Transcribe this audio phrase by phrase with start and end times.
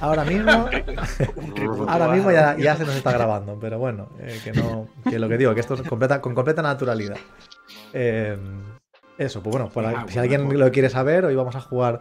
[0.00, 0.68] ahora mismo,
[1.88, 5.38] ahora mismo ya, se nos está grabando, pero bueno, eh, que no, que lo que
[5.38, 7.18] digo, que esto es completa, con completa naturalidad.
[7.92, 8.36] Eh,
[9.18, 12.00] eso, pues bueno, ah, si alguien lo quiere saber, hoy vamos a jugar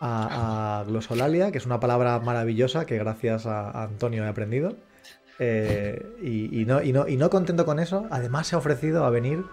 [0.00, 4.76] a, glosolalia, que es una palabra maravillosa que gracias a, Antonio he aprendido.
[5.40, 9.10] Eh, y, no, y, no, y no contento con eso, además se ha ofrecido a
[9.10, 9.44] venir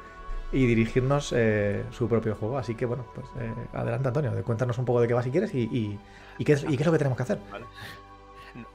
[0.52, 2.58] y dirigirnos eh, su propio juego.
[2.58, 5.54] Así que bueno, pues eh, adelante Antonio, cuéntanos un poco de qué va si quieres
[5.54, 6.00] y,
[6.44, 7.40] qué, es, y qué es lo que tenemos que hacer.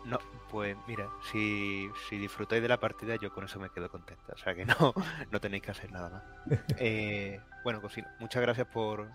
[0.05, 0.19] No,
[0.51, 4.33] pues mira, si, si, disfrutáis de la partida, yo con eso me quedo contenta.
[4.33, 4.95] O sea que no,
[5.31, 6.59] no tenéis que hacer nada más.
[6.79, 9.11] Eh, bueno, pues muchas gracias por,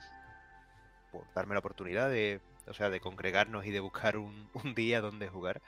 [1.12, 5.02] por darme la oportunidad de, o sea, de congregarnos y de buscar un, un día
[5.02, 5.62] donde jugar.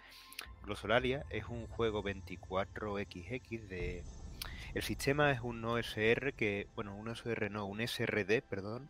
[0.64, 4.04] Glosolalia es un juego 24XX de
[4.74, 8.90] el sistema es un OSR que, bueno, un OSR no, un SRD, perdón,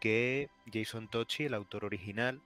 [0.00, 2.40] que Jason Tochi, el autor original,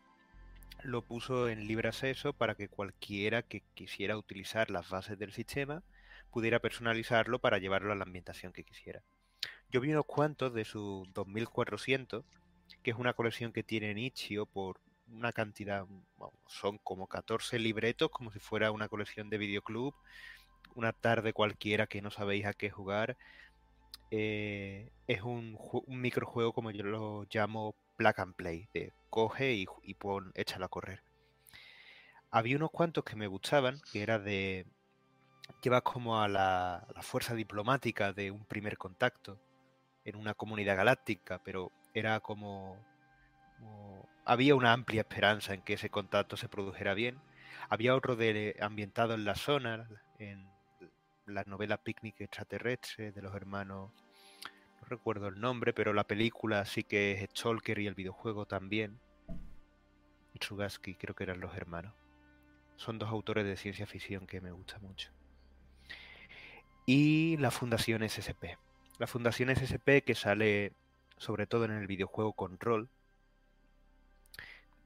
[0.83, 5.83] lo puso en libre acceso para que cualquiera que quisiera utilizar las bases del sistema
[6.31, 9.03] pudiera personalizarlo para llevarlo a la ambientación que quisiera.
[9.71, 12.25] Yo vi unos cuantos de su 2400,
[12.83, 14.81] que es una colección que tiene Nichio por
[15.13, 15.87] una cantidad,
[16.47, 19.95] son como 14 libretos, como si fuera una colección de videoclub
[20.75, 23.17] una tarde cualquiera que no sabéis a qué jugar.
[24.11, 28.69] Eh, es un, microjuego como yo lo llamo plug and play,
[29.11, 31.03] coge y, y pon, échalo a correr.
[32.31, 34.67] Había unos cuantos que me gustaban, que era de
[35.63, 39.41] llevas como a la, fuerza diplomática de un primer contacto
[40.05, 42.77] en una comunidad galáctica, pero era como,
[43.59, 47.21] como, había una amplia esperanza en que ese contacto se produjera bien.
[47.69, 50.49] Había otro de ambientado en la zona, en
[51.27, 54.10] la novela Picnic extraterrestre de los hermanos, no
[54.91, 59.01] recuerdo el nombre, pero la película sí que es Stalker y el videojuego también.
[60.39, 61.95] Tsugaski creo que eran los hermanos.
[62.77, 65.11] Son dos autores de ciencia ficción que me gusta mucho.
[66.87, 68.59] Y la Fundación SSP.
[68.99, 70.73] La Fundación SSP que sale
[71.17, 72.91] sobre todo en el videojuego Control.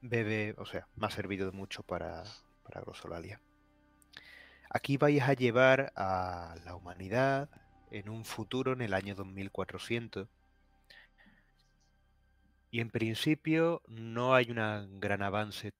[0.01, 2.23] Bebe, o sea, me ha servido mucho para,
[2.63, 3.41] para Grosolalia.
[4.69, 7.49] Aquí vais a llevar a la humanidad
[7.95, 10.27] en un futuro en el año 2400.
[12.69, 15.71] Y en principio no hay un gran avance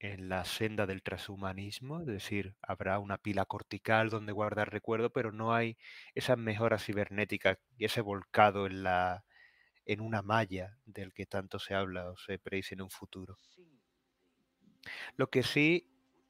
[0.00, 5.32] en la senda del transhumanismo, es decir, habrá una pila cortical donde guardar recuerdo, pero
[5.32, 5.78] no hay
[6.14, 9.24] esas mejoras cibernéticas y ese volcado en la
[9.86, 13.38] en una malla del que tanto se habla o se predice en un futuro.
[15.16, 15.88] Lo que sí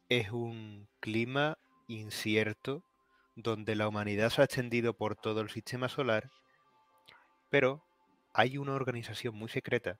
[0.08, 1.58] es un clima
[1.88, 2.87] incierto
[3.42, 6.28] donde la humanidad se ha extendido por todo el sistema solar,
[7.50, 7.84] pero
[8.34, 9.98] hay una organización muy secreta,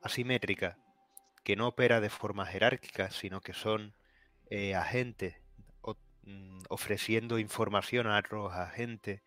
[0.00, 0.78] asimétrica,
[1.42, 3.94] que no opera de forma jerárquica, sino que son
[4.48, 5.34] eh, agentes
[6.22, 9.22] mm, ofreciendo información a otros agentes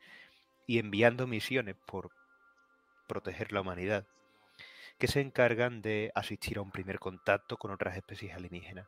[0.66, 2.12] y enviando misiones por
[3.08, 4.08] proteger la humanidad,
[4.98, 8.88] que se encargan de asistir a un primer contacto con otras especies alienígenas.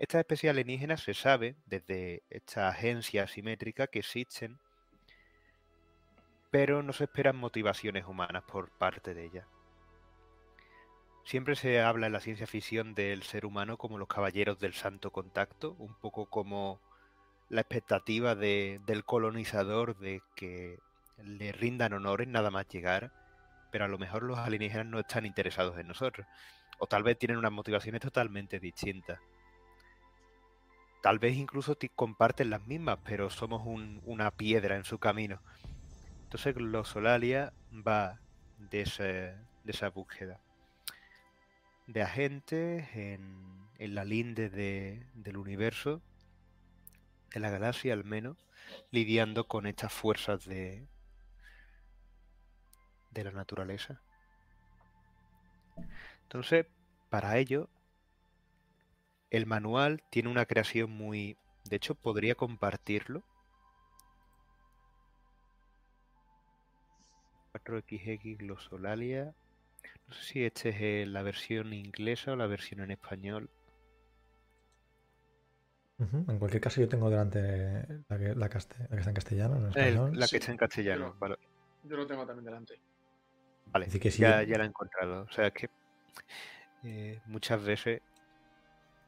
[0.00, 4.58] Estas especies alienígenas se sabe desde esta agencia asimétrica que existen,
[6.50, 9.46] pero no se esperan motivaciones humanas por parte de ellas.
[11.22, 15.10] Siempre se habla en la ciencia ficción del ser humano como los caballeros del santo
[15.10, 16.80] contacto, un poco como
[17.50, 20.78] la expectativa del colonizador de que
[21.22, 23.12] le rindan honores nada más llegar,
[23.70, 26.26] pero a lo mejor los alienígenas no están interesados en nosotros,
[26.78, 29.20] o tal vez tienen unas motivaciones totalmente distintas
[31.02, 33.62] tal vez incluso comparten las mismas, pero somos
[34.04, 35.40] una piedra en su camino.
[36.24, 38.18] Entonces Glosolalia va
[38.58, 38.82] de,
[39.66, 40.40] esa búsqueda
[41.86, 46.00] de agentes en, la linde del universo,
[47.32, 48.36] de la galaxia al menos,
[48.92, 50.86] lidiando con estas fuerzas de,
[53.10, 54.00] de la naturaleza.
[56.22, 56.66] Entonces,
[57.08, 57.68] para ello
[59.30, 61.36] el manual tiene una creación muy...
[61.68, 63.22] De hecho, podría compartirlo.
[67.52, 69.34] 4XX Glosolalia.
[70.06, 73.50] No sé si esta es eh, la versión inglesa o la versión en español.
[75.98, 79.56] En cualquier caso, yo tengo delante la que, la, que está en castellano.
[79.56, 80.18] En español.
[80.18, 81.14] la que está en castellano.
[81.84, 82.80] Yo, lo tengo también delante.
[83.66, 85.22] Vale, que ya, ya la he encontrado.
[85.24, 85.70] O sea, es que
[86.84, 88.00] eh, muchas veces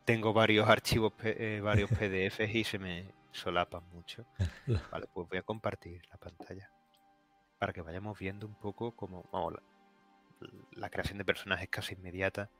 [0.04, 4.24] tengo varios archivos, eh, varios PDFs y se me solapan mucho.
[4.90, 6.70] Vale, pues voy a compartir la pantalla
[7.58, 9.24] para que vayamos viendo un poco cómo
[10.72, 12.50] la, creación de personajes casi inmediata.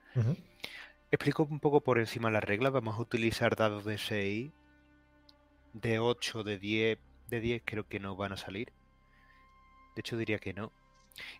[1.10, 2.72] Explico un poco por encima las reglas.
[2.72, 4.52] Vamos a utilizar dados de 6,
[5.72, 6.98] de 8, de 10.
[7.28, 8.72] De 10 creo que no van a salir.
[9.96, 10.70] De hecho diría que no.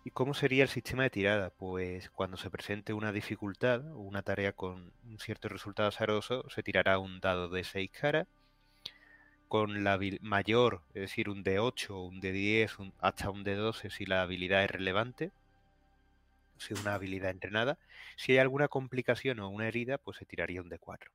[0.03, 1.49] ¿Y cómo sería el sistema de tirada?
[1.49, 6.63] Pues cuando se presente una dificultad o una tarea con un cierto resultado azaroso, se
[6.63, 8.27] tirará un dado de 6 caras
[9.47, 13.89] con la mayor, es decir, un de 8, un de 10, hasta un de 12
[13.91, 15.31] si la habilidad es relevante,
[16.57, 17.77] si es una habilidad entrenada.
[18.15, 21.11] Si hay alguna complicación o una herida, pues se tiraría un de 4.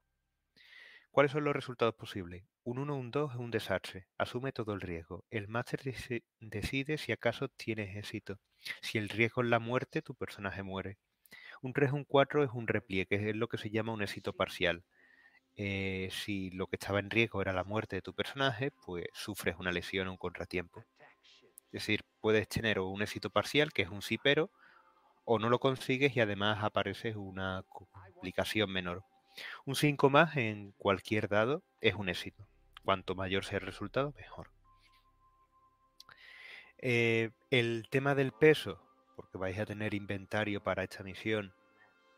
[1.10, 2.44] ¿Cuáles son los resultados posibles?
[2.64, 5.25] Un 1 o un 2 es un desastre, asume todo el riesgo.
[5.31, 5.81] El máster
[6.40, 8.38] decide si acaso tienes éxito.
[8.81, 10.99] Si el riesgo es la muerte, tu personaje muere.
[11.62, 14.32] Un 3 o un 4 es un repliegue, es lo que se llama un éxito
[14.32, 14.84] parcial.
[15.56, 19.56] Eh, si lo que estaba en riesgo era la muerte de tu personaje, pues sufres
[19.58, 20.84] una lesión o un contratiempo.
[21.72, 24.50] Es decir, puedes tener un éxito parcial, que es un sí pero,
[25.25, 29.05] o no lo consigues y además aparece una complicación menor.
[29.64, 32.46] Un 5 más en cualquier dado es un éxito.
[32.85, 34.50] Cuanto mayor sea el resultado, mejor.
[36.79, 38.81] Eh, el tema del peso,
[39.17, 41.52] porque vais a tener inventario para esta misión,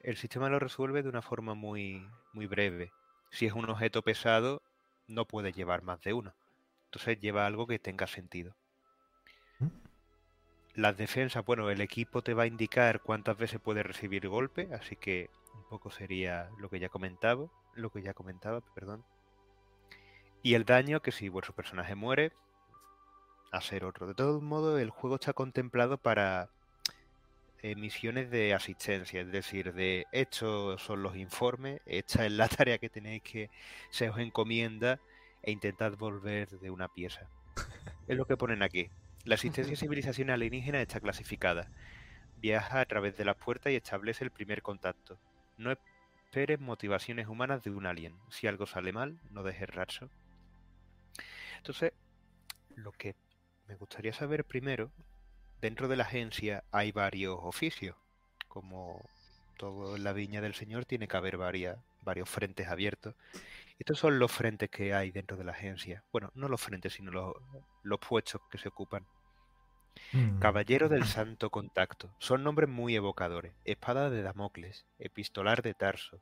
[0.03, 2.93] el sistema lo resuelve de una forma muy, muy breve.
[3.31, 4.63] Si es un objeto pesado,
[5.09, 6.35] no puede llevar más de uno.
[6.87, 8.55] Entonces lleva algo que tenga sentido.
[9.59, 9.69] ¿Mm?
[10.75, 14.97] Las defensas, bueno, el equipo te va a indicar cuántas veces puede recibir golpe, así
[14.97, 15.31] que
[15.61, 19.05] un poco sería lo que ya comentaba, lo que ya comentaba, perdón.
[20.43, 22.33] Y el daño, que si vuestro personaje muere,
[23.53, 24.07] a ser otro.
[24.07, 26.51] De todos modos, el juego está contemplado para
[27.63, 32.79] eh, misiones de asistencia, es decir, de estos son los informes, esta es la tarea
[32.79, 33.51] que tenéis que
[33.91, 35.01] se os encomienda
[35.43, 37.29] e intentad volver de una pieza.
[38.09, 38.91] Es lo que ponen aquí.
[39.25, 41.71] La asistencia a civilización alienígena está clasificada.
[42.39, 45.19] Viaja a través de las puertas y establece el primer contacto.
[45.61, 48.19] No esperes motivaciones humanas de un alien.
[48.31, 50.09] Si algo sale mal, no dejes rastro.
[51.59, 51.93] Entonces,
[52.77, 53.15] lo que
[53.69, 54.91] me gustaría saber primero
[55.61, 57.95] dentro de la agencia hay varios oficios.
[58.49, 59.05] Como
[59.59, 63.15] todo en la viña del Señor tiene que haber varios frentes abiertos.
[63.79, 66.03] Estos son los frentes que hay dentro de la agencia.
[66.11, 67.11] Bueno, no los frentes, sino
[67.83, 69.07] los, puestos que se ocupan.
[70.13, 70.41] Mm.
[70.41, 72.15] Caballero del Santo Contacto.
[72.19, 73.53] Son nombres muy evocadores.
[73.65, 76.21] Espada de Damocles, Epistolar de Tarso,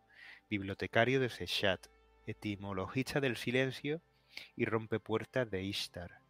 [0.50, 1.86] Bibliotecario de Sechat,
[2.26, 4.02] Etimologista del Silencio
[4.56, 6.20] y Rompepuertas de Ishtar.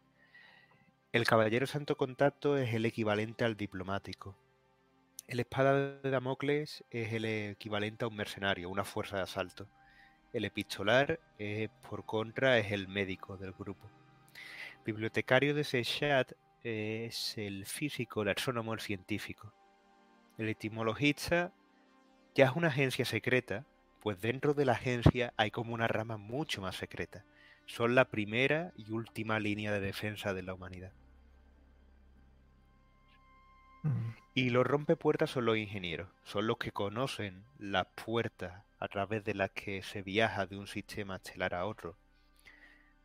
[1.11, 4.37] El caballero santo contacto es el equivalente al diplomático.
[5.27, 9.67] El espada de Damocles es el equivalente a un mercenario, una fuerza de asalto.
[10.31, 11.19] El epistolar,
[11.89, 13.89] por contra, es el médico del grupo.
[14.85, 16.33] Bibliotecario de Sechat
[16.63, 19.53] es el físico, el astrónomo, el científico.
[20.37, 21.53] El etimologista
[22.35, 23.65] ya es una agencia secreta,
[24.01, 27.25] pues dentro de la agencia hay como una rama mucho más secreta
[27.69, 30.91] son la primera y última línea de defensa de la humanidad.
[33.83, 34.09] Mm.
[34.33, 39.35] Y los rompepuertas son los ingenieros, son los que conocen las puertas a través de
[39.35, 41.95] las que se viaja de un sistema estelar a otro,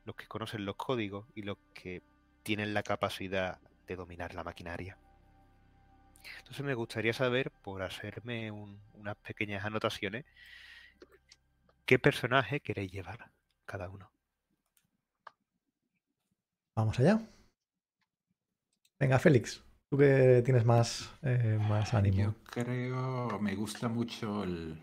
[0.06, 2.02] los que conocen los códigos y los que
[2.44, 3.58] tienen la capacidad
[3.88, 4.96] de dominar la maquinaria.
[6.38, 10.24] Entonces me gustaría saber, por hacerme unas pequeñas anotaciones,
[11.84, 13.30] qué personaje queréis llevar
[13.64, 14.10] cada uno.
[16.76, 17.20] Vamos allá.
[18.98, 22.16] Venga, Félix, tú que tienes más, eh, más ánimo.
[22.16, 24.78] Yo creo, me gusta mucho el,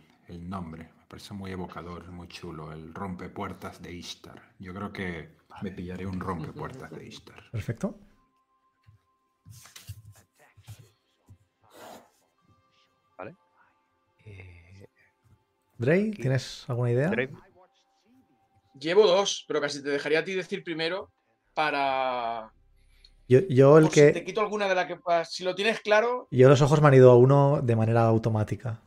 [0.50, 4.54] nombre, me parece muy evocador, muy chulo, el rompepuertas de Ishtar.
[4.60, 7.52] Yo creo que me pillaré un rompepuertas de Ishtar.
[7.52, 8.00] Perfecto.
[13.18, 13.36] Vale.
[14.26, 14.88] Eh...
[15.78, 17.12] Drey, ¿tienes alguna idea?
[18.80, 21.12] Llevo dos, pero casi te dejaría a ti decir primero
[21.54, 22.52] para.
[23.28, 24.08] Yo, el que.
[24.08, 24.98] Si te quito alguna de las que.
[25.30, 26.28] Si lo tienes claro.
[26.32, 28.82] Yo los ojos me han ido a uno de manera automática.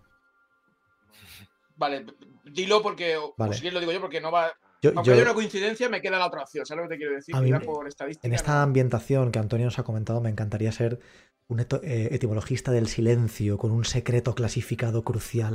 [1.76, 2.06] Vale,
[2.44, 3.18] dilo porque.
[3.38, 3.54] Vale.
[3.54, 4.52] si lo digo yo porque no va.
[4.94, 6.66] Aunque haya una coincidencia, me queda la otra opción.
[6.66, 7.34] ¿Sabes lo que te quiero decir?
[7.64, 7.88] por
[8.22, 11.00] en esta ambientación que Antonio nos ha comentado, me encantaría ser
[11.48, 11.66] un eh,
[12.10, 15.54] etimologista del silencio con un secreto clasificado crucial.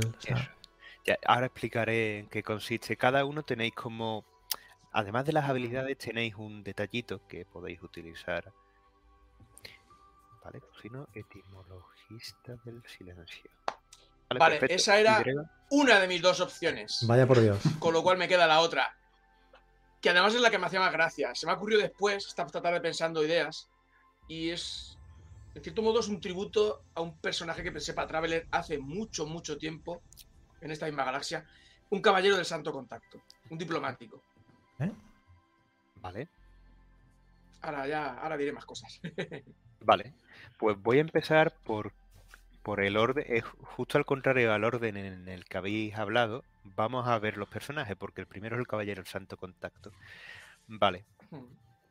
[1.26, 2.96] ahora explicaré en qué consiste.
[2.96, 4.24] Cada uno tenéis como
[4.92, 8.52] Además de las habilidades tenéis un detallito que podéis utilizar.
[10.42, 13.50] Vale, cocino etimologista del silencio.
[14.36, 15.22] Vale, esa era
[15.70, 17.04] una de mis dos opciones.
[17.06, 17.60] Vaya por Dios.
[17.78, 18.96] Con lo cual me queda la otra.
[20.00, 21.34] Que además es la que me hacía más gracia.
[21.34, 23.68] Se me ha ocurrido después, esta tarde pensando ideas.
[24.28, 24.98] Y es,
[25.54, 29.26] en cierto modo, es un tributo a un personaje que pensé para Traveler hace mucho,
[29.26, 30.02] mucho tiempo.
[30.60, 31.46] en esta misma galaxia,
[31.90, 34.22] un caballero del santo contacto, un diplomático.
[34.78, 34.92] ¿Eh?
[35.96, 36.28] Vale.
[37.62, 39.00] Ahora ya, ahora diré más cosas.
[39.80, 40.14] Vale.
[40.58, 41.92] Pues voy a empezar por,
[42.62, 46.44] por el orden, es justo al contrario al orden en el que habéis hablado.
[46.64, 49.92] Vamos a ver los personajes, porque el primero es el caballero del santo contacto.
[50.66, 51.04] Vale.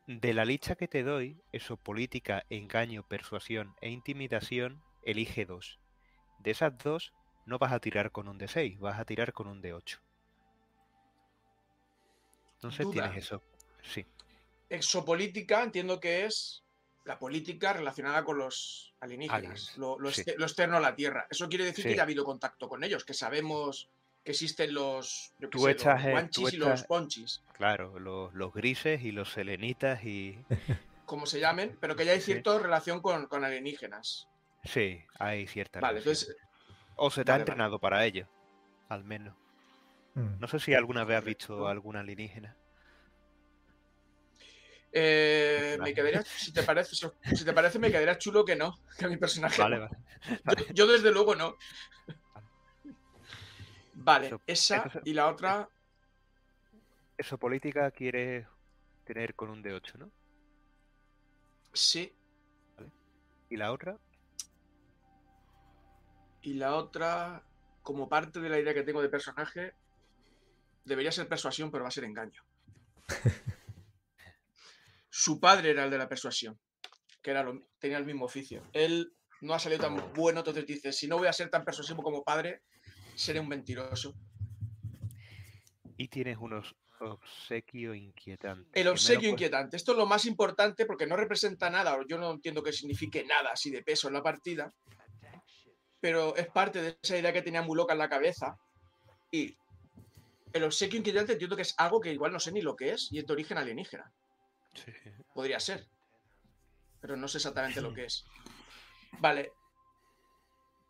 [0.08, 5.80] De la lista que te doy, eso, política, engaño, persuasión e intimidación, elige dos.
[6.40, 7.14] De esas dos,
[7.46, 10.00] no vas a tirar con un D6, vas a tirar con un D8.
[12.56, 12.94] Entonces Duda.
[13.10, 13.42] tienes eso.
[13.82, 14.06] Sí,
[14.70, 16.64] Exopolítica entiendo que es
[17.06, 20.22] la política relacionada con los alienígenas, Aliens, lo, sí.
[20.22, 21.26] externo a la Tierra.
[21.30, 21.90] Eso quiere decir Sí.
[21.90, 23.90] que ya ha habido contacto con ellos, que sabemos
[24.30, 28.34] que existen los, yo Tú sé, echas, los guanchis tú y los ponchis, claro, los,
[28.34, 30.46] los grises y los selenitas y...
[31.06, 32.26] como se llamen, pero que ya hay Sí.
[32.28, 34.30] cierta relación con, con alienígenas.
[34.64, 36.02] Sí, hay cierta Vale, relación.
[36.02, 36.36] entonces,
[36.96, 37.42] O se te ha vale.
[37.42, 38.30] entrenado para ello,
[38.90, 39.38] al menos.
[40.16, 40.40] Mm.
[40.40, 42.58] No sé si alguna vez has visto algún alienígena.
[44.92, 49.08] eh, me quedaría, si te parece, si te parece, me quedaría chulo que no, que
[49.08, 49.62] mi personaje.
[49.62, 49.90] Vale, no.
[50.44, 50.66] vale.
[50.68, 51.56] Yo, yo desde luego no.
[54.02, 55.70] Vale, Eso- esa y la otra,
[57.18, 58.48] Eso política quieres
[59.04, 60.10] tener con un D8, ¿no?
[61.74, 62.14] sí.
[63.50, 63.98] ¿Y la otra?
[66.42, 67.44] Y la otra,
[67.82, 69.74] como parte de la idea que tengo de personaje,
[70.86, 72.42] debería ser persuasión, pero va a ser engaño.
[75.10, 76.58] Su padre era el de la persuasión,
[77.22, 78.64] que era lo- tenía el mismo oficio.
[78.72, 82.02] Él no ha salido tan bueno, entonces dice, si no voy a ser tan persuasivo
[82.04, 82.62] como padre,
[83.20, 84.16] seré un mentiroso.
[85.98, 88.80] Y tienes unos obsequio inquietante.
[88.80, 89.78] El obsequio inquietante.
[89.78, 93.52] Esto es lo más importante porque no representa nada, yo no entiendo que signifique nada
[93.52, 94.74] así de peso en la partida,
[96.00, 98.58] pero es parte de esa idea que tenía muy loca en la cabeza.
[99.32, 99.56] Y
[100.54, 103.10] el obsequio inquietante entiendo que es algo que igual no sé ni lo que es
[103.12, 104.12] y es de origen alienígena.
[104.74, 104.92] sí.
[105.34, 105.88] Podría ser.
[107.02, 108.26] Pero no sé exactamente lo que es.
[109.20, 109.52] Vale.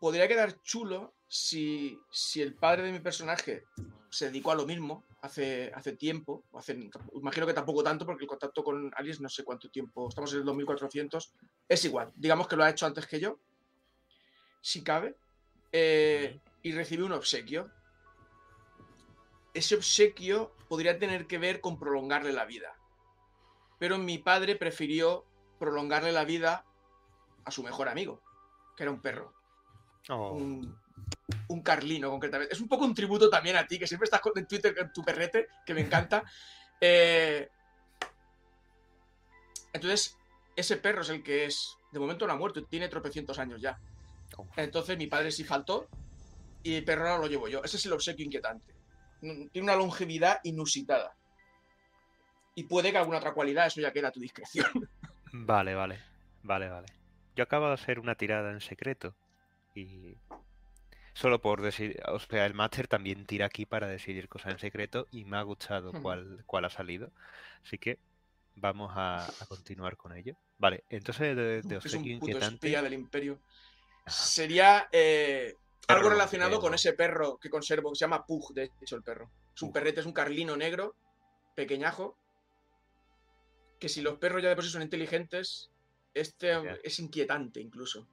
[0.00, 3.64] Podría quedar chulo si, si el padre de mi personaje
[4.10, 6.42] se dedicó a lo mismo hace, hace tiempo.
[6.52, 10.08] Hace, imagino que tampoco tanto, porque el contacto con Alice no sé cuánto tiempo.
[10.08, 11.32] Estamos en el 2400.
[11.68, 12.12] Es igual.
[12.16, 13.38] Digamos que lo ha hecho antes que yo.
[14.60, 15.16] Si cabe.
[15.72, 17.70] eh, y recibió un obsequio.
[19.54, 22.74] Ese obsequio podría tener que ver con prolongarle la vida
[23.80, 25.24] pero mi padre prefirió
[25.58, 26.66] prolongarle la vida
[27.44, 28.20] a su mejor amigo,
[28.76, 29.32] que era un perro,
[30.10, 30.78] Oh, un,
[31.48, 32.54] un carlino concretamente.
[32.54, 35.04] Es un poco un tributo también a ti, que siempre estás en Twitter con tu
[35.04, 36.24] perrete, que me encanta.
[36.82, 37.46] Eh,
[39.74, 40.16] entonces,
[40.56, 43.78] ese perro es el que es, de momento no ha muerto, tiene tropecientos años ya.
[44.56, 45.88] Entonces mi padre sí faltó
[46.62, 47.62] y el perro ahora lo llevo yo.
[47.62, 48.74] Ese es el obsequio inquietante.
[49.20, 51.14] Tiene una longevidad inusitada.
[52.54, 54.88] Y puede que alguna otra cualidad, eso ya queda a tu discreción.
[55.32, 56.00] Vale, vale.
[56.42, 56.86] Vale, vale.
[57.36, 59.14] Yo acabo de hacer una tirada en secreto.
[59.74, 60.16] Y.
[61.20, 62.00] Solo por decir.
[62.08, 65.06] O sea, el máster también tira aquí para decidir cosas en secreto.
[65.10, 67.10] Y me ha gustado cuál, cuál ha salido.
[67.62, 67.98] Así que
[68.54, 70.34] vamos a, a continuar con ello.
[70.58, 72.54] Vale, entonces de, de es un puto inquietante.
[72.54, 73.38] espía del imperio.
[74.06, 75.56] Sería eh,
[75.88, 79.30] algo relacionado con ese perro que conservo, que se llama Pug, de hecho, el perro.
[79.54, 80.94] Es un perrete, es un carlino negro,
[81.54, 82.16] pequeñajo,
[83.78, 85.70] que si los perros ya de por sí son inteligentes,
[86.14, 88.06] este es inquietante incluso.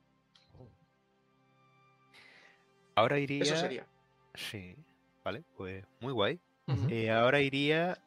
[2.98, 3.44] Ahora iría.
[3.44, 3.88] Eso sería.
[4.34, 4.76] Sí,
[5.24, 6.42] vale, pues muy guay.
[6.90, 7.98] Eh, ahora iría.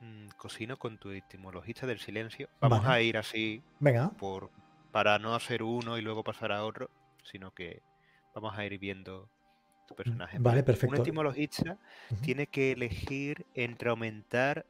[0.00, 2.48] mm, cocino con tu etimologista del silencio.
[2.60, 2.94] Vamos Vale.
[2.94, 4.50] a ir así Venga, por
[4.92, 6.90] para no hacer uno y luego pasar a otro,
[7.24, 7.82] sino que
[8.34, 9.30] vamos a ir viendo
[9.86, 10.38] tu personaje.
[10.38, 10.96] vale, Un perfecto.
[10.96, 11.78] etimologista
[12.10, 12.24] Ujú.
[12.24, 14.66] tiene que elegir entre aumentar,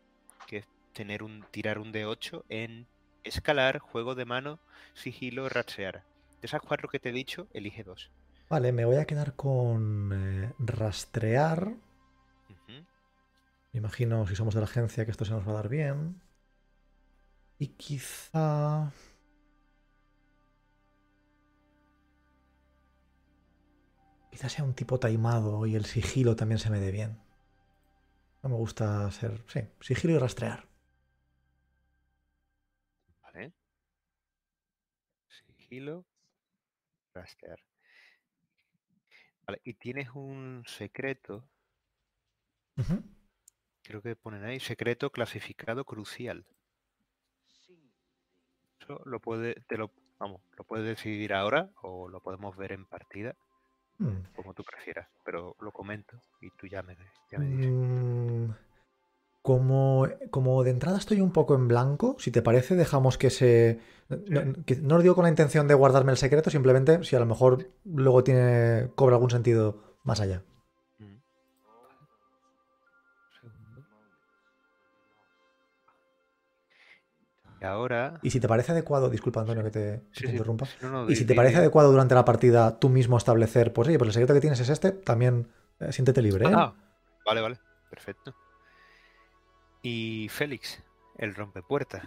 [0.46, 2.88] que es tener un tirar un D8 en
[3.24, 4.60] escalar, juego de mano,
[4.94, 6.06] sigilo, rastrear.
[6.40, 8.12] De esas cuatro que te he dicho, elige dos.
[8.48, 11.74] Vale, me voy a quedar con eh, rastrear.
[13.72, 16.20] Me imagino, si somos de la agencia, que esto se nos va a dar bien.
[17.58, 18.90] Y quizá...
[24.30, 27.18] Quizá sea un tipo taimado y el sigilo también se me dé bien.
[28.42, 29.44] No me gusta ser...
[29.46, 30.66] Sí, sigilo y rastrear.
[33.22, 33.52] Vale.
[35.56, 36.04] Sigilo,
[37.14, 37.67] rastrear.
[39.48, 41.42] Vale, y tienes un secreto,
[43.82, 46.44] creo que ponen ahí, secreto clasificado crucial.
[48.78, 52.84] Eso lo puede, te lo, vamos, lo puedes decidir ahora o lo podemos ver en
[52.84, 53.36] partida.
[53.96, 54.20] Hmm.
[54.36, 56.94] Como tú prefieras, pero lo comento y tú ya me,
[57.30, 57.72] ya dices.
[57.72, 58.50] Mm,
[59.48, 63.80] como, como de entrada estoy un poco en blanco, si te parece, dejamos que se.
[64.10, 67.24] No, no lo digo con la intención de guardarme el secreto, simplemente si a lo
[67.24, 68.90] mejor luego tiene.
[68.94, 70.42] cobra algún sentido más allá.
[77.62, 78.20] Y ahora.
[78.22, 80.66] Y si te parece adecuado, disculpa Antonio que te, interrumpa.
[81.08, 84.12] y si te parece adecuado durante la partida tú mismo establecer, pues oye, pues el
[84.12, 85.48] secreto que tienes es este, también
[85.80, 86.44] eh, siéntete libre.
[86.44, 86.52] ¿eh?
[86.54, 86.74] Ah,
[87.24, 87.56] vale, vale,
[87.88, 88.34] perfecto.
[89.82, 90.82] Y Félix,
[91.16, 92.04] el rompepuertas.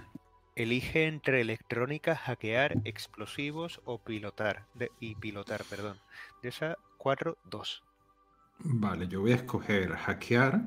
[0.55, 4.65] Elige entre electrónica, hackear, explosivos o pilotar.
[4.99, 5.99] y pilotar, perdón.
[6.43, 7.83] De esa 4, 2.
[8.59, 10.61] Vale, yo voy a escoger hackear.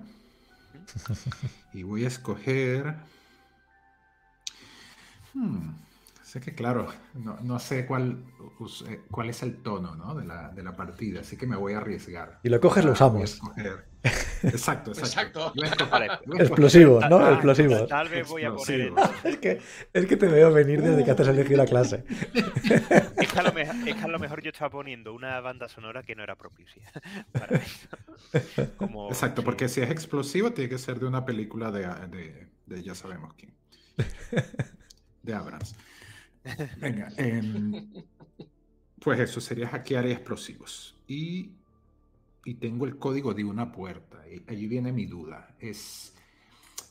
[1.72, 2.96] y voy a escoger
[5.34, 5.74] Hmm.
[6.34, 8.24] Sé que, claro, no, sé cuál,
[8.88, 11.76] eh, cuál es el tono de, la, de, la, partida, así que me voy a
[11.76, 12.40] arriesgar.
[12.42, 13.40] Y lo coges, lo usamos.
[14.42, 15.52] Exacto, exacto.
[16.36, 17.30] Explosivos, ¿no?
[17.30, 17.88] Explosivos.
[17.88, 18.92] Tal vez voy a poner.
[19.24, 19.60] Es que,
[19.92, 22.04] es que te veo venir desde que has elegido la clase.
[23.16, 25.68] Es que, a lo mejor, es que a lo mejor yo estaba poniendo una banda
[25.68, 26.90] sonora que no era propicia.
[29.08, 32.96] exacto, porque si es explosivo, tiene que ser de una película de, de, de ya
[32.96, 33.54] sabemos quién
[35.24, 35.74] de Abrams.
[36.78, 37.88] Venga, em,
[39.00, 40.96] pues eso sería hackear explosivos.
[41.06, 41.52] Y,
[42.44, 44.22] y, tengo el código de una puerta.
[44.28, 45.54] Y allí viene mi duda.
[45.58, 46.14] Es,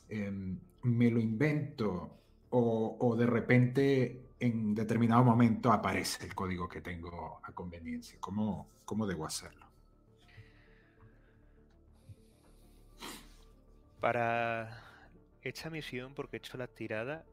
[0.10, 2.20] em, ¿me lo invento
[2.50, 8.18] o, o, de repente en determinado momento aparece el código que tengo a conveniencia?
[8.20, 9.66] ¿Cómo, cómo debo hacerlo?
[14.00, 14.84] Para
[15.42, 17.26] esta misión, porque he hecho la tirada,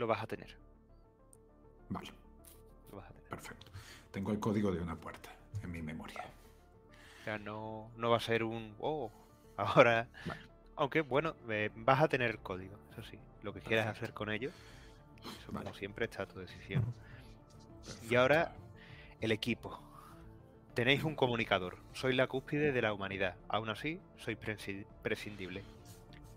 [0.00, 0.56] lo vas a tener.
[1.90, 2.10] Vale.
[2.90, 3.28] Lo vas a tener.
[3.28, 3.70] Perfecto.
[4.10, 5.30] Tengo el código de una puerta
[5.62, 6.24] en mi memoria.
[7.20, 8.74] O sea, no, no va a ser un...
[8.80, 9.12] Oh,
[9.56, 10.08] ahora...
[10.76, 13.18] Aunque, bueno, eh, vas a tener el código, eso sí.
[13.42, 14.50] Lo que quieras hacer con ello,
[15.38, 16.82] eso como siempre está a tu decisión.
[18.08, 18.54] Y ahora,
[19.20, 19.78] el equipo.
[20.72, 21.76] Tenéis un comunicador.
[21.92, 23.36] Soy la cúspide de la humanidad.
[23.48, 24.36] Aún así, soy
[25.02, 25.64] prescindible.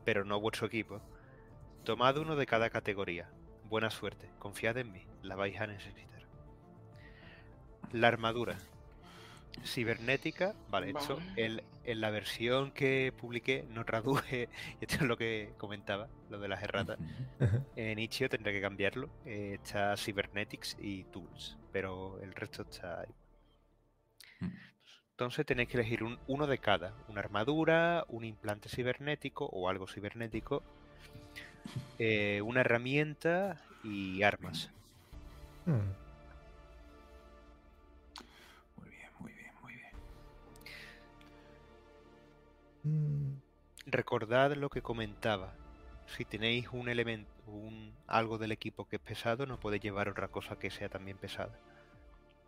[0.03, 0.99] Pero no vuestro equipo.
[1.85, 3.29] Tomad uno de cada categoría.
[3.73, 6.21] Buena suerte, confiad en mí, la vais a necesitar.
[7.91, 8.55] La armadura.
[9.65, 11.63] Cibernética, vale, esto en
[11.99, 14.47] la versión que publiqué no traduje,
[14.81, 16.99] esto es lo que comentaba, lo de las erratas.
[17.75, 23.15] En Ichio tendré que cambiarlo, eh, está Cybernetics y Tools, pero el resto está ahí.
[24.39, 24.51] Mm.
[25.13, 30.61] Entonces tenéis que elegir uno de cada, una armadura, un implante cibernético o algo cibernético
[31.99, 34.69] eh, una herramienta y armas.
[35.65, 35.91] Hmm.
[38.77, 39.91] Muy bien, muy bien, muy bien.
[42.83, 43.41] Hmm.
[43.85, 45.53] Recordad lo que comentaba.
[46.07, 50.27] Si tenéis un elemento, un, algo del equipo que es pesado, no podéis llevar otra
[50.27, 51.57] cosa que sea también pesada.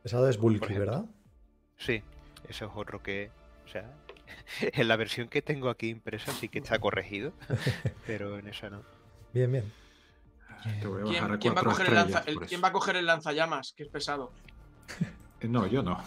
[0.04, 1.06] Pesado es bulky, ¿verdad?
[1.78, 2.04] Sí,
[2.48, 3.32] eso es otro que,
[3.66, 3.92] o sea,
[4.62, 7.34] en la versión que tengo aquí impresa sí que está corregido,
[8.08, 8.84] pero en esa no.
[9.36, 9.70] Bien, bien.
[11.42, 13.74] ¿Quién, va a coger el lanzallamas?
[13.74, 14.32] Que es pesado.
[15.42, 16.02] Eh, no, yo no.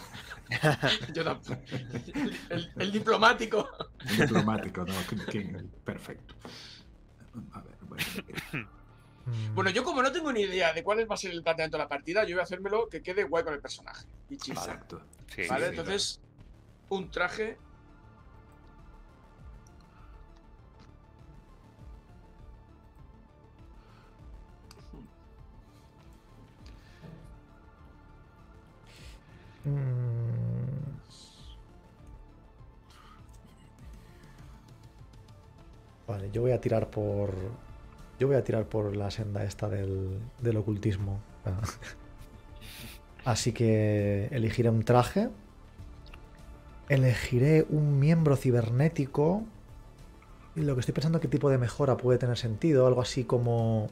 [1.13, 1.61] yo tampoco.
[2.79, 3.69] El, diplomático.
[4.09, 4.93] El diplomático, no.
[5.85, 6.33] Perfecto.
[9.53, 9.69] bueno.
[9.69, 11.87] yo como no tengo ni idea de cuál va a ser el planteamiento de la
[11.87, 14.07] partida, yo voy a hacérmelo que quede guay con el personaje.
[14.31, 14.99] Y Exacto.
[15.47, 15.67] ¿Vale?
[15.67, 16.19] Entonces,
[16.89, 17.59] un traje
[36.07, 37.33] Vale, yo voy a tirar por.
[38.19, 41.19] Yo voy a tirar por la senda esta del, del ocultismo.
[43.25, 45.29] Así que elegiré un traje.
[46.89, 49.43] Elegiré un miembro cibernético.
[50.55, 52.87] Y lo que estoy pensando qué tipo de mejora puede tener sentido.
[52.87, 53.89] Algo así como.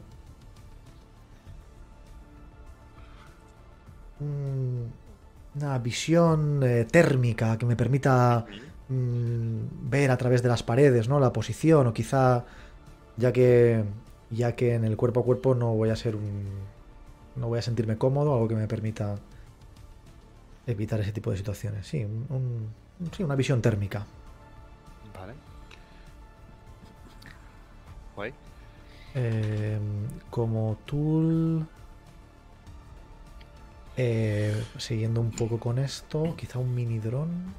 [5.56, 8.46] Una visión eh, térmica que me permita
[8.90, 11.20] mm, ver a través de las paredes, ¿no?
[11.20, 12.46] La posición o quizá
[13.18, 13.84] ya que
[14.30, 16.46] ya que en el cuerpo a cuerpo no voy a ser un
[17.36, 19.16] no voy a sentirme cómodo, algo que me permita
[20.66, 21.88] evitar ese tipo de situaciones.
[21.88, 22.68] Sí, un,
[23.16, 24.06] sí una visión térmica.
[25.14, 25.34] Vale.
[28.16, 28.34] Guay.
[29.16, 29.80] Eh,
[30.30, 31.66] como tool
[34.00, 37.54] Eh, siguiendo un poco con esto, quizá un mini dron.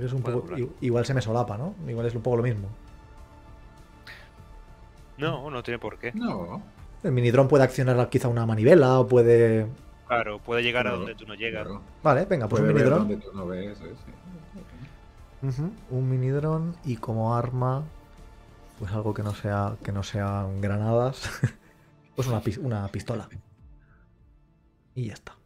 [0.00, 0.46] Es un poco,
[0.80, 1.74] igual se me solapa, ¿no?
[1.86, 2.68] Igual es un poco lo mismo.
[5.18, 6.12] No, no tiene por qué.
[6.12, 6.62] No.
[7.02, 9.66] El mini dron puede accionar quizá una manivela o puede.
[10.06, 11.68] Claro, puede llegar a donde tú no llegas.
[12.02, 13.22] Vale, venga, pues un mini dron.
[13.34, 13.78] No ves,
[15.90, 17.84] Un mini dron y como arma,
[18.78, 21.28] pues algo que no sea que no sean granadas,
[22.16, 23.28] pues una, una pistola.
[24.98, 25.38] Y ya está.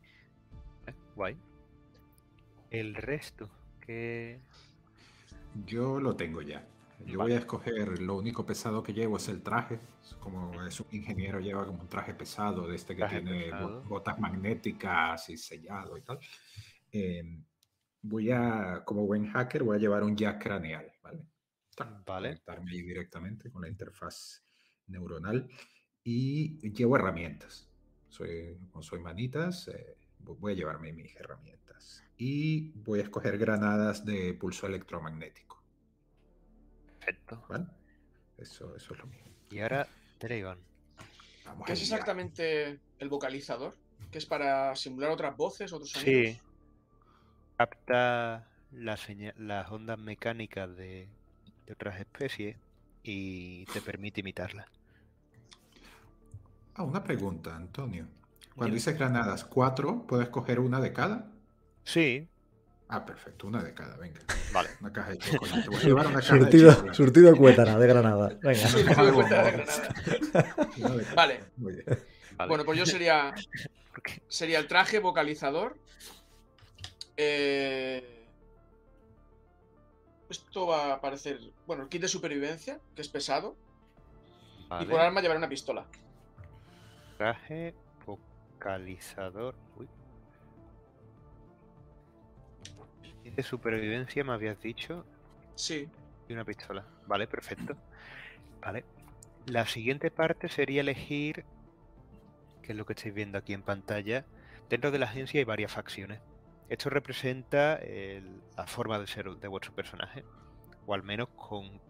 [0.86, 1.36] Eh, guay.
[2.70, 3.50] El resto,
[3.82, 4.40] que...
[5.66, 6.66] Yo lo tengo ya.
[7.04, 9.78] Yo voy a escoger, lo único pesado que llevo es el traje.
[10.20, 13.50] Como es un ingeniero, lleva como un traje pesado, de este que tiene
[13.84, 16.18] botas magnéticas y sellado y tal.
[16.90, 17.44] Em,
[18.00, 21.26] voy a, como buen hacker, voy a llevar un jack craneal, ¿vale?
[21.76, 22.28] Vale.
[22.28, 24.46] Conectarme ahí directamente con la interfaz
[24.86, 25.46] neuronal.
[26.02, 27.71] Y llevo herramientas
[28.12, 32.05] soy, como soy manitas, eh, voy a llevarme mis herramientas.
[32.18, 35.62] Y voy a escoger granadas de pulso electromagnético.
[37.01, 37.42] Perfecto.
[38.37, 39.25] Eso, eso es lo mío.
[39.51, 40.59] Y ahora, Telegon.
[41.66, 43.77] ¿Qué es exactamente el vocalizador?
[44.11, 46.35] ¿Que es para simular otras voces, otros sonidos?
[46.35, 46.40] Sí.
[47.57, 49.09] Capta las
[49.70, 51.09] ondas mecánicas de,
[51.66, 52.57] de otras especies
[53.03, 54.68] y te permite imitarlas.
[56.74, 58.06] Ah, una pregunta, Antonio.
[58.56, 60.06] Cuando dices granadas, ¿cuatro?
[60.06, 61.30] ¿Puedes coger una de cada?
[61.85, 62.28] Sí.
[62.88, 64.20] Ah, perfecto, una de cada, venga.
[64.52, 64.68] Vale.
[64.80, 65.68] Una caja de chocolate.
[65.68, 66.96] Voy a llevar una caja surtido, de chocolate.
[66.96, 68.28] Surtido de cuétara, de granada.
[68.42, 68.68] Venga.
[68.68, 71.14] Surtido de cuétara de granada.
[71.14, 71.44] Vale.
[72.48, 73.32] Bueno, pues yo sería.
[74.26, 75.76] Sería el traje vocalizador.
[77.16, 78.26] Eh,
[80.28, 81.38] esto va a parecer.
[81.66, 83.54] Bueno, el kit de supervivencia, que es pesado.
[84.80, 85.87] Y por arma llevar una pistola.
[87.22, 87.72] Traje
[88.04, 89.54] vocalizador.
[89.76, 89.88] Uy.
[93.22, 95.06] De supervivencia me habías dicho.
[95.54, 95.88] Sí.
[96.28, 96.85] Y una pistola.
[97.06, 97.76] Vale, perfecto.
[98.61, 98.85] Vale.
[99.46, 101.44] La siguiente parte sería elegir,
[102.61, 104.24] que es lo que estáis viendo aquí en pantalla,
[104.68, 106.20] dentro de la agencia hay varias facciones.
[106.68, 107.78] Esto representa
[108.56, 110.24] la forma de ser de vuestro personaje,
[110.87, 111.80] o al menos con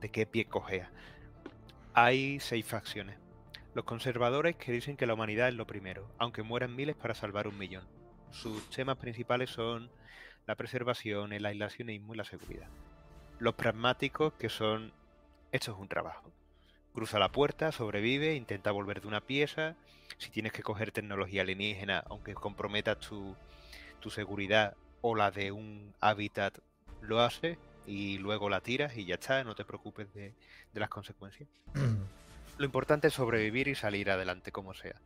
[0.00, 0.90] de qué pie cogea.
[1.94, 3.21] Hay seis facciones.
[3.74, 7.48] Los conservadores que dicen que la humanidad es lo primero, aunque mueran miles para salvar
[7.48, 7.86] un millón.
[8.30, 9.90] Sus temas principales son
[10.46, 12.68] la preservación, el aislacionismo y la seguridad.
[13.38, 14.92] Los pragmáticos que son
[15.52, 16.30] esto es un trabajo.
[16.92, 19.74] Cruza la puerta, sobrevive, intenta volver de una pieza.
[20.18, 23.34] Si tienes que coger tecnología alienígena, aunque comprometa tu,
[24.00, 26.58] tu seguridad o la de un hábitat,
[27.00, 30.34] lo hace y luego la tiras y ya está, no te preocupes de,
[30.74, 31.48] de las consecuencias.
[32.58, 35.00] Lo importante es sobrevivir y salir adelante como sea.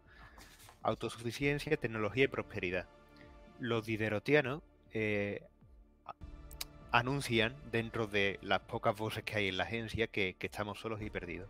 [0.82, 2.86] Autosuficiencia, tecnología y prosperidad.
[3.60, 5.42] Los diderotianos eh,
[6.90, 11.10] anuncian dentro de las pocas voces que hay en la agencia que, estamos solos y
[11.10, 11.48] perdidos.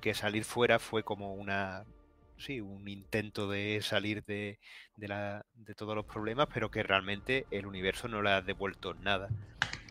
[0.00, 1.84] Que salir fuera fue como una
[2.38, 4.58] sí, un intento de salir de,
[5.76, 9.28] todos los problemas, pero que realmente el universo no le ha devuelto nada.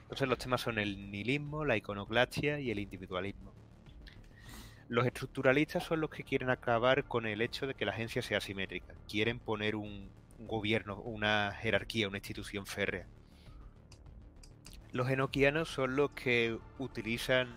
[0.02, 3.54] Entonces los temas son el nihilismo, la iconoclastia y el individualismo.
[4.92, 8.42] Los estructuralistas son los que quieren acabar con el hecho de que la agencia sea
[8.42, 8.94] simétrica.
[9.08, 13.08] Quieren poner un, gobierno, una jerarquía, una institución férrea.
[14.92, 17.56] Los enoquianos son los que utilizan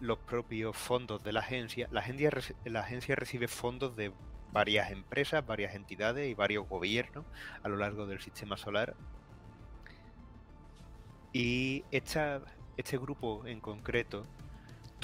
[0.00, 1.86] los propios fondos de la agencia.
[1.92, 2.30] La agencia,
[2.64, 4.14] la agencia recibe fondos de
[4.50, 7.26] varias empresas, varias entidades y varios gobiernos
[7.62, 8.96] a lo largo del sistema solar.
[11.34, 12.40] Y esta,
[12.78, 14.26] este grupo en concreto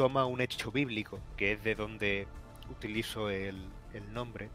[0.01, 2.27] toma un hecho bíblico, que es de donde
[2.71, 3.69] utilizo el,
[4.15, 4.49] nombre,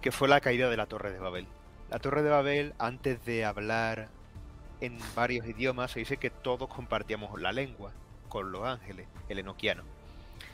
[0.00, 1.46] que fue la caída de la Torre de Babel.
[1.90, 4.08] La Torre de Babel, antes de hablar
[4.80, 7.92] en varios idiomas, se dice que todos compartíamos la lengua
[8.30, 9.82] con los ángeles, el enoquiano.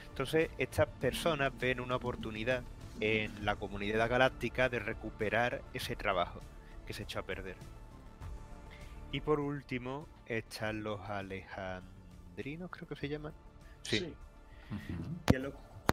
[0.08, 2.64] Entonces, estas personas ven una oportunidad
[2.98, 6.40] en la comunidad galáctica de recuperar ese trabajo
[6.88, 7.54] que se echó a perder.
[9.12, 11.95] Y por último, están los Alejandros
[12.36, 13.32] creo que se llama.
[13.82, 14.14] Sí.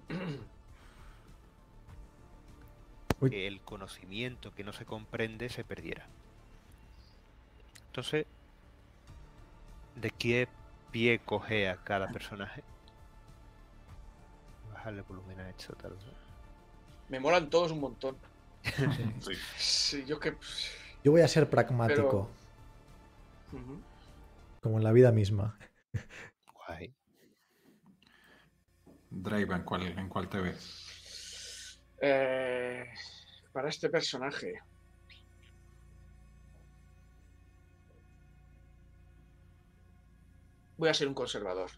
[3.30, 6.08] que el conocimiento que no se comprende se perdiera.
[7.88, 8.26] Entonces,
[9.96, 10.48] ¿de qué
[10.92, 12.64] pie cogea cada personaje?
[14.74, 16.04] Bajarle volumen a esto, tal vez.
[17.10, 18.18] Me molan todos un montón.
[20.08, 20.36] yo que.
[21.04, 22.30] Yo voy a ser pragmático.
[24.62, 25.58] Como en la vida misma.
[29.10, 31.80] Draven, ¿cuál, ¿en cuál te ves?
[32.02, 32.86] Eh,
[33.52, 34.54] para este personaje.
[40.78, 41.70] Voy a ser un conservador.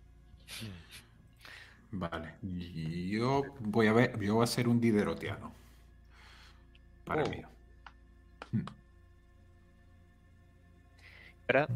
[1.91, 2.35] Vale.
[2.41, 5.53] Yo voy a ver, yo voy a ser un diderotiano.
[7.05, 7.29] Para Oh.
[7.29, 7.41] mí.
[11.47, 11.67] Ahora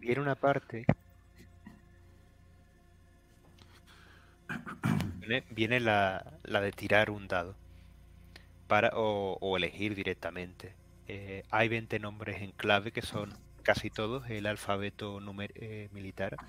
[0.00, 0.84] viene una parte.
[5.18, 7.56] Viene, viene la, la de tirar un dado.
[8.66, 10.76] Para, o, o elegir directamente.
[11.06, 15.20] Eh, hay 20 nombres en clave que son casi todos el alfabeto
[15.54, 16.40] eh, militar.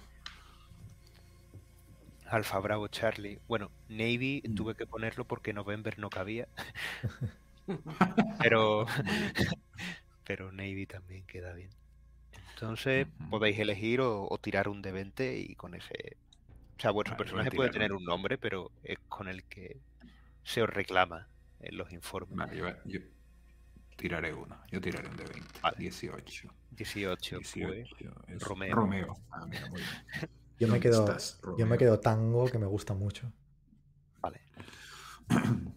[2.26, 3.40] Alfa Bravo Charlie.
[3.48, 4.56] Bueno, Navy Mm.
[4.56, 6.48] tuve que ponerlo porque November no cabía.
[8.38, 8.86] Pero
[10.24, 11.72] pero Navy también queda bien.
[12.56, 16.18] Entonces podéis elegir o, o tirar un de 20 y con ese...
[16.82, 19.80] O sea, vuestro personaje puede tener un nombre, pero es con el que
[20.44, 21.28] se os reclama
[21.60, 22.36] en los informes.
[22.36, 23.00] Vale, yo, yo
[23.98, 24.60] tiraré uno.
[24.72, 25.60] Yo tiraré un de 20.
[25.62, 25.76] Vale.
[25.78, 26.48] 18.
[26.72, 28.76] 18, pues, 18 es Romeo.
[28.76, 29.14] Romeo.
[29.30, 30.30] Ah, mira, muy bien.
[30.60, 33.32] Yo me ¿Dónde quedo, estás, yo me quedo tango, que me gusta mucho.
[34.22, 34.42] vale.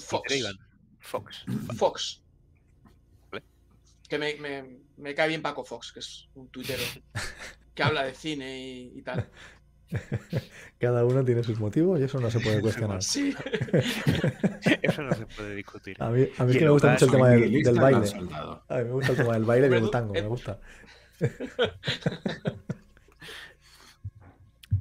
[0.00, 0.44] Fox.
[1.00, 1.44] Fox.
[1.76, 2.22] Fox.
[3.30, 3.44] Vale.
[4.08, 6.82] Que me, me- me cae bien Paco Fox, que es un tuitero
[7.74, 9.28] que habla de cine y, y tal.
[10.78, 13.02] Cada uno tiene sus motivos y eso no se puede cuestionar.
[13.02, 13.34] Sí.
[14.82, 15.96] Eso no se puede discutir.
[16.02, 17.40] A mí, a mí Y es que el me gusta hogar, mucho el tema del,
[17.80, 18.08] baile.
[18.68, 20.60] A mí me gusta el tema del baile Hombre, del tango, me gusta.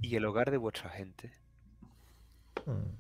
[0.02, 1.32] Y el hogar de vuestra gente.
[2.66, 2.98] Mm.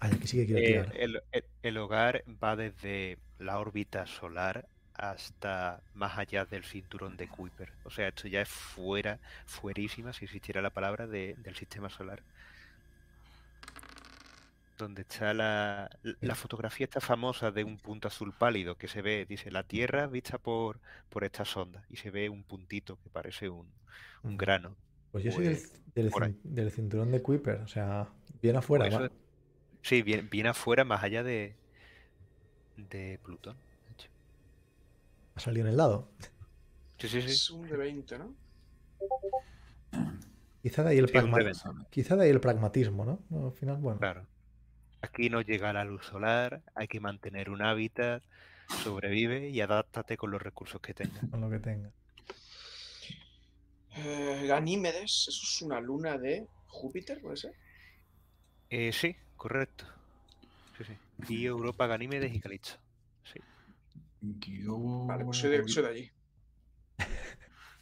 [0.00, 0.96] Ay, aquí sí que quiero Eh, tirar.
[0.96, 4.66] el, el- el hogar va desde la órbita solar
[5.00, 7.72] hasta más allá del cinturón de Kuiper.
[7.84, 12.22] O sea, esto ya es fuera, fuerísima, si existiera la palabra, de- del sistema solar.
[14.78, 19.26] Donde está la, la fotografía esta famosa de un punto azul pálido que se ve,
[19.28, 20.78] dice, la Tierra vista por,
[21.10, 21.84] por esta sonda.
[21.90, 23.66] Y se ve un puntito que parece un,
[24.22, 24.36] un Mm.
[24.38, 24.76] grano.
[25.12, 25.46] Pues yo soy
[25.94, 28.08] del, pues, del cinturón de Kuiper, o sea,
[28.40, 28.88] bien afuera.
[28.88, 29.12] Pues eso-
[29.82, 31.54] sí, bien, bien afuera, más allá de,
[32.76, 33.56] de Plutón.
[35.40, 36.10] Ha salido en el lado.
[36.98, 37.30] Sí, sí, sí.
[37.30, 38.34] Es un de 20, ¿no?
[40.62, 43.20] Quizá de ahí el, Sí, un pragma- de quizá de ahí el pragmatismo, ¿no?
[43.30, 43.98] No, Al final, bueno.
[44.00, 44.26] Claro.
[45.00, 48.22] Aquí no llega la luz solar, hay que mantener un hábitat,
[48.84, 51.24] sobrevive y adáptate con los recursos que tengas.
[51.30, 51.90] Con lo que tenga.
[53.96, 57.54] Eh, Ganímedes, eso es una luna de Júpiter, ¿puede ser?
[58.68, 59.86] Eh, sí, correcto.
[60.76, 60.92] Sí, sí.
[61.34, 62.78] Y Europa, Ganímedes y Calixto.
[64.60, 64.66] Sí.
[64.66, 66.10] Yo Vale, pues soy de, soy de allí.
[66.98, 67.04] yo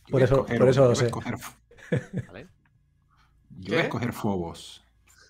[0.04, 1.06] Por voy a eso- escoger por eso yo lo voy a sé.
[1.10, 2.46] escoger- ¿Vale?
[3.50, 4.84] Yo voy a escoger Phobos.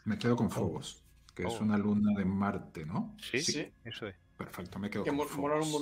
[0.04, 1.02] Me quedo con Phobos,
[1.34, 1.62] que es Oh.
[1.62, 3.14] una luna de Marte, ¿no?
[3.20, 3.72] Sí, Sí.
[3.84, 4.16] eso es.
[4.36, 5.26] Perfecto, me quedo Que con mo-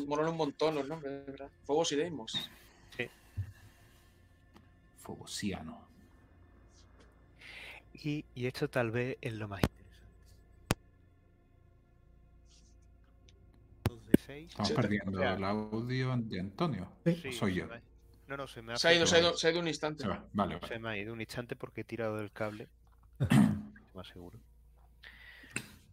[0.07, 1.51] molan un, montón los nombres, ¿verdad?
[1.65, 2.51] Fobos y Deimos.
[4.99, 5.87] Phobosiano.
[7.95, 9.86] Y, y esto tal vez es lo más interesante.
[14.29, 15.35] Estamos Sí, perdiendo ya.
[15.35, 16.89] el audio de Antonio.
[17.05, 17.33] Sí.
[17.33, 17.67] Soy yo.
[18.29, 19.39] No, no, se me ha Se ha ido, se ha ido, frenado.
[19.39, 20.03] se ha ido un instante.
[20.03, 20.25] Se va.
[20.33, 20.69] Vale, vale.
[20.69, 22.69] Se me ha ido un instante porque he tirado del cable.
[23.95, 24.39] más seguro.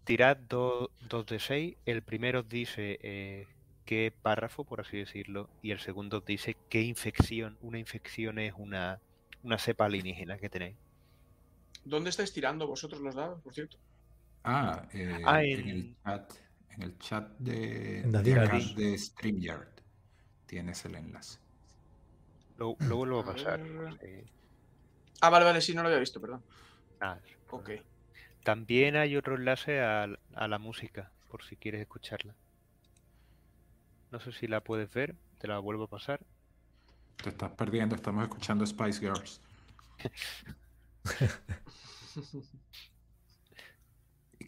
[0.04, 1.78] Tirad do- dos de 6.
[1.86, 3.48] El primero os dice eh,
[3.86, 7.58] qué párrafo, por así decirlo, y el segundo os dice qué infección.
[7.62, 9.00] Una infección es una,
[9.44, 10.76] una cepa alienígena que tenéis.
[11.86, 13.78] ¿Dónde estáis tirando vosotros los dados, por cierto?
[14.44, 16.34] Ah, eh, Ah, en en- el chat,
[16.76, 18.34] en el chat de, En de, Daddy.
[18.34, 19.68] acá de StreamYard
[20.46, 21.40] tienes el enlace.
[22.58, 23.60] Lo, lo vuelvo a pasar.
[24.02, 24.26] eh,
[25.22, 26.44] Ah, vale, vale, sí, no lo había visto, perdón.
[27.00, 27.22] nada.
[27.52, 27.70] Ok.
[28.44, 32.36] También hay otro enlace a, a la música, por si quieres escucharla.
[34.12, 36.22] No sé si la puedes ver, te la vuelvo a pasar.
[37.24, 39.42] Te estás perdiendo, estamos escuchando Spice Girls.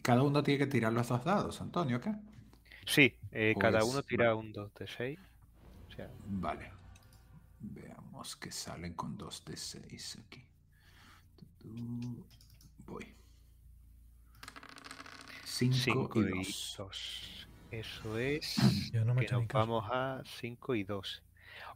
[0.06, 2.14] Cada uno tiene que tirar los dos dados, Antonio, ¿qué?
[2.86, 5.18] Sí, eh, cada Pues, uno tira un 2 de 6.
[5.88, 6.70] O sea, Vale.
[7.58, 10.44] Veamos que salen con dos de 6 aquí.
[11.34, 12.24] Tu, tu,
[12.86, 13.16] Voy.
[15.44, 16.74] 5 5 y y 2.
[16.78, 17.48] 2.
[17.72, 18.54] Eso es
[18.92, 21.22] Yo no me que nos vamos a 5 y 2.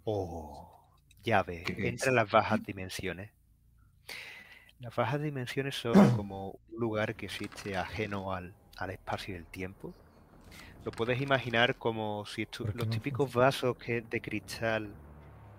[0.04, 0.86] Oh,
[1.24, 2.14] ya ves, ¿Qué entran es?
[2.14, 3.32] las bajas dimensiones.
[4.80, 9.46] Las bajas dimensiones son como un lugar que existe ajeno al, al espacio y el
[9.46, 9.94] tiempo.
[10.84, 14.98] Lo puedes imaginar como si estu- ¿Por qué los no típicos vasos que, de cristal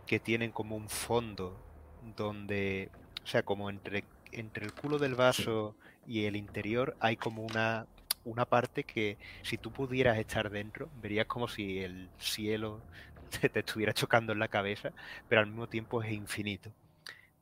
[0.06, 1.64] que tienen como un fondo
[2.02, 2.92] donde,
[3.24, 7.88] o sea, como entre, entre el culo del vaso y el interior hay como una,
[8.24, 12.86] una parte que si tú pudieras estar dentro, verías como si el cielo
[13.42, 14.94] te, te estuviera chocando en la cabeza,
[15.28, 16.74] pero al mismo tiempo es infinito.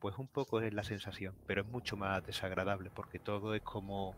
[0.00, 4.14] Pues un poco es la sensación, pero es mucho más desagradable porque todo es como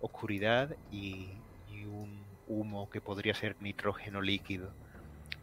[0.00, 1.28] oscuridad y,
[1.70, 4.72] y un humo que podría ser nitrógeno líquido,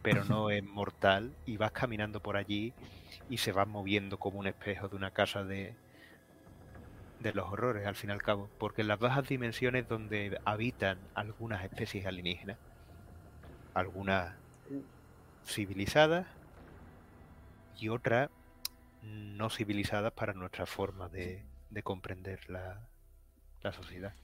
[0.02, 2.72] pero no es mortal y vas caminando por allí
[3.30, 5.76] y se va moviendo como un espejo de una casa de,
[7.20, 10.98] de los horrores, al fin y al cabo, porque en las bajas dimensiones donde habitan
[11.14, 12.58] algunas especies alienígenas,
[13.74, 14.34] algunas
[15.44, 16.26] civilizadas
[17.78, 18.30] y otras
[19.06, 22.90] no civilizadas para nuestra forma de, de comprender la,
[23.62, 24.16] la sociedad.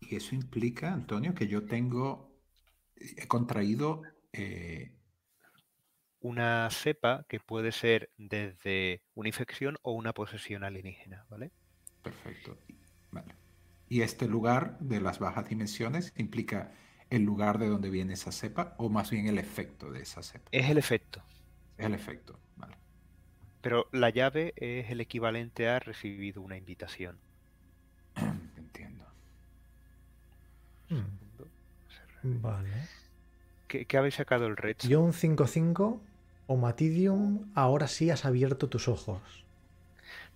[0.00, 2.36] Y eso implica, Antonio, que yo tengo,
[2.96, 4.96] he contraído eh,
[6.18, 11.52] Una cepa que puede ser desde una infección o una posesión alienígena, ¿vale?
[12.02, 12.56] Perfecto.
[13.10, 13.34] Vale.
[13.88, 16.72] Y este lugar de las bajas dimensiones implica
[17.10, 20.50] el lugar de donde viene esa cepa o más bien el efecto de esa cepa.
[20.50, 21.22] Es el efecto,
[21.76, 22.40] Es el efecto.
[22.56, 22.76] Vale.
[23.64, 27.16] Pero la llave es el equivalente a recibido una invitación.
[28.58, 29.06] Entiendo.
[30.90, 32.68] Hmm, Vale.
[33.66, 34.76] ¿Qué, qué habéis sacado el red?
[34.86, 35.98] Yo un 5-5
[36.46, 39.22] o Matidium, ahora sí has abierto tus ojos.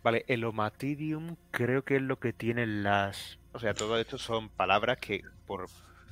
[0.02, 3.38] Vale, el Omatidium creo que es lo que tienen las...
[3.52, 5.66] O sea, todo esto son palabras que por,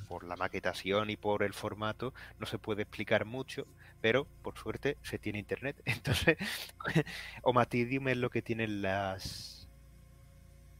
[0.07, 3.65] por la maquetación y por el formato no se puede explicar mucho,
[4.07, 5.81] pero por suerte se tiene internet.
[5.85, 6.37] Entonces,
[7.43, 9.69] Omatidium es lo que tienen las...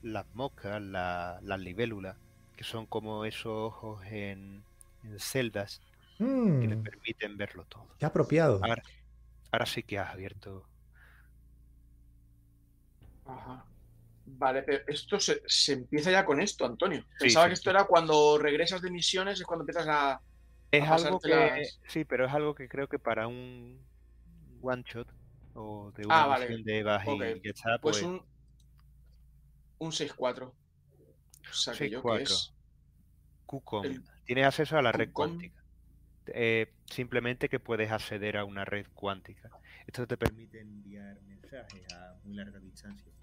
[0.02, 2.18] Las moscas, la- las libélulas,
[2.56, 4.66] que son como esos ojos en,
[5.04, 5.84] en celdas
[6.60, 7.90] que les Mm, permiten verlo todo.
[7.98, 8.58] qué apropiado.
[8.64, 8.84] Ahora,
[9.52, 10.70] ahora sí que has abierto
[13.26, 13.66] Ajá.
[14.26, 17.06] Vale, pero esto se, se empieza ya con esto, Antonio.
[17.16, 17.72] Sí, Pensaba sí, que esto sí.
[17.72, 20.22] era cuando regresas de misiones, es cuando empiezas a.
[20.72, 23.82] Es algo que, sí, pero es algo que creo que para un
[24.62, 25.08] one shot
[25.54, 26.46] o de Ah, una vale.
[26.50, 27.24] misión de Evas Ok.
[27.44, 28.26] y está, Pues pues, un.
[29.80, 30.44] Un 6-4.
[31.50, 32.22] O sea, que yo que 6-4.
[32.24, 32.54] es.
[33.46, 33.86] QCOM.
[33.86, 35.64] el Tienes acceso a la red cuántica.
[36.28, 39.50] Eh, simplemente que puedes acceder a una red cuántica.
[39.86, 43.14] Esto te permite enviar mensajes a muy larga distancia.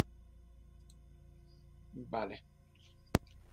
[1.92, 2.42] Vale.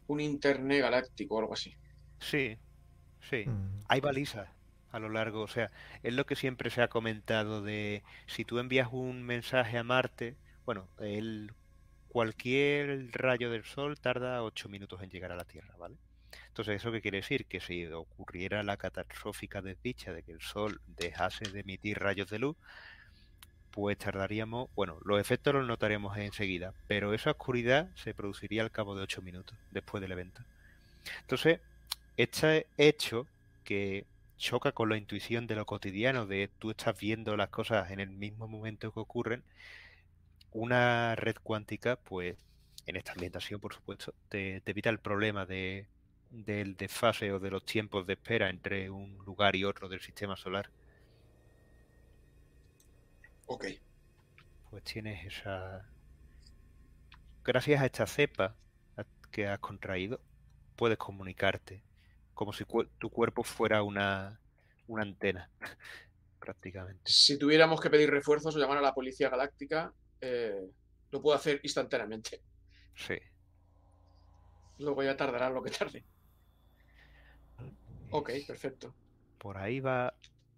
[0.08, 1.76] Un internet galáctico o algo así.
[2.20, 2.58] Sí,
[3.30, 3.46] sí.
[3.46, 4.50] Mm, Hay balizas
[4.92, 5.72] a lo largo, o sea,
[6.04, 10.36] es lo que siempre se ha comentado de si tú envías un mensaje a Marte,
[10.66, 11.54] bueno, el,
[12.10, 15.96] cualquier rayo del Sol tarda 8 minutos en llegar a la Tierra, ¿vale?
[16.48, 17.46] Entonces, ¿eso qué quiere decir?
[17.46, 22.40] Que si ocurriera la catastrófica desdicha de que el Sol dejase de emitir rayos de
[22.40, 22.58] luz,
[23.72, 28.96] pues tardaríamos, bueno, los efectos los notaríamos enseguida, pero esa oscuridad se produciría al cabo
[28.96, 30.42] de 8 minutos después del evento.
[31.22, 31.60] Entonces,
[32.18, 33.28] este hecho
[33.64, 34.06] que
[34.38, 38.10] choca con la intuición de lo cotidiano, de tú estás viendo las cosas en el
[38.10, 39.44] mismo momento que ocurren,
[40.52, 42.38] una red cuántica, pues
[42.88, 45.86] en esta ambientación, por supuesto, te, te evita el problema de,
[46.32, 50.36] del desfase o de los tiempos de espera entre un lugar y otro del sistema
[50.36, 50.70] solar.
[53.46, 53.66] Ok.
[54.70, 55.86] Pues tienes esa...
[57.44, 58.56] Gracias a esta cepa
[59.32, 60.20] que has contraído,
[60.76, 61.82] puedes comunicarte
[62.42, 62.66] como si
[62.98, 64.42] tu cuerpo fuera una,
[64.88, 65.48] una antena,
[66.40, 67.04] prácticamente.
[67.06, 70.68] Si tuviéramos que pedir refuerzos o llamar a la policía galáctica, eh,
[71.12, 72.42] lo puedo hacer instantáneamente.
[72.96, 73.14] Sí.
[74.80, 76.04] Luego ya tardará lo que tarde.
[78.10, 78.92] Ok, perfecto.
[79.38, 80.12] Por ahí va.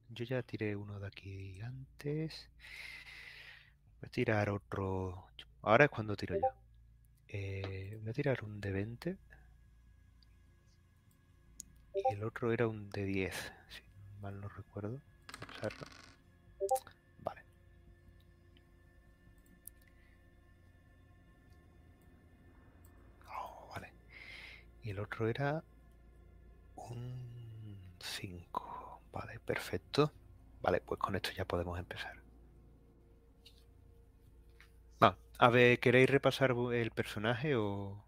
[0.08, 2.50] Yo ya tiré uno de aquí antes.
[4.00, 5.28] Voy a tirar otro.
[5.64, 6.48] Ahora es cuando tiro yo.
[7.28, 9.18] Eh, voy a tirar un de 20.
[11.96, 13.36] Y el otro era un de 10,
[13.70, 13.82] si
[14.22, 15.00] mal no recuerdo.
[15.52, 15.86] Usarlo.
[17.20, 17.44] Vale.
[23.30, 23.94] Oh, vale.
[24.84, 25.64] Y el otro era
[26.76, 29.02] un 5.
[29.12, 30.12] Vale, perfecto.
[30.62, 32.22] Vale, pues con esto ya podemos empezar.
[35.04, 38.03] Va, a ver, ¿queréis repasar el personaje o...?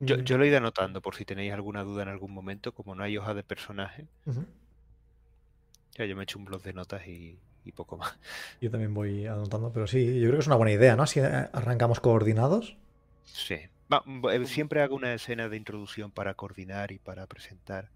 [0.00, 2.94] Yo, yo lo he ido anotando por si tenéis alguna duda en algún momento, como
[2.94, 4.06] no hay hoja de personaje.
[5.96, 8.16] Ya yo me he hecho un blog de notas y, y poco más.
[8.60, 11.06] Yo también voy anotando, pero sí, yo creo que es una buena idea, ¿no?
[11.06, 12.76] Si eh, arrancamos coordinados.
[13.24, 13.58] Sí.
[13.92, 17.90] Va, mm, eh, siempre hago una escena de introducción para coordinar y para presentar.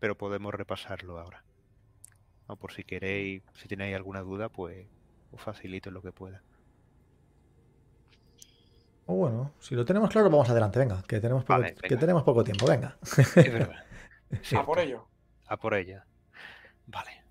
[0.00, 1.44] Pero podemos repasarlo ahora.
[2.48, 4.86] O por si queréis, si tenéis alguna duda, pues
[5.30, 6.42] os facilito lo que pueda.
[9.06, 12.00] O bueno, si lo tenemos claro, vamos adelante, venga, que tenemos poco, Vale, que venga.
[12.00, 12.96] tenemos poco tiempo, venga.
[13.02, 13.84] Es verdad.
[14.56, 15.06] A por ello.
[15.46, 16.06] A por ella.
[16.86, 17.22] Vale.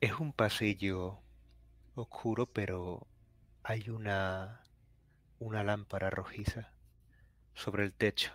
[0.00, 1.18] Es un pasillo
[1.94, 3.06] oscuro, pero
[3.62, 4.62] hay una
[5.40, 6.72] una lámpara rojiza
[7.54, 8.32] sobre el techo.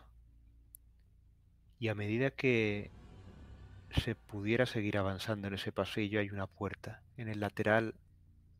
[1.79, 2.91] Y a medida que
[3.91, 7.95] se pudiera seguir avanzando en ese pasillo, hay una puerta en el lateral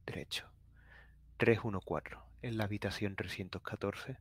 [0.05, 0.52] derecho.
[1.37, 4.17] 314, en la habitación 314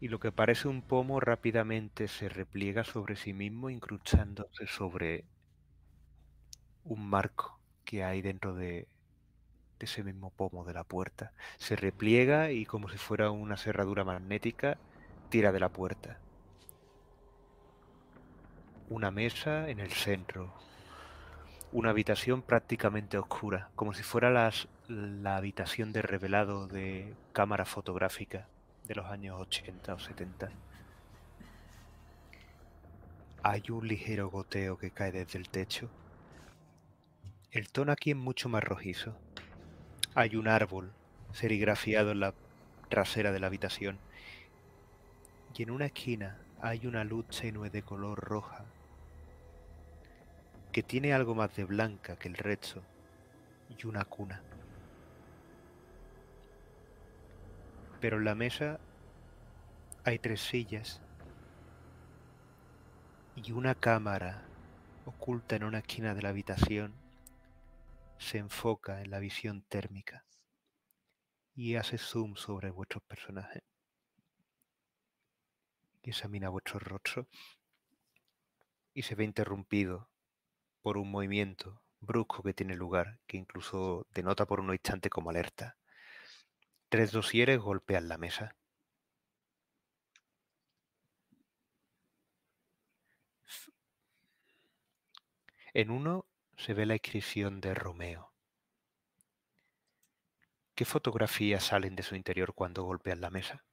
[0.00, 5.26] y lo que parece un pomo rápidamente se repliega sobre sí mismo, incrustándose sobre
[6.84, 8.88] un marco que hay dentro de,
[9.78, 11.32] de ese mismo pomo de la puerta.
[11.58, 14.78] Se repliega y como si fuera una cerradura magnética,
[15.30, 16.20] tira de la puerta.
[18.88, 20.54] Una mesa en el centro.
[21.70, 28.46] Una habitación prácticamente oscura, como si fuera las- la habitación de revelado de cámara fotográfica
[28.84, 30.50] de los años 80 o 70.
[33.42, 35.90] Hay un ligero goteo que cae desde el techo.
[37.50, 39.16] El tono aquí es mucho más rojizo.
[40.14, 40.92] Hay un árbol
[41.32, 42.34] serigrafiado en la
[42.88, 43.98] trasera de la habitación.
[45.56, 48.64] Y en una esquina hay una luz tenue de color roja
[50.70, 52.82] que tiene algo más de blanca que el resto
[53.70, 54.42] y una cuna.
[58.06, 58.78] Pero en la mesa
[60.04, 61.02] hay tres sillas
[63.34, 64.46] y una cámara
[65.06, 66.94] oculta en una esquina de la habitación
[68.18, 70.24] se enfoca en la visión térmica
[71.56, 73.64] y hace zoom sobre vuestros personajes.
[76.02, 77.26] Y examina vuestro rostro
[78.94, 80.08] y se ve interrumpido
[80.80, 85.76] por un movimiento brusco que tiene lugar, que incluso denota por un instante como alerta.
[86.88, 88.56] Tres dosieres golpean la mesa.
[95.74, 96.26] En uno
[96.56, 98.32] se ve la inscripción de Romeo.
[100.76, 103.64] ¿Qué fotografías salen de su interior cuando golpean la mesa?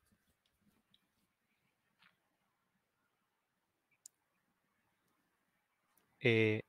[6.21, 6.63] Eh,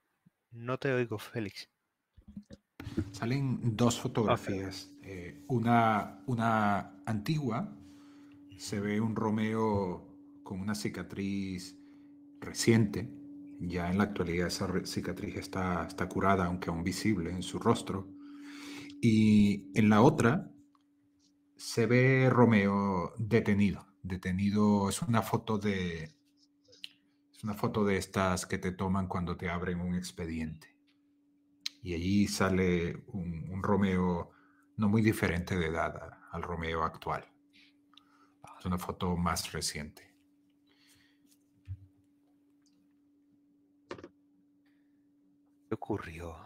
[0.52, 1.68] no te oigo, Félix.
[3.12, 4.90] Salen dos fotografías.
[5.02, 7.76] eh, una, una antigua,
[8.56, 11.78] se ve un Romeo con una cicatriz
[12.40, 13.10] reciente.
[13.60, 18.08] Ya en la actualidad esa cicatriz está, está curada, aunque aún visible en su rostro.
[19.00, 20.50] Y en la otra
[21.56, 23.86] se ve Romeo detenido.
[24.02, 26.14] Detenido es una foto de...
[27.32, 30.73] Es una foto de estas que te toman cuando te abren un expediente.
[31.84, 34.32] Y allí sale un, un Romeo
[34.76, 37.24] no muy diferente de edad a- al Romeo actual.
[38.58, 40.14] Es una foto más reciente.
[45.68, 46.36] ¿Qué ocurrió?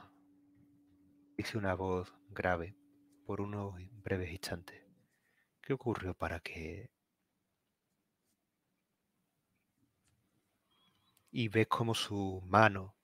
[1.36, 2.76] Dice una voz grave
[3.24, 4.82] por unos breves instantes.
[5.62, 6.90] ¿Qué ocurrió para que...
[11.30, 12.94] Y ves como su mano,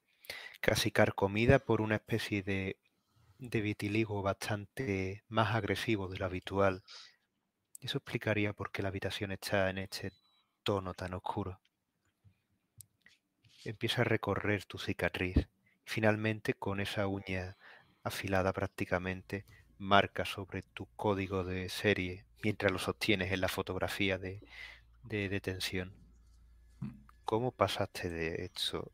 [0.65, 2.79] casi carcomida por una especie de,
[3.37, 6.81] vitiligo bastante más agresivo de lo habitual.
[7.81, 10.11] Eso explicaría por qué la habitación está en este
[10.63, 11.59] tono tan oscuro.
[13.63, 15.47] Empieza a recorrer tu cicatriz.
[15.83, 17.57] Finalmente, con esa uña
[18.01, 19.45] afilada prácticamente,
[19.77, 24.41] marca sobre tu código de serie mientras lo sostienes en la fotografía de,
[25.03, 25.93] de detención.
[27.23, 28.91] ¿Cómo pasaste de esto?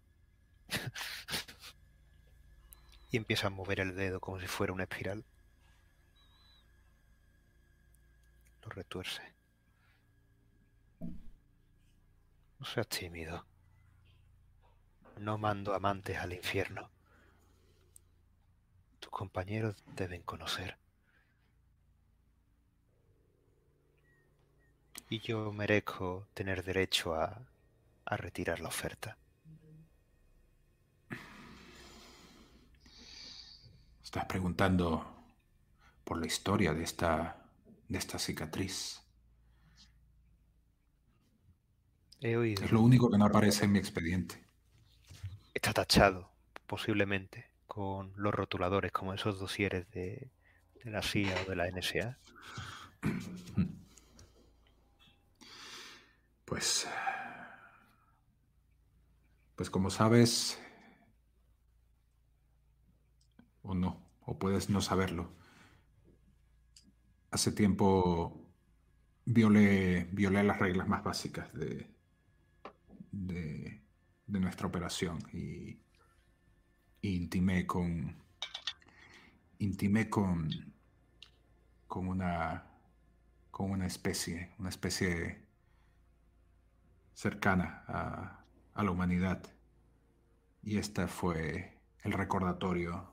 [3.12, 5.26] y empieza a mover el dedo como si fuera una espiral.
[8.64, 9.22] Lo retuerce.
[12.60, 13.46] No seas tímido.
[15.18, 16.90] No mando amantes al infierno.
[19.00, 20.78] Tus compañeros deben conocer.
[25.10, 27.42] Y yo merezco tener derecho a,
[28.06, 29.18] a retirar la oferta.
[34.12, 35.24] Estás preguntando
[36.04, 37.46] por la historia de esta,
[37.88, 39.02] de esta cicatriz.
[42.20, 42.62] He oído.
[42.62, 44.36] Es lo único que no aparece en mi expediente.
[45.54, 46.30] Está tachado,
[46.68, 50.30] posiblemente, con los rotuladores, como esos dosieres de,
[50.84, 52.18] de la CIA o de la NSA.
[56.44, 56.86] Pues,
[59.56, 60.60] pues como sabes,
[63.64, 65.32] o no, o puedes no saberlo,
[67.32, 68.42] hace tiempo
[69.26, 71.90] violé, violé las reglas más básicas de,
[73.12, 73.82] de,
[74.28, 75.80] nuestra operación y,
[77.04, 78.16] intimé con
[79.58, 80.50] intimé con
[81.88, 82.64] con una
[83.50, 85.42] con una especie una especie
[87.14, 89.44] cercana a, a la humanidad.
[90.64, 93.11] Y este fue el recordatorio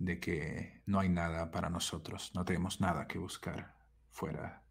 [0.00, 3.76] de que no hay nada para nosotros, no tenemos nada que buscar
[4.10, 4.64] fuera,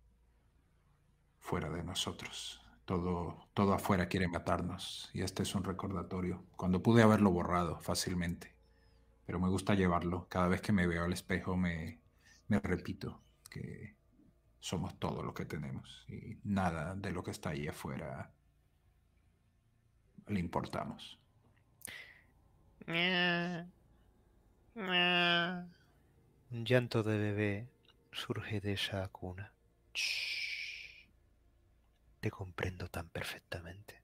[1.38, 2.61] fuera de nosotros.
[2.84, 6.43] Todo, todo afuera quiere matarnos y este es un recordatorio.
[6.57, 8.55] Cuando pude haberlo borrado fácilmente,
[9.27, 10.27] pero me gusta llevarlo.
[10.30, 12.01] Cada vez que me veo al espejo me,
[12.47, 13.21] me repito
[13.51, 13.95] que
[14.59, 18.34] somos todo lo que tenemos y nada de lo que está ahí afuera
[20.25, 21.19] le importamos.
[24.82, 27.67] Un llanto de bebé
[28.13, 29.51] surge de esa cuna.
[32.21, 34.01] Te comprendo tan perfectamente.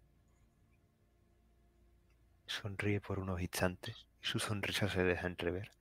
[2.46, 5.72] Sonríe por unos instantes y su sonrisa se deja entrever.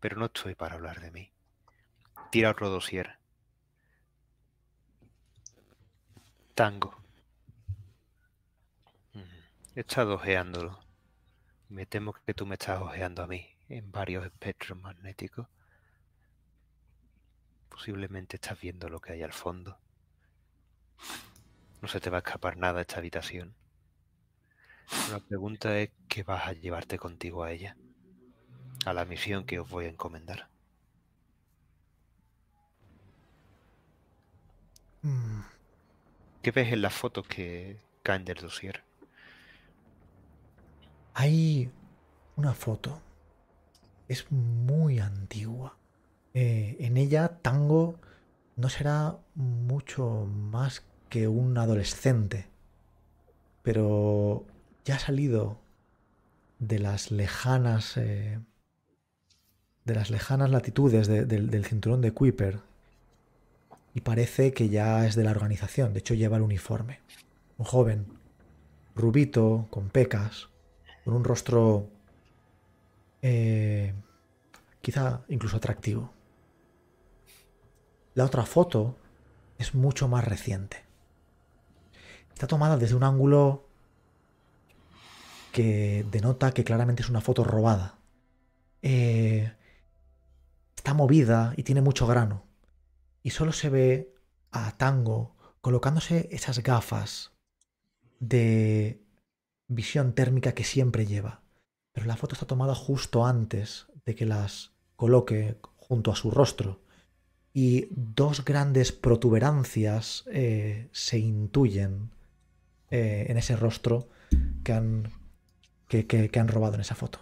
[0.00, 1.30] Pero no estoy para hablar de mí.
[2.32, 3.18] Tira otro dosier.
[6.56, 6.96] Tango.
[9.76, 10.83] He estado ojeándolo.
[11.74, 15.48] Me temo que tú me estás ojeando a mí en varios espectros magnéticos.
[17.68, 19.76] Posiblemente estás viendo lo que hay al fondo.
[21.82, 23.56] No se te va a escapar nada de esta habitación.
[25.10, 27.76] La pregunta es qué vas a llevarte contigo a ella,
[28.86, 30.48] a la misión que os voy a encomendar.
[35.02, 35.40] Mm.
[36.40, 38.84] ¿Qué ves en las fotos que caen del dossier?
[41.14, 41.70] Hay
[42.36, 43.00] una foto.
[44.08, 45.76] Es muy antigua.
[46.34, 47.94] Eh, en ella Tango
[48.56, 52.46] no será mucho más que un adolescente,
[53.62, 54.44] pero
[54.84, 55.58] ya ha salido
[56.58, 58.40] de las lejanas eh,
[59.84, 62.60] de las lejanas latitudes del cinturón de Kuiper
[63.94, 65.92] y parece que ya es de la organización.
[65.92, 67.00] De hecho lleva el uniforme.
[67.58, 68.06] Un joven,
[68.96, 70.48] rubito, con pecas,
[71.04, 71.88] con un rostro
[73.22, 73.94] eh,
[74.80, 76.12] quizá incluso atractivo.
[78.14, 78.96] La otra foto
[79.58, 80.84] es mucho más reciente.
[82.32, 83.68] Está tomada desde un ángulo
[85.52, 87.98] que denota que claramente es una foto robada.
[88.82, 89.52] Eh,
[90.76, 92.44] está movida y tiene mucho grano.
[93.22, 94.14] Y solo se ve
[94.50, 97.32] a Tango colocándose esas gafas
[98.20, 99.03] de
[99.68, 101.42] visión térmica que siempre lleva.
[101.92, 106.80] Pero la foto está tomada justo antes de que las coloque junto a su rostro.
[107.52, 112.10] Y dos grandes protuberancias eh, se intuyen
[112.90, 114.08] eh, en ese rostro
[114.64, 115.12] que han,
[115.88, 117.20] que, han robado en esa foto.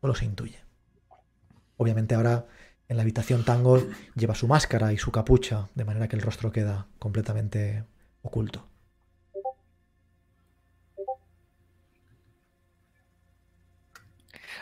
[0.00, 0.60] Solo se intuye.
[1.76, 2.46] Obviamente ahora
[2.88, 3.82] en la habitación Tango
[4.14, 7.84] lleva su máscara y su capucha, de manera que el rostro queda completamente
[8.22, 8.66] oculto.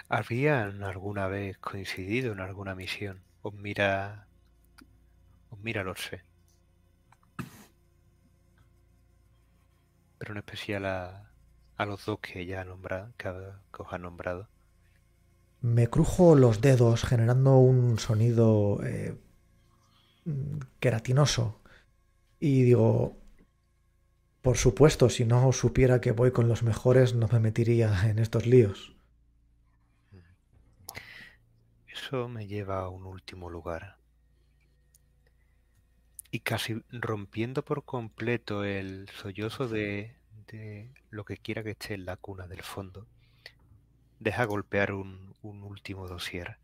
[0.08, 3.22] ¿Habían alguna vez coincidido en alguna misión?
[3.42, 4.28] Os mira.
[5.50, 6.22] Os mira sé.
[10.18, 11.30] Pero en especial a,
[11.84, 14.48] los dos que ya nombrado, que, os han nombrado.
[15.60, 19.18] Me crujo los dedos generando un sonido eh,
[20.78, 21.60] queratinoso.
[22.38, 23.16] Y digo,
[24.40, 28.46] por supuesto, si no supiera que voy con los mejores, no me metería en estos
[28.46, 28.95] líos.
[31.96, 33.96] Eso me lleva a un último lugar.
[36.30, 40.14] Y casi rompiendo por completo el sollozo de,
[41.10, 43.06] lo que quiera que esté en la cuna del fondo,
[44.20, 46.58] deja golpear un, un último dosier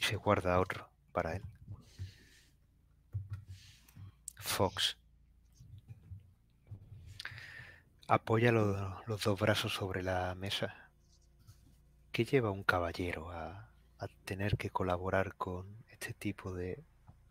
[0.00, 1.42] y se guarda otro para él.
[4.36, 4.98] Fox.
[8.08, 10.90] Apoya los dos brazos sobre la mesa.
[12.10, 13.69] ¿Qué lleva un caballero a,
[14.00, 16.82] a tener que colaborar con este tipo de,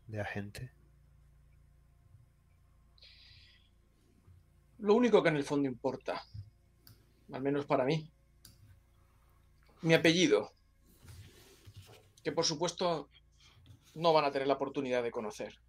[0.07, 0.71] de agente?
[4.77, 6.23] Lo único que en el fondo importa,
[7.33, 8.09] al menos para mí,
[9.81, 10.51] mi apellido,
[12.23, 13.09] que por supuesto
[13.95, 15.59] no van a tener la oportunidad de conocer.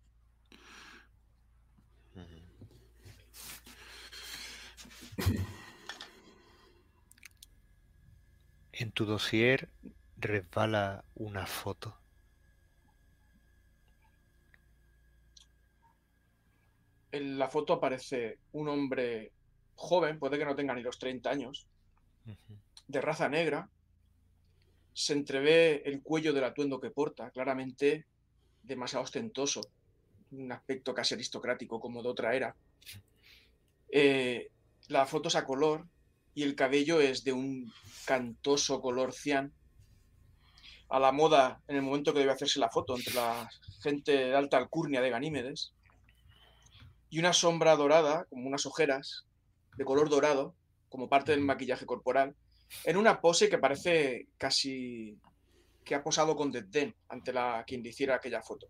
[8.72, 9.68] En tu dossier
[10.20, 11.96] resbala una foto.
[17.12, 19.32] En la foto aparece un hombre
[19.74, 21.66] joven, puede que no tenga ni los 30 años,
[22.86, 23.68] de raza negra.
[24.92, 28.06] Se entrevé el cuello del atuendo que porta, claramente
[28.62, 29.60] demasiado ostentoso,
[30.32, 32.54] un aspecto casi aristocrático como de otra era.
[33.90, 34.50] Eh,
[34.88, 35.86] la foto es a color
[36.34, 37.72] y el cabello es de un
[38.04, 39.52] cantoso color cian
[40.90, 43.48] a la moda en el momento que debe hacerse la foto entre la
[43.82, 45.72] gente de alta alcurnia de Ganímedes.
[47.08, 49.26] Y una sombra dorada, como unas ojeras,
[49.76, 50.54] de color dorado,
[50.88, 52.34] como parte del maquillaje corporal,
[52.84, 55.18] en una pose que parece casi
[55.84, 58.68] que ha posado con desdén ante la quien le hiciera aquella foto.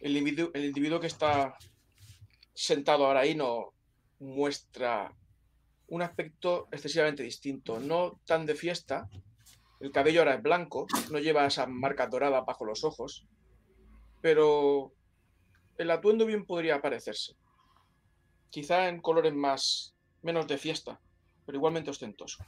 [0.00, 1.56] El individuo, el individuo que está
[2.54, 3.72] sentado ahora ahí no
[4.20, 5.12] muestra
[5.88, 9.08] un aspecto excesivamente distinto, no tan de fiesta.
[9.80, 13.26] El cabello ahora es blanco, no lleva esas marcas doradas bajo los ojos,
[14.20, 14.92] pero
[15.76, 17.36] el atuendo bien podría parecerse.
[18.50, 21.00] Quizá en colores más menos de fiesta,
[21.46, 22.44] pero igualmente ostentoso.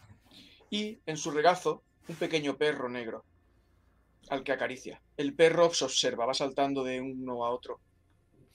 [0.70, 3.24] Y en su regazo, un pequeño perro negro
[4.28, 5.00] al que acaricia.
[5.16, 7.80] El perro se observa, va saltando de uno a otro,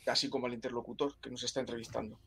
[0.03, 2.19] casi como el interlocutor que nos está entrevistando.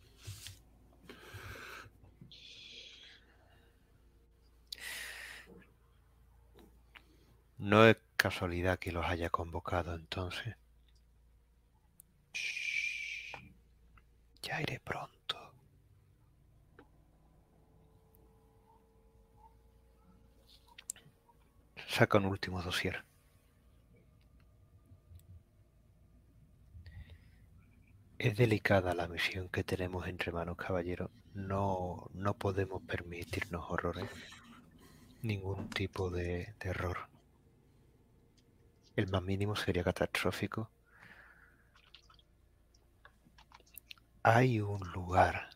[7.59, 10.57] No es casualidad que los haya convocado entonces.
[14.43, 15.53] Ya iré pronto.
[21.89, 23.05] Saca un último dossier.
[28.19, 31.11] Es delicada la misión que tenemos entre manos, caballero.
[31.35, 34.09] No, no podemos permitirnos horrores.
[35.23, 37.09] Ningún tipo de, de error.
[38.99, 40.73] El más mínimo sería catastrófico.
[44.25, 45.51] Hay un lugar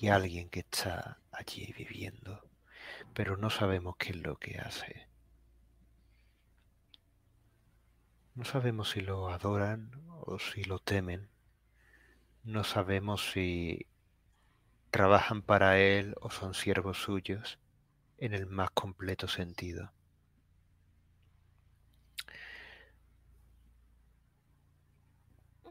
[0.00, 2.42] y alguien que está allí viviendo,
[3.14, 5.06] pero no sabemos qué es lo que hace.
[8.34, 9.92] No sabemos si lo adoran
[10.22, 11.28] o si lo temen.
[12.42, 13.86] No sabemos si
[14.90, 17.60] trabajan para él o son siervos suyos
[18.18, 19.92] en el más completo sentido.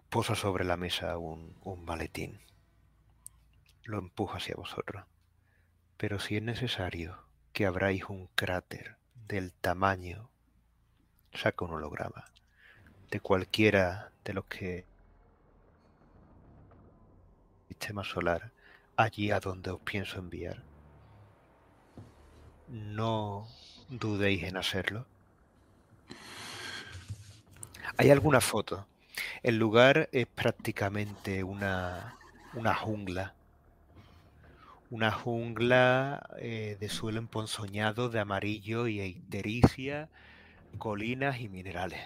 [0.10, 2.40] Posa sobre la mesa un, un maletín.
[3.84, 5.06] Lo empuja hacia vosotros.
[5.98, 8.98] Pero si es necesario que abráis un cráter
[9.28, 10.30] del tamaño,
[11.34, 12.26] saca un holograma
[13.12, 14.86] de cualquiera de los que
[17.68, 18.52] sistema solar
[18.98, 20.64] allí a donde os pienso enviar.
[22.68, 23.48] No
[23.88, 25.06] dudéis en hacerlo.
[27.98, 28.86] Hay alguna foto
[29.44, 32.18] el lugar es prácticamente una,
[32.54, 33.34] una jungla.
[34.90, 40.10] Una jungla eh, de suelo emponzoñado de amarillo y eitericia,
[40.78, 42.02] colinas y minerales.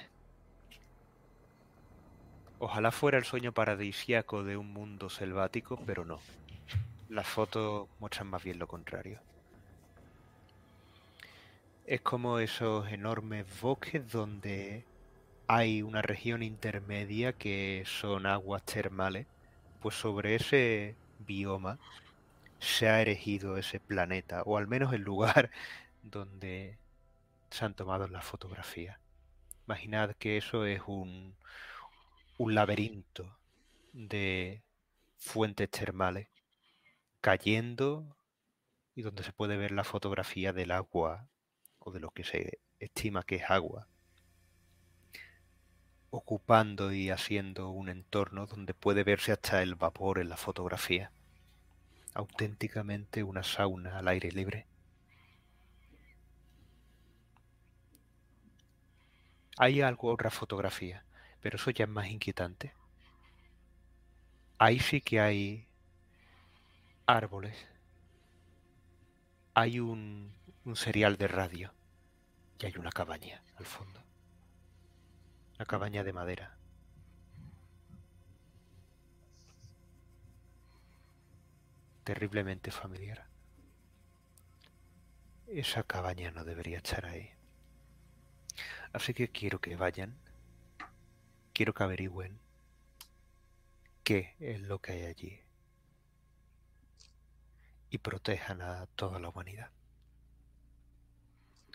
[2.60, 6.20] Ojalá fuera el sueño paradisiaco de un mundo selvático, pero no.
[7.10, 9.20] Las fotos muestran más bien lo contrario.
[11.86, 14.86] Es como esos enormes bosques donde
[15.48, 19.28] hay una región intermedia que son aguas termales,
[19.82, 21.80] pues sobre ese bioma
[22.60, 25.52] se ha erigido ese planeta, o al menos el lugar
[26.04, 26.78] donde
[27.50, 29.00] se han tomado las fotografías.
[29.68, 31.36] Imaginad que eso es un,
[32.38, 33.38] un laberinto
[33.94, 34.64] de
[35.18, 36.28] fuentes termales
[37.22, 38.18] cayendo
[38.96, 41.28] y donde se puede ver la fotografía del agua
[41.80, 43.88] o de lo que se estima que es agua
[46.16, 51.12] ocupando y haciendo un entorno donde puede verse hasta el vapor en la fotografía.
[52.14, 54.68] Auténticamente una sauna al aire libre.
[59.58, 61.04] Hay algo, otra fotografía,
[61.42, 62.76] pero eso ya es más inquietante.
[64.60, 65.68] Ahí sí que hay
[67.08, 67.58] árboles.
[69.56, 70.32] Hay un,
[70.64, 71.74] un serial de radio
[72.60, 74.03] y hay una cabaña al fondo.
[75.66, 76.58] Cabaña de madera.
[82.04, 83.26] Terriblemente familiar.
[85.48, 87.32] Esa cabaña no debería estar ahí.
[88.92, 90.18] Así que quiero que vayan.
[91.54, 92.40] Quiero que averigüen
[94.04, 95.40] qué es lo que hay allí.
[97.90, 99.70] Y protejan a toda la humanidad.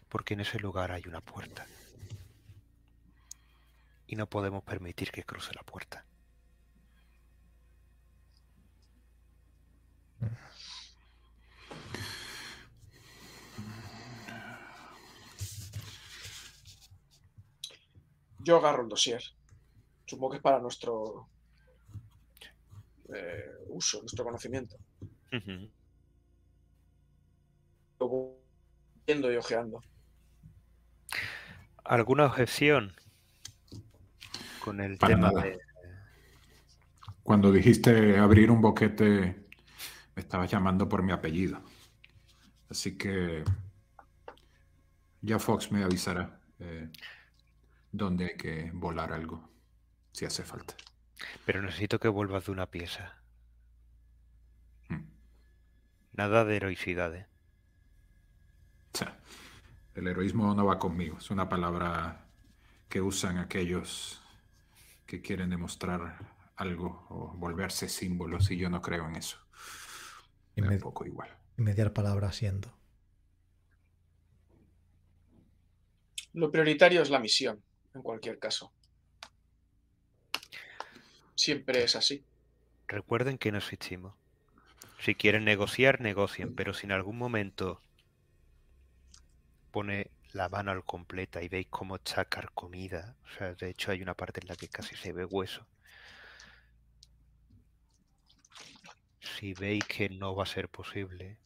[0.09, 1.67] Porque en ese lugar hay una puerta
[4.09, 6.05] y no podemos permitir que cruce la puerta.
[18.41, 19.23] Yo agarro el dossier.
[20.07, 21.29] Supongo que es para nuestro
[23.15, 24.77] eh, uso, nuestro conocimiento.
[25.33, 25.69] Uh
[29.07, 29.83] viendo y ojeando.
[31.83, 32.95] ¿Alguna objeción
[34.69, 35.43] con el Para tema nada.
[35.45, 35.59] de...
[37.23, 39.47] Cuando dijiste abrir un boquete,
[40.15, 41.63] me estabas llamando por mi apellido.
[42.69, 43.45] Así que
[45.23, 46.91] ya Fox me avisará eh,
[47.93, 49.49] dónde hay que volar algo,
[50.13, 50.75] si hace falta.
[51.47, 53.15] Pero necesito que vuelvas de una pieza.
[54.91, 55.05] Mm.
[56.13, 57.27] Nada de heroicidades.
[58.93, 59.19] O sea,
[59.95, 61.17] el heroísmo no va conmigo.
[61.17, 62.27] Es una palabra
[62.91, 64.21] que usan aquellos
[65.09, 66.19] que quieren demostrar
[66.55, 69.39] algo o volverse símbolos y yo no creo en eso.
[70.55, 71.35] Y Me un poco igual.
[71.57, 72.77] y mediar palabra siendo.
[76.35, 77.63] Lo prioritario es la misión,
[77.95, 78.71] en cualquier caso.
[81.35, 82.23] Siempre es así.
[82.87, 84.15] Recuerden que no existimos.
[85.01, 87.81] Si quieren negociar, negocien, pero si en algún momento
[89.71, 94.03] pone la mano al completa y veis cómo está carcomida, o sea, de hecho hay
[94.03, 95.67] una parte en la que casi se ve hueso.
[99.21, 101.39] Si veis que no va a ser posible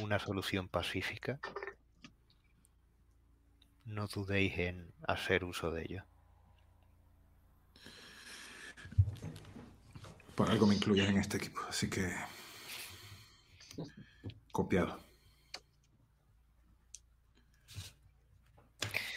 [0.00, 1.40] una solución pacífica,
[3.84, 6.04] no dudéis en hacer uso de ello.
[10.34, 12.12] Por algo me incluyes en este equipo, así que
[14.50, 14.98] copiado.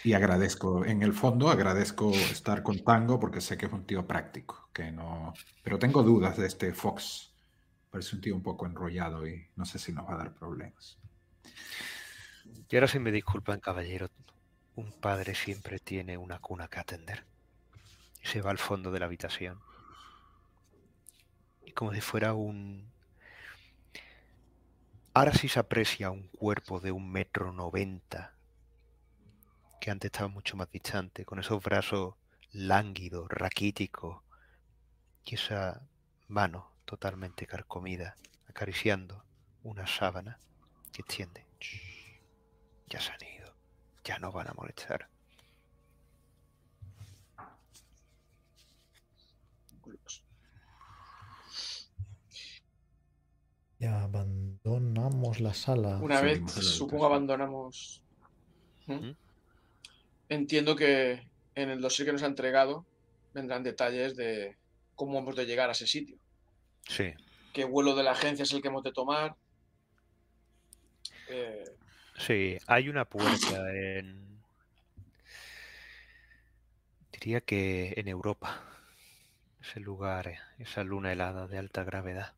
[0.08, 4.08] Y agradezco, en el fondo agradezco estar con Tango porque sé que es un tío
[4.08, 7.36] práctico, que no, pero tengo dudas de este Fox.
[7.90, 10.98] Parece un tío un poco enrollado y no sé si nos va a dar problemas.
[12.70, 14.10] Y ahora si me disculpan, caballero,
[14.78, 17.26] un padre siempre tiene una cuna que atender.
[18.24, 19.60] Y se va al fondo de la habitación.
[21.66, 22.90] Y como si fuera un...
[25.14, 28.37] Ahora sí se aprecia un cuerpo de un metro noventa,
[29.80, 32.16] que antes estaba mucho más distante, con esos brazos
[32.52, 34.24] lánguidos, raquíticos,
[35.26, 35.82] y esa
[36.28, 38.16] mano totalmente carcomida,
[38.48, 39.26] acariciando
[39.64, 40.40] una sábana
[40.94, 41.46] que extiende.
[42.88, 43.54] Ya se han ido.
[44.04, 45.10] Ya no van a molestar.
[53.80, 55.98] Ya abandonamos la sala.
[55.98, 58.04] Una vez, supongo, abandonamos.
[58.88, 59.12] ¿Mm?
[60.30, 62.86] Entiendo que en el dossier que nos ha entregado
[63.34, 64.58] vendrán detalles de
[64.96, 66.18] cómo hemos de llegar a ese sitio.
[66.88, 67.14] Sí.
[67.54, 69.36] Qué vuelo de la agencia es el que hemos de tomar.
[71.30, 71.64] Eh,
[72.18, 74.42] Sí, hay una puerta en...
[77.12, 78.64] Diría que en Europa.
[79.62, 82.34] Ese lugar, esa luna helada de alta gravedad.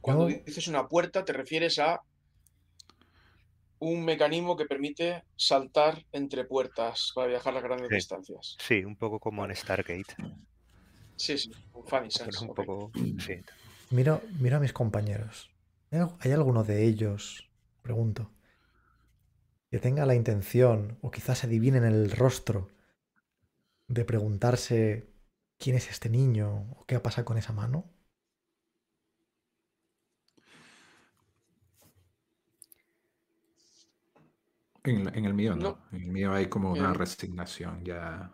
[0.00, 2.00] cuando dices una puerta, te refieres a
[3.80, 7.94] un mecanismo que permite saltar entre puertas para viajar las grandes Sí.
[7.96, 8.56] distancias.
[8.58, 10.14] Sí, un poco como en Stargate.
[11.16, 12.90] Sí, sí, un funny Pero sense, es un poco...
[12.94, 13.34] Sí.
[13.90, 15.50] Miro, miro a mis compañeros.
[15.90, 17.50] ¿Hay, al- hay alguno de ellos,
[17.82, 18.30] pregunto,
[19.70, 22.68] que tenga la intención, o quizás adivinen el rostro,
[23.88, 25.10] de preguntarse
[25.58, 27.89] quién es este niño o qué ha pasado con esa mano?
[34.84, 35.62] En, el mío no.
[35.62, 35.78] No.
[35.96, 36.94] En el mío hay como una Eh.
[36.94, 38.30] resignación ya.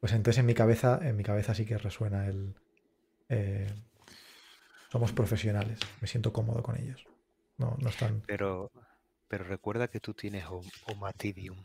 [0.00, 2.54] Pues entonces en mi cabeza, en mi cabeza sí que resuena el.
[3.28, 3.66] eh,
[4.90, 5.80] somos profesionales.
[6.00, 7.04] Me siento cómodo con ellos.
[7.58, 8.22] No, no están.
[8.26, 8.70] Pero,
[9.28, 11.58] pero recuerda que tú tienes Om- Omatidium.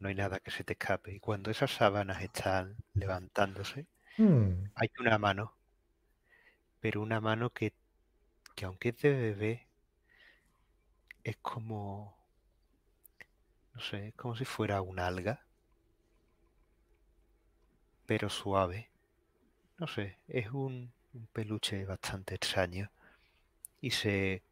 [0.00, 1.12] No hay nada que se te escape.
[1.14, 3.86] Y cuando esas sábanas están levantándose,
[4.16, 5.54] Hmm, hay una mano.
[6.80, 7.72] Pero una mano que,
[8.56, 9.66] que aunque es de bebé,
[11.22, 12.18] es como...
[13.74, 15.44] No sé, es como si fuera un alga.
[18.06, 18.90] Pero suave.
[19.78, 20.92] No sé, es un,
[21.32, 22.90] peluche bastante extraño.
[23.80, 24.42] Y se...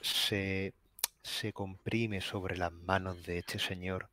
[0.00, 0.72] Se,
[1.22, 4.08] se comprime sobre las manos de este señor.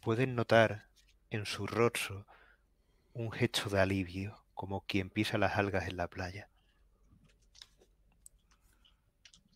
[0.00, 0.86] Pueden notar
[1.30, 2.26] en su rostro
[3.14, 6.48] un gesto de alivio, como quien pisa las algas en la playa.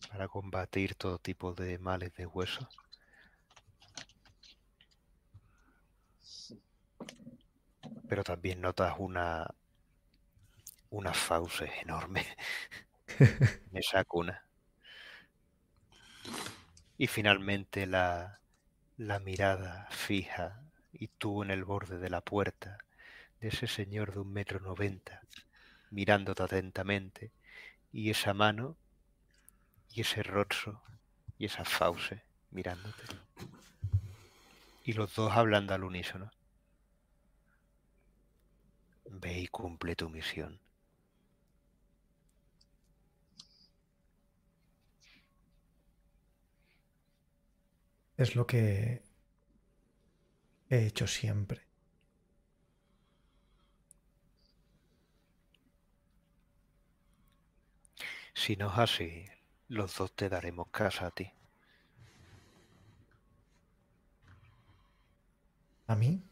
[0.09, 2.67] Para combatir todo tipo de males de hueso.
[8.09, 9.47] Pero también notas una
[10.91, 12.27] unas fauces enormes
[13.71, 14.41] en esa cuna.
[16.99, 18.41] Y finalmente la,
[18.97, 22.77] la mirada fija y tú en el borde de la puerta
[23.41, 25.21] de ese señor de un metro noventa,
[25.91, 27.31] mirándote atentamente,
[27.93, 28.77] y esa mano,
[29.91, 30.81] y ese rostro,
[31.37, 33.03] y esa fauce mirándote.
[34.83, 36.31] Y los dos hablando al unísono.
[39.05, 40.59] Ve y cumple tu misión.
[48.17, 49.01] Es lo que
[50.69, 51.61] he hecho siempre.
[58.33, 59.25] Si no es así,
[59.69, 61.31] los dos te daremos casa a ti.
[65.87, 66.23] ¿A mí?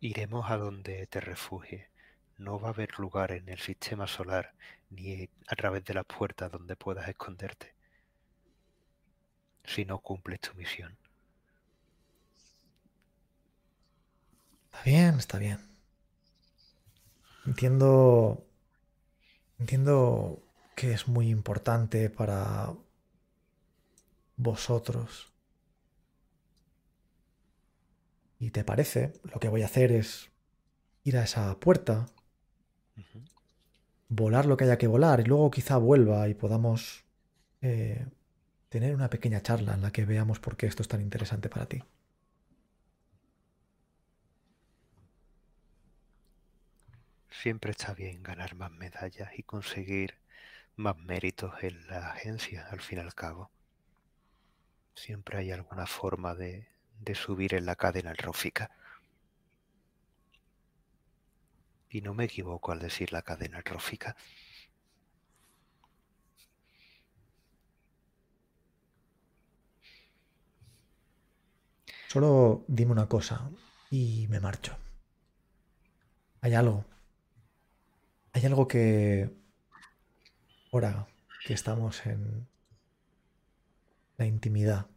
[0.00, 1.88] Iremos a donde te refugie.
[2.38, 4.52] No va a haber lugar en el sistema solar
[4.90, 7.74] ni a través de las puertas donde puedas esconderte
[9.64, 10.96] si no cumples tu misión.
[14.76, 15.58] Está bien, está bien.
[17.46, 18.44] Entiendo.
[19.58, 20.42] Entiendo
[20.74, 22.74] que es muy importante para
[24.36, 25.32] vosotros.
[28.38, 29.14] ¿Y te parece?
[29.24, 30.30] Lo que voy a hacer es
[31.04, 32.06] ir a esa puerta,
[34.08, 37.04] volar lo que haya que volar y luego quizá vuelva y podamos
[37.62, 38.06] eh,
[38.68, 41.66] tener una pequeña charla en la que veamos por qué esto es tan interesante para
[41.66, 41.82] ti.
[47.42, 50.14] Siempre está bien ganar más medallas y conseguir
[50.74, 53.50] más méritos en la agencia, al fin y al cabo.
[54.94, 56.66] Siempre hay alguna forma de,
[57.14, 58.70] subir en la cadena trófica.
[61.90, 64.16] Y no me equivoco al decir la cadena trófica.
[72.08, 73.50] Solo dime una cosa
[73.90, 74.76] y me marcho.
[76.40, 76.95] Hay algo.
[78.36, 79.30] Hay algo que
[80.70, 81.06] ahora
[81.46, 82.46] que estamos en
[84.18, 84.88] la intimidad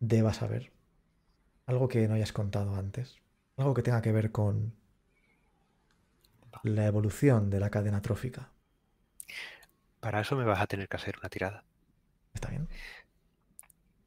[0.00, 0.72] deba saber.
[1.66, 3.20] Algo que no hayas contado antes.
[3.58, 4.72] Algo que tenga que ver con
[6.62, 8.48] la evolución de la cadena trófica.
[10.00, 11.64] Para eso me vas a tener que hacer una tirada.
[12.32, 12.66] ¿Está bien?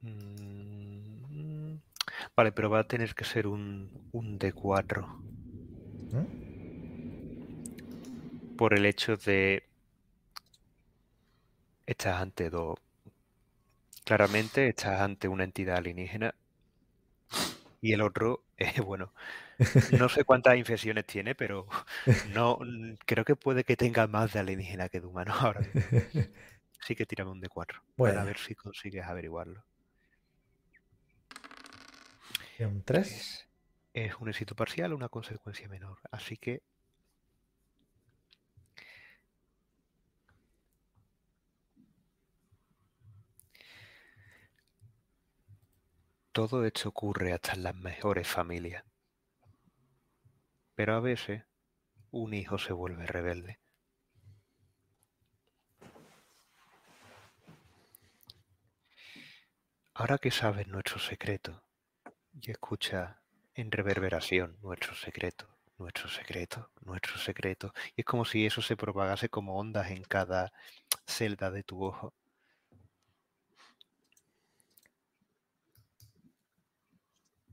[0.01, 1.75] Mm,
[2.35, 5.05] vale, pero va a tener que ser un, un D4.
[6.11, 6.46] ¿Mm?
[8.57, 9.63] Por el hecho de...
[11.87, 12.77] Estás ante dos...
[14.05, 16.33] Claramente estás ante una entidad alienígena.
[17.81, 19.13] Y el otro, eh, bueno,
[19.89, 21.67] no sé cuántas infecciones tiene, pero
[22.23, 22.59] no
[23.05, 25.61] creo que puede que tenga más de alienígena que de humano ahora.
[25.61, 26.01] mismo.
[26.79, 28.19] Sí que tírame un D4 Bueno.
[28.19, 29.63] para ver si consigues averiguarlo.
[32.59, 33.07] ¿Y ¿Un 3?
[33.07, 33.47] Es,
[33.93, 35.99] es un éxito parcial o una consecuencia menor.
[36.11, 36.61] Así que
[46.37, 48.83] todo esto ocurre hasta en las mejores familias.
[50.75, 51.41] Pero a veces
[52.11, 53.59] un hijo se vuelve rebelde.
[59.95, 61.63] Ahora que sabes nuestro secreto
[62.39, 63.19] y escucha
[63.55, 65.47] en reverberación nuestro secreto,
[65.79, 70.53] nuestro secreto, nuestro secreto, y es como si eso se propagase como ondas en cada
[71.07, 72.13] celda de tu ojo.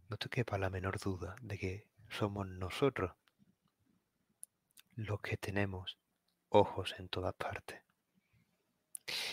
[0.09, 3.13] No te quepa la menor duda de que somos nosotros
[4.97, 5.99] los que tenemos
[6.49, 7.83] ojos en todas partes.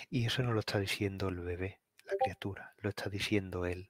[0.09, 3.89] Y eso no lo está diciendo el bebé, la criatura, lo está diciendo él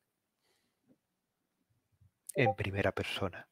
[2.34, 3.48] en primera persona.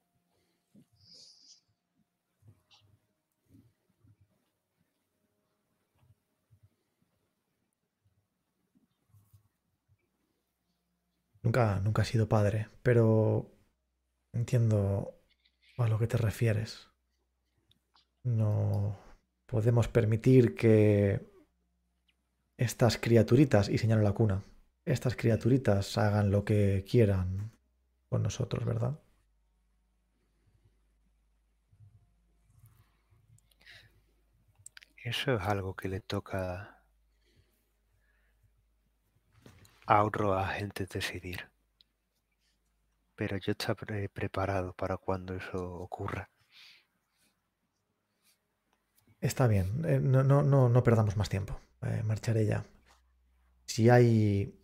[11.41, 13.51] Nunca, nunca he sido padre, pero
[14.33, 15.13] entiendo
[15.77, 16.89] a lo que te refieres.
[18.23, 18.97] No
[19.45, 21.21] podemos permitir que
[22.57, 24.43] estas criaturitas, y señalo la cuna,
[24.85, 27.51] estas criaturitas hagan lo que quieran
[28.09, 28.99] con nosotros, ¿verdad?
[35.03, 36.78] Eso es algo que le toca
[39.89, 41.49] a otros agentes decidir.
[43.15, 46.29] Pero yo estaré preparado para cuando eso ocurra.
[49.19, 49.83] Está bien.
[49.85, 51.59] Eh, no, no, no, no, perdamos más tiempo.
[51.81, 52.65] Eh, marcharé ya.
[53.65, 54.55] Si hay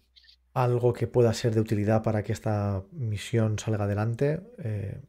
[0.54, 5.02] algo que pueda ser de utilidad para que esta misión salga adelante, eh,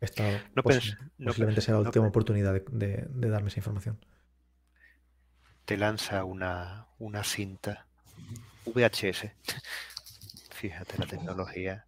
[0.00, 0.24] esta
[0.62, 4.04] posiblemente sea la última oportunidad de, darme esa información.
[5.66, 7.86] Te lanza una, una cinta
[8.66, 9.30] VHS.
[10.50, 11.86] Fíjate la tecnología.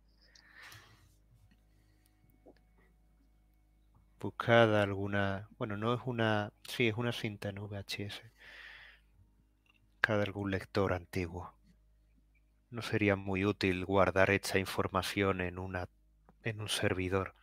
[4.20, 5.48] Buscad alguna.
[5.58, 6.52] Bueno, no es una.
[6.68, 8.22] Sí, es una cinta en VHS.
[10.00, 11.54] Cada algún lector antiguo.
[12.70, 15.88] No sería muy útil guardar esta información en una
[16.42, 17.34] en un servidor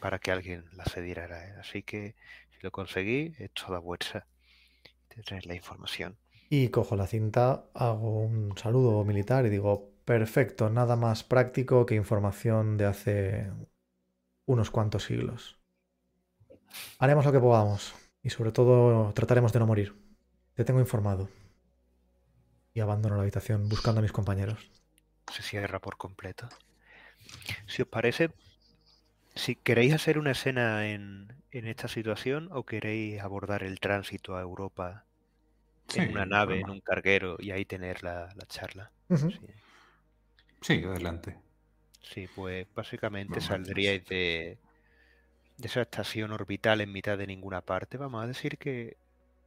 [0.00, 1.26] para que alguien la cediera.
[1.60, 2.14] Así que
[2.50, 4.26] si lo conseguí, es toda vuestra.
[5.08, 6.18] Tener la información.
[6.56, 11.96] Y cojo la cinta, hago un saludo militar y digo, perfecto, nada más práctico que
[11.96, 13.50] información de hace
[14.46, 15.58] unos cuantos siglos.
[17.00, 17.92] Haremos lo que podamos
[18.22, 19.96] y sobre todo trataremos de no morir.
[20.54, 21.28] Te tengo informado.
[22.72, 24.70] Y abandono la habitación buscando a mis compañeros.
[25.32, 26.48] Se cierra por completo.
[27.66, 28.30] Si os parece,
[29.34, 35.04] si queréis hacer una escena en, esta situación o queréis abordar el tránsito a Europa
[35.94, 38.90] en una nave, en un carguero y ahí tener la, charla.
[40.62, 40.84] sí.
[40.84, 41.38] adelante.
[42.00, 44.58] Sí, pues básicamente saldríais de,
[45.56, 47.96] de esa estación orbital en mitad de ninguna parte.
[47.96, 48.96] Vamos a decir que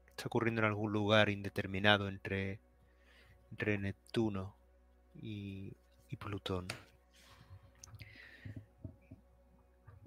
[0.09, 2.59] está ocurriendo en algún lugar indeterminado entre,
[3.51, 4.55] entre Neptuno
[5.21, 5.73] y,
[6.09, 6.67] y Plutón.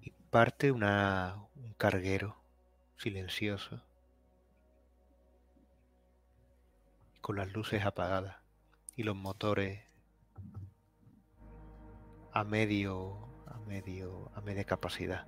[0.02, 2.36] Y parte una, un carguero
[2.96, 3.80] silencioso
[7.20, 8.36] con las luces apagadas
[8.96, 9.80] y los motores
[12.32, 15.26] a medio a medio a media capacidad.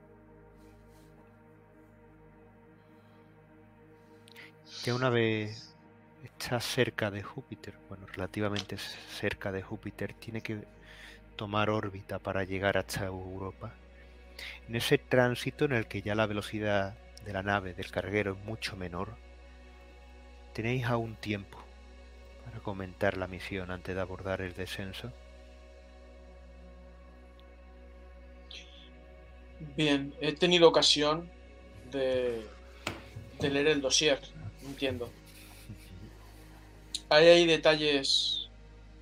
[4.84, 5.76] Ya una vez
[6.24, 10.66] está cerca de Júpiter, bueno, relativamente cerca de Júpiter, tiene que
[11.36, 13.74] tomar órbita para llegar hasta Europa.
[14.66, 18.44] En ese tránsito en el que ya la velocidad de la nave, del carguero, es
[18.44, 19.16] mucho menor,
[20.52, 21.61] tenéis aún tiempo
[22.44, 25.12] para comentar la misión antes de abordar el descenso.
[29.76, 31.30] Bien, he tenido ocasión
[31.90, 32.42] de,
[33.40, 34.20] leer el dossier,
[34.64, 35.10] entiendo.
[37.08, 38.48] ¿Hay ahí detalles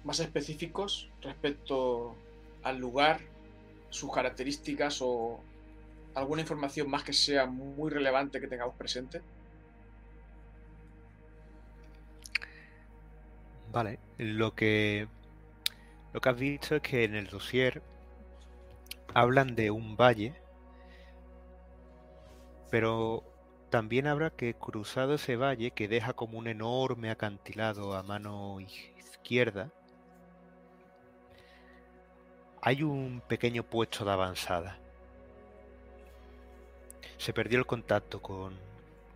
[0.05, 2.17] más específicos respecto
[2.63, 3.21] al lugar,
[3.91, 5.41] sus características o
[6.15, 9.23] alguna información más que sea muy relevante que tengamos presente?
[13.73, 15.07] Vale, lo que
[16.13, 17.83] lo que has visto es que en el dossier
[19.15, 20.35] hablan de un valle,
[22.71, 23.23] pero
[23.71, 29.71] también habrá que cruzado ese valle que deja como un enorme acantilado a mano izquierda,
[32.63, 34.79] hay un pequeño puesto de avanzada.
[37.19, 38.59] Se perdió el contacto con,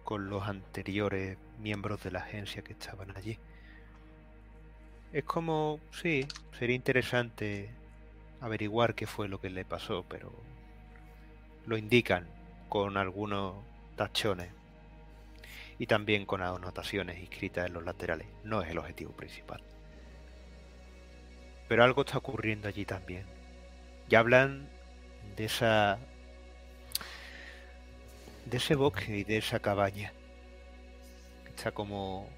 [0.05, 3.38] con los anteriores miembros de la agencia que estaban allí.
[5.14, 6.26] Es como, sí,
[6.58, 7.70] sería interesante
[8.40, 10.32] averiguar qué fue lo que le pasó, pero
[11.66, 12.26] lo indican
[12.68, 13.54] con algunos
[13.94, 14.48] tachones
[15.78, 18.26] y también con anotaciones escritas en los laterales.
[18.42, 19.62] No es el objetivo principal.
[21.68, 23.24] Pero algo está ocurriendo allí también.
[24.08, 24.68] Ya hablan
[25.36, 25.96] de esa
[28.46, 30.12] de ese bosque y de esa cabaña.
[31.46, 32.28] Está como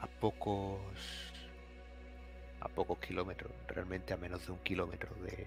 [0.00, 0.80] a pocos
[2.62, 5.46] a pocos kilómetros, realmente a menos de un kilómetro de,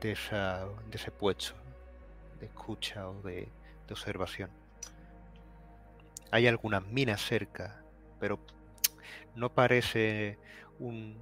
[0.00, 1.54] de, esa, de ese puesto
[2.38, 3.48] de escucha o de,
[3.90, 4.50] observación.
[6.30, 7.82] Hay algunas minas cerca,
[8.20, 8.38] pero
[9.34, 10.38] no parece
[10.78, 11.18] un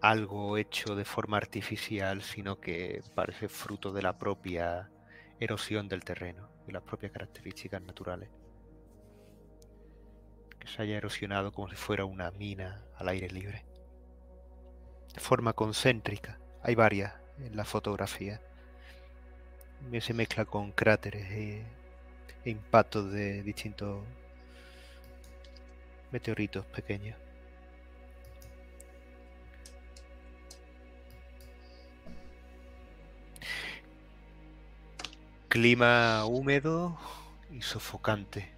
[0.00, 4.88] algo hecho de forma artificial, sino que parece fruto de la propia
[5.38, 8.30] erosión del terreno, de las propias características naturales.
[10.58, 13.67] Que se haya erosionado como si fuera una mina al aire libre
[15.18, 16.38] forma concéntrica.
[16.62, 18.40] Hay varias en la fotografía.
[20.00, 21.62] Se mezcla con cráteres e,
[22.44, 24.04] e impactos de distintos
[26.10, 27.16] meteoritos pequeños.
[35.48, 36.98] Clima húmedo
[37.50, 38.50] y sofocante.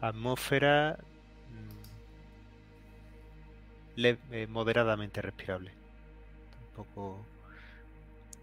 [0.00, 0.98] Atmósfera
[3.96, 5.72] eh, moderadamente respirable.
[6.74, 7.24] Tampoco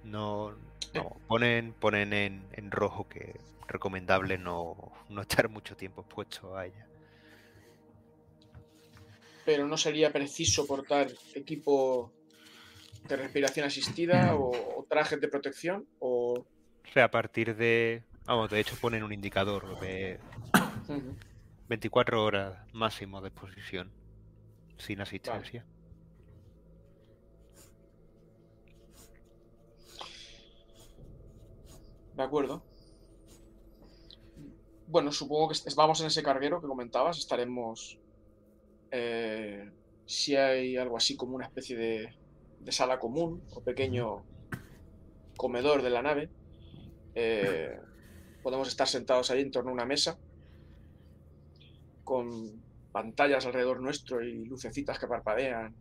[0.04, 0.54] No,
[0.94, 4.76] no ponen, ponen en, en rojo que recomendable no,
[5.10, 6.86] no estar mucho tiempo puesto a ella.
[9.46, 12.12] Pero no sería preciso portar equipo
[13.08, 16.46] de respiración asistida o, o trajes de protección o...
[16.88, 18.04] O sea, a partir de...
[18.26, 20.18] Vamos, de hecho ponen un indicador de
[20.88, 21.16] Ujú.
[21.68, 23.92] 24 horas máximo de exposición
[24.78, 25.66] sin asistencia.
[32.16, 32.64] De acuerdo.
[34.88, 38.00] Bueno, supongo que vamos en ese carguero que comentabas, estaremos...
[38.92, 39.72] eh,
[40.06, 42.14] si hay algo así como una especie de,
[42.60, 44.24] de sala común o pequeño
[45.38, 46.30] comedor de la nave,
[47.16, 47.80] eh,
[48.44, 50.20] podemos estar sentados ahí en torno a una mesa
[52.04, 52.63] con
[52.94, 55.76] pantallas alrededor nuestro y lucecitas que parpadean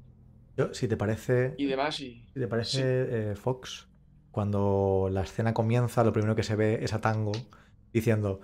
[0.56, 2.82] Yo, si te parece, y demás y si te parece Sí.
[3.32, 3.90] eh, Fox,
[4.30, 7.48] cuando la escena comienza, lo primero que se ve es a Tango
[7.92, 8.40] diciendo,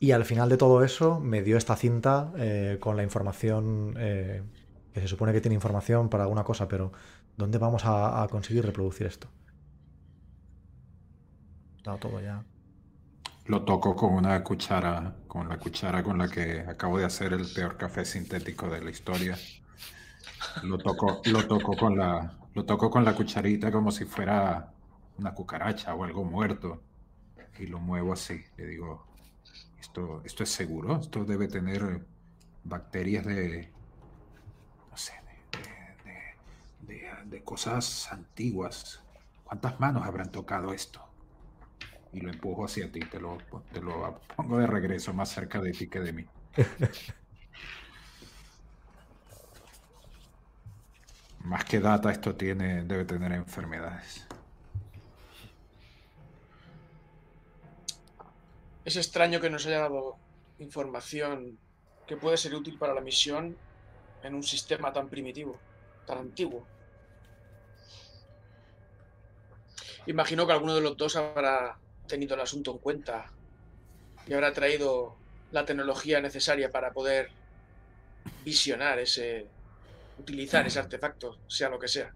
[0.00, 4.44] y al final de todo eso me dio esta cinta eh, con la información, eh,
[4.92, 6.92] que se supone que tiene información para alguna cosa, pero
[7.36, 9.32] ¿dónde vamos a, a conseguir reproducir esto?
[11.78, 12.44] Está todo ya.
[13.46, 17.46] Lo toco con una cuchara, con la cuchara con la que acabo de hacer el
[17.54, 19.38] peor café sintético de la historia.
[20.64, 24.72] Lo toco, lo toco con la, lo toco con la cucharita como si fuera
[25.16, 26.82] una cucaracha o algo muerto.
[27.58, 28.42] Y lo muevo así.
[28.56, 29.06] Le digo,
[29.78, 32.04] esto, esto es seguro, esto debe tener
[32.64, 33.70] bacterias de,
[34.90, 35.12] no sé,
[35.52, 36.10] de,
[36.92, 39.00] de- de- de cosas antiguas.
[39.44, 41.07] ¿Cuántas manos habrán tocado esto?
[42.12, 43.38] Y lo empujo hacia ti, te lo,
[43.72, 46.24] te lo pongo de regreso más cerca de ti que de mí.
[51.44, 54.26] Más que data, esto tiene, debe tener enfermedades.
[58.84, 60.18] Es extraño que nos haya dado
[60.58, 61.58] información
[62.06, 63.56] que puede ser útil para la misión
[64.22, 65.58] en un sistema tan primitivo,
[66.06, 66.66] tan antiguo.
[70.06, 71.78] Imagino que alguno de los dos habrá
[72.08, 73.30] tenido el asunto en cuenta
[74.26, 75.16] y habrá traído
[75.52, 77.30] la tecnología necesaria para poder
[78.44, 79.46] visionar ese,
[80.18, 82.12] utilizar ese artefacto, sea lo que sea.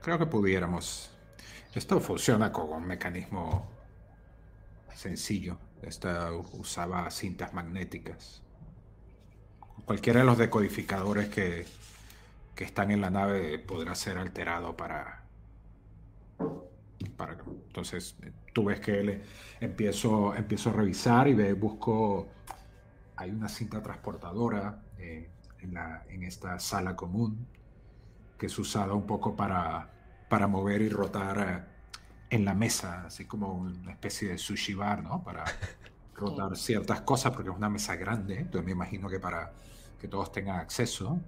[0.00, 1.10] Creo que pudiéramos.
[1.74, 3.70] Esto funciona con un mecanismo
[4.94, 5.58] sencillo.
[5.82, 8.42] Esta usaba cintas magnéticas.
[9.84, 11.66] Cualquiera de los decodificadores que,
[12.54, 15.21] que están en la nave podrá ser alterado para,
[17.16, 17.36] para
[17.66, 18.16] entonces
[18.52, 19.22] tú ves que le,
[19.60, 22.28] empiezo empiezo a revisar y ve, busco
[23.16, 25.30] hay una cinta transportadora eh,
[25.60, 27.46] en, la, en esta sala común
[28.38, 29.88] que es usada un poco para,
[30.28, 31.72] para mover y rotar eh,
[32.30, 35.22] en la mesa, así como una especie de sushi bar, ¿no?
[35.22, 35.44] Para
[36.16, 39.52] rotar ciertas cosas, porque es una mesa grande, entonces me imagino que para
[40.00, 41.20] que todos tengan acceso,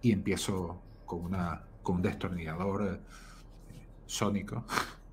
[0.00, 3.00] y empiezo con, una, con un destornillador
[3.68, 4.64] eh, sónico,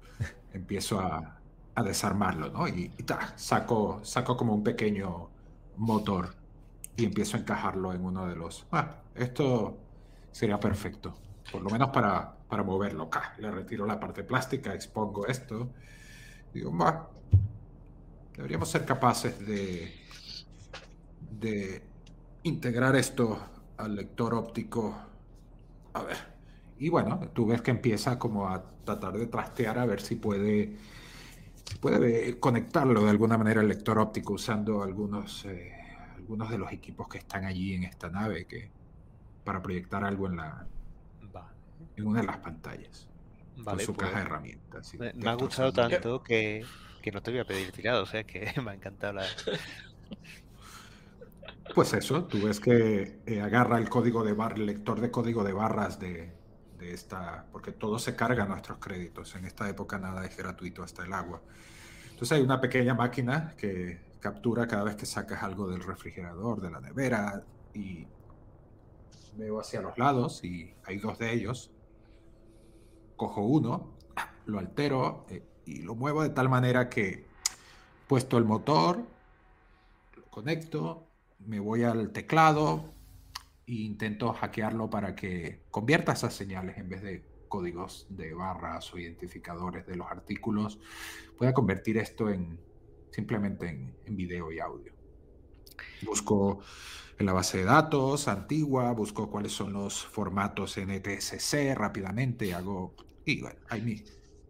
[0.53, 1.39] empiezo a,
[1.75, 2.67] a desarmarlo, ¿no?
[2.67, 5.29] Y, ta, saco, saco como un pequeño
[5.77, 6.35] motor
[6.95, 8.65] y empiezo a encajarlo en uno de los...
[8.71, 9.77] Ah, esto
[10.31, 11.15] sería perfecto,
[11.51, 13.09] por lo menos para, para moverlo.
[13.39, 15.69] Le retiro la parte plástica, expongo esto.
[16.53, 17.09] Digo, "Bah,
[18.35, 19.91] deberíamos ser capaces de,
[21.39, 21.81] de
[22.43, 23.39] integrar esto
[23.77, 24.95] al lector óptico.
[25.93, 26.30] A ver.
[26.81, 30.77] Y bueno, tú ves que empieza como a tratar de trastear a ver si puede,
[31.63, 35.73] si puede conectarlo de alguna manera al lector óptico usando algunos, eh,
[36.15, 38.71] algunos de los equipos que están allí en esta nave que,
[39.43, 40.65] para proyectar algo en, la,
[41.31, 41.47] Vale,
[41.97, 43.07] en una de las pantallas.
[43.57, 44.91] con vale, su pues, caja de herramientas.
[44.95, 46.65] y me, ha gustado tanto que,
[47.03, 49.25] que no te voy a pedir tirado, o sea que me ha encantado la...
[51.75, 55.43] Pues eso, tú ves que eh, agarra el código de bar, el lector de código
[55.43, 56.40] de barras de,
[56.81, 59.35] de esta, porque todo se carga a nuestros créditos.
[59.35, 61.41] En esta época nada es gratuito, hasta el agua.
[62.09, 66.71] Entonces hay una pequeña máquina que captura cada vez que sacas algo del refrigerador, de
[66.71, 67.43] la nevera,
[67.73, 68.07] y
[69.37, 71.71] veo hacia los lados y hay dos de ellos.
[73.15, 73.91] Cojo uno,
[74.45, 77.27] lo altero eh, y lo muevo de tal manera que,
[78.07, 79.03] puesto el motor,
[80.15, 81.07] lo conecto,
[81.45, 82.85] me voy al teclado
[83.67, 88.97] e intento hackearlo para que convierta esas señales en vez de códigos de barras o
[88.97, 90.79] identificadores de los artículos,
[91.37, 92.59] pueda convertir esto en
[93.11, 94.93] simplemente en, en video y audio.
[96.03, 96.59] Busco
[97.19, 103.41] en la base de datos antigua, busco cuáles son los formatos NTSC rápidamente, hago Y
[103.41, 104.03] bueno, ahí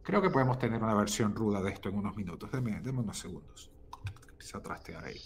[0.03, 2.51] Creo que podemos tener una versión ruda de esto en unos minutos.
[2.51, 3.71] Deme, unos segundos.
[4.53, 5.21] A trastear ahí.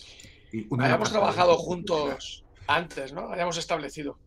[0.51, 3.31] Y trabajado juntos antes, ¿no?
[3.31, 4.17] Hayamos establecido.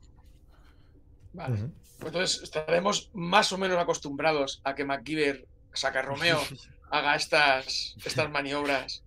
[1.32, 1.70] Vale.
[2.00, 6.40] Entonces estaremos más o menos acostumbrados a que MacGyver, saca Romeo,
[6.90, 9.02] haga estas, estas maniobras.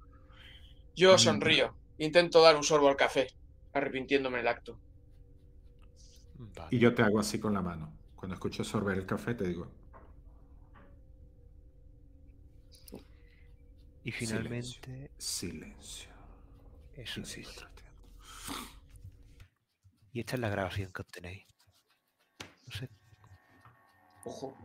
[0.96, 1.76] Yo sonrío.
[1.98, 3.28] Intento dar un sorbo al café,
[3.74, 4.80] arrepintiéndome el acto.
[6.70, 7.94] Y yo te hago así con la mano.
[8.16, 9.68] Cuando escucho sorber el café, te digo.
[14.04, 15.12] Y finalmente.
[15.18, 16.10] Silencio.
[16.96, 17.44] Eso sí.
[20.14, 21.46] Y esta es la grabación que obtenéis.
[22.68, 22.90] No sé.
[24.26, 24.56] Ojo.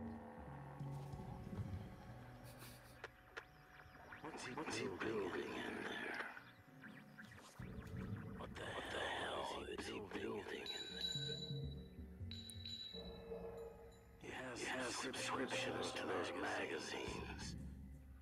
[15.13, 17.55] subscriptions to those magazines.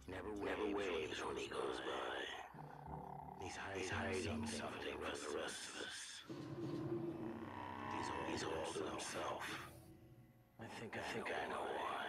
[0.06, 3.44] He never waves, never waves when he goes by.
[3.44, 6.85] He's hiding, he's hiding something from the rest of us.
[8.30, 9.44] He's all, to himself.
[10.60, 12.06] I think I, think I know why.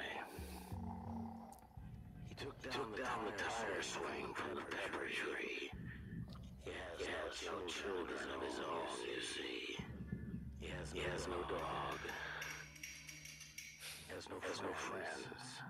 [2.29, 5.71] He took down, took the, down tire the tire swing from the pepper tree.
[6.65, 9.79] He has, he has no children of his own, you see.
[10.61, 11.99] He has, he has no dog
[14.17, 15.61] has no, has no friends.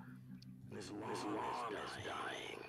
[0.74, 2.62] His lawn, his lawn is dying.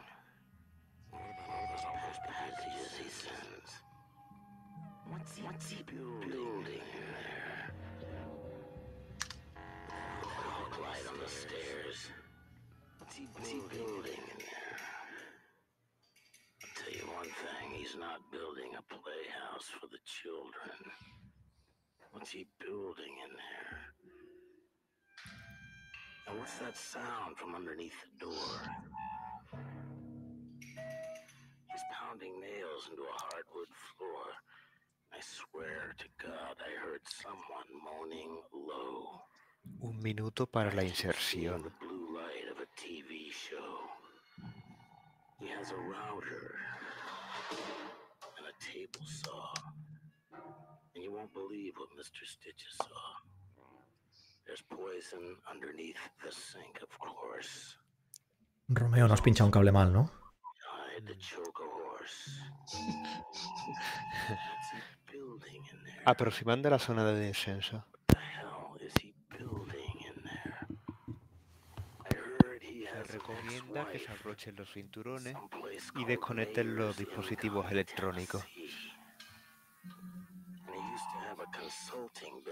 [1.12, 3.70] What about all those passages he sends?
[5.12, 7.37] What's he, what's he building, building in there?
[10.98, 12.10] Light on the stairs.
[13.00, 14.78] What's he, what's he building in there?
[16.64, 20.78] I'll tell you one thing, he's not building a playhouse for the children.
[22.12, 23.78] What's he building in there?
[26.28, 28.54] And what's that sound from underneath the door?
[30.74, 34.26] He's pounding nails into a hardwood floor.
[35.14, 39.22] I swear to God I heard someone moaning low.
[39.80, 41.64] Un minuto para la inserción.
[41.64, 43.90] The blue light of a TV show.
[45.40, 46.56] He has a router
[48.38, 49.54] and a table saw.
[50.96, 52.26] And you won't believe what Mr.
[52.26, 53.18] Stitches saw.
[58.70, 60.12] Romeo, nos pincha un cable mal, ¿no?
[66.06, 67.86] Aproximando la zona de descenso.
[73.18, 75.36] Recomienda que se abrochen los cinturones
[75.96, 78.44] y desconecten los dispositivos electrónicos.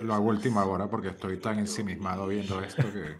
[0.01, 3.17] Lo hago última hora porque estoy tan ensimismado viendo esto que,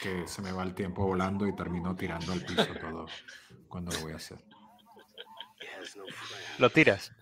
[0.00, 3.06] que se me va el tiempo volando y termino tirando al piso todo
[3.68, 4.38] cuando lo voy a hacer.
[6.58, 7.12] ¿Lo tiras?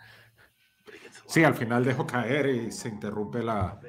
[1.27, 3.81] Sí, al final dejo caer y se interrumpe la...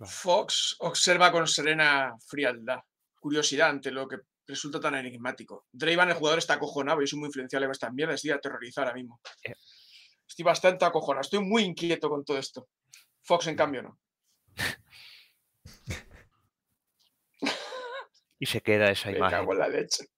[0.00, 2.80] Fox observa con serena frialdad,
[3.28, 5.66] curiosidad ante lo que resulta tan enigmático.
[5.70, 8.16] Draven, el jugador, está acojonado y es muy influenciable con estas mierdas.
[8.16, 9.20] Estoy aterrorizado ahora mismo.
[9.44, 9.52] Eh,
[10.28, 12.68] Estoy bastante acojonado, estoy muy inquieto con todo esto.
[13.22, 13.98] Fox, en cambio, no.
[18.38, 19.48] y se queda esa imagen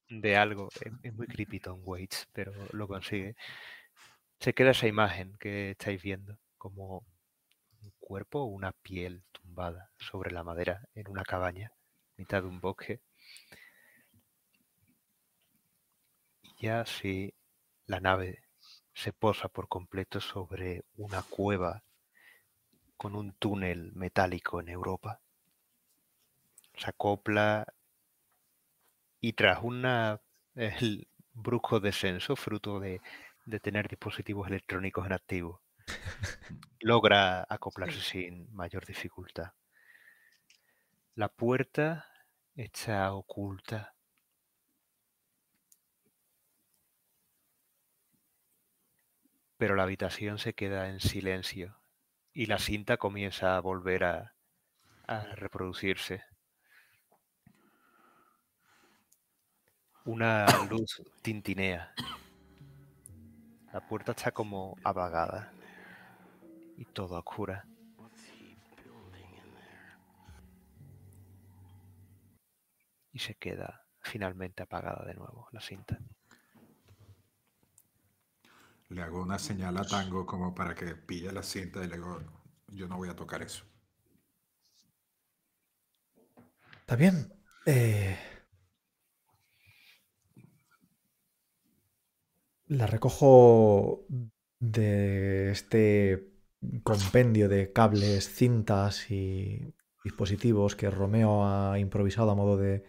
[0.09, 0.69] de algo.
[1.03, 3.37] Es muy creepy Tom Waits, pero lo consigue.
[4.41, 7.07] Se queda esa imagen que estáis viendo, como
[7.81, 11.73] un cuerpo o una piel tumbada sobre la madera en una cabaña,
[12.21, 13.01] mitad de un bosque.
[16.43, 17.33] Y ya sí,
[17.87, 18.43] la nave
[18.93, 21.83] se posa por completo sobre una cueva
[22.99, 25.23] con un túnel metálico en Europa.
[26.75, 27.67] Se acopla
[29.21, 30.21] y tras una
[30.55, 33.01] el brusco descenso, fruto de,
[33.47, 35.63] de tener dispositivos electrónicos en activo,
[36.81, 39.53] logra acoplarse sin mayor dificultad.
[41.15, 42.10] La puerta
[42.55, 43.95] está oculta
[49.61, 51.77] pero la habitación se queda en silencio
[52.33, 54.35] y la cinta comienza a volver a,
[55.35, 56.25] reproducirse.
[60.07, 61.93] Una luz tintinea.
[63.71, 65.53] La puerta está como apagada
[66.79, 67.67] y todo oscura.
[73.13, 75.99] Y se queda finalmente apagada de nuevo la cinta.
[78.89, 82.21] Le hago una señal a Tango como para que pille la cinta y le digo,
[82.69, 83.65] yo no voy a tocar eso.
[86.81, 87.33] Está bien.
[87.67, 88.19] Eh,
[92.67, 94.07] la recojo
[94.59, 96.33] de este
[96.83, 102.85] compendio de cables, cintas y dispositivos que Romeo ha improvisado a modo de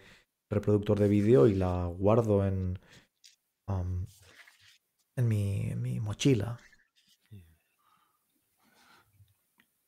[0.48, 2.78] reproductor de vídeo y la guardo en,
[5.16, 6.58] en, mi, en mi mochila.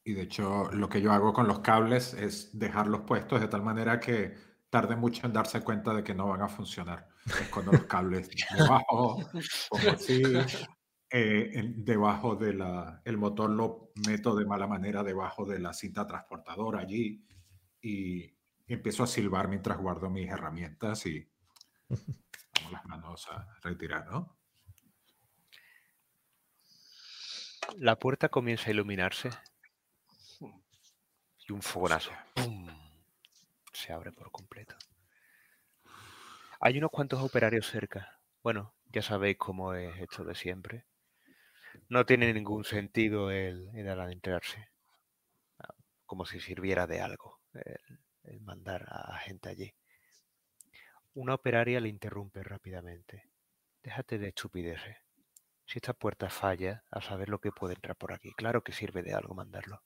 [0.07, 3.63] Y de hecho, lo que yo hago con los cables es dejarlos puestos de tal
[3.63, 4.35] manera que
[4.69, 7.09] tarde mucho en darse cuenta de que no van a funcionar.
[7.27, 8.29] Escondo los cables
[8.59, 9.19] debajo,
[9.71, 10.23] como así,
[11.17, 16.09] eh, debajo de la, el motor lo meto de mala manera debajo de la cinta
[16.09, 17.25] transportadora allí
[17.81, 18.37] y
[18.67, 21.31] empiezo a silbar mientras guardo mis herramientas y
[21.87, 24.37] pongo las manos a retirar, ¿no?
[27.77, 29.31] La puerta comienza a iluminarse
[31.47, 32.11] y un fogonazo
[33.73, 34.75] se abre por completo.
[36.59, 38.19] Hay unos cuantos operarios cerca.
[38.43, 40.87] Bueno, ya sabéis cómo es esto de siempre.
[41.89, 44.69] No tiene ningún sentido el, el adentrarse.
[46.07, 47.41] Como si sirviera de algo
[48.25, 49.75] el, mandar a gente allí.
[51.15, 53.29] Una operaria le interrumpe rápidamente.
[53.83, 54.97] Déjate de estupideces.
[55.67, 58.33] Si esta puerta falla, a saber lo que puede entrar por aquí.
[58.33, 59.83] Claro que sirve de algo mandarlo.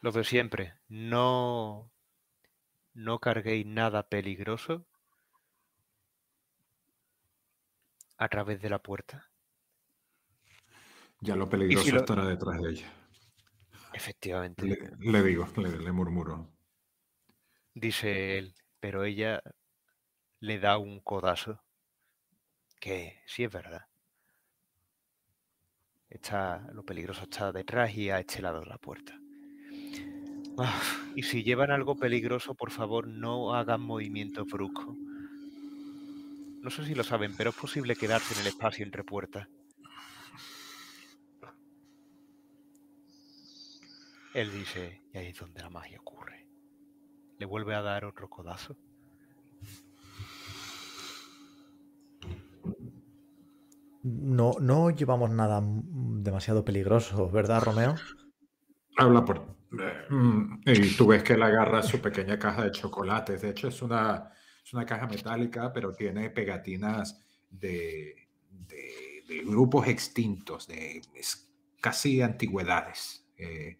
[0.00, 1.90] Lo de siempre, no,
[2.94, 4.86] no carguéis nada peligroso
[8.18, 9.30] a través de la puerta.
[11.20, 12.92] Ya lo peligroso estará detrás de ella.
[13.92, 14.66] Efectivamente.
[14.98, 16.52] Le, digo, le, le murmuro.
[17.74, 19.42] Dice él, pero ella
[20.40, 21.62] le da un codazo.
[22.78, 23.86] Que sí es verdad.
[26.08, 29.18] Está, lo peligroso está detrás y a este lado de la puerta.
[30.58, 30.80] Ah,
[31.14, 34.96] y si llevan algo peligroso, por favor, no hagan movimientos bruscos.
[36.62, 39.48] No sé si lo saben, pero es posible quedarse en el espacio entre puertas.
[44.34, 46.46] Él dice, y ahí es donde la magia ocurre.
[47.38, 48.76] Le vuelve a dar otro codazo.
[54.02, 57.94] No, no llevamos nada demasiado peligroso, ¿verdad, Romeo?
[58.96, 59.56] Habla por
[60.08, 63.42] Mm, y tú ves que él agarra su pequeña caja de chocolates.
[63.42, 64.30] De hecho, es una,
[64.66, 71.00] es una caja metálica, pero tiene pegatinas de, de, grupos extintos, de
[71.80, 73.24] casi antigüedades.
[73.38, 73.78] Eh,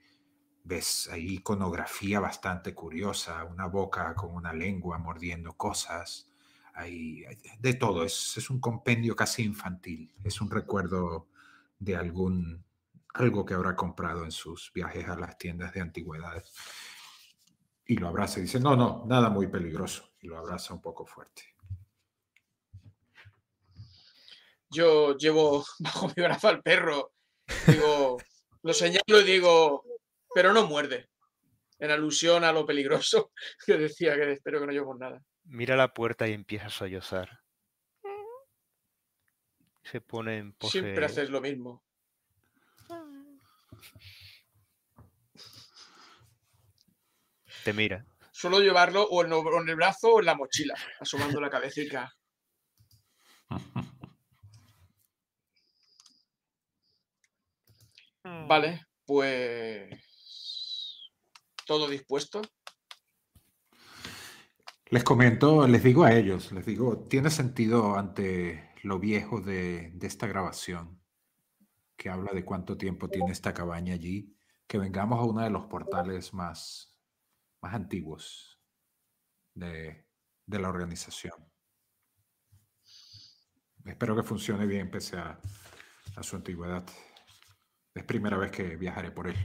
[0.63, 6.33] ves ahí iconografía bastante curiosa, una boca con una lengua mordiendo cosas.
[6.75, 7.25] Hay,
[7.59, 10.15] de todo, es, es un compendio casi infantil.
[10.23, 11.27] Es un recuerdo
[11.81, 12.65] de algún
[13.15, 16.53] algo que habrá comprado en sus viajes a las tiendas de antigüedades.
[17.87, 20.16] Y lo abraza y dice, no, no, nada muy peligroso.
[20.27, 21.55] Y lo abraza un poco fuerte.
[24.69, 27.13] Yo llevo bajo mi brazo al perro.
[27.69, 28.19] Digo,
[28.63, 29.85] lo señalo y digo,
[30.35, 31.09] pero no muerde.
[31.79, 33.31] En alusión a lo peligroso
[33.67, 35.23] que decía que espero que no llevo nada.
[35.45, 37.43] Mira la puerta y empieza a sollozar.
[39.85, 40.81] Se pone en pose...
[40.81, 41.85] Siempre haces lo mismo.
[47.63, 48.05] Te mira.
[48.39, 49.33] Suelo llevarlo o en,
[49.67, 52.15] el brazo o en la mochila, asomando la cabecita.
[58.23, 59.89] Vale, pues.
[61.65, 62.43] ¿Todo dispuesto?
[64.91, 70.27] Les comento, les digo a ellos, les digo, tiene sentido ante lo viejo de esta
[70.27, 71.01] grabación
[71.97, 74.37] que habla de cuánto tiempo tiene esta cabaña allí,
[74.67, 76.96] que vengamos a uno de los portales más,
[77.67, 78.61] más antiguos
[79.55, 80.07] de,
[80.47, 81.35] la organización.
[83.85, 85.41] Espero que funcione bien pese a,
[86.15, 86.87] a su antigüedad.
[87.93, 89.37] Es primera vez que viajaré por él.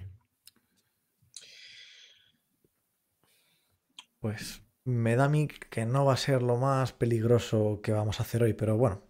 [4.20, 8.20] Pues me da a mí que no va a ser lo más peligroso que vamos
[8.20, 9.02] a hacer hoy, pero bueno,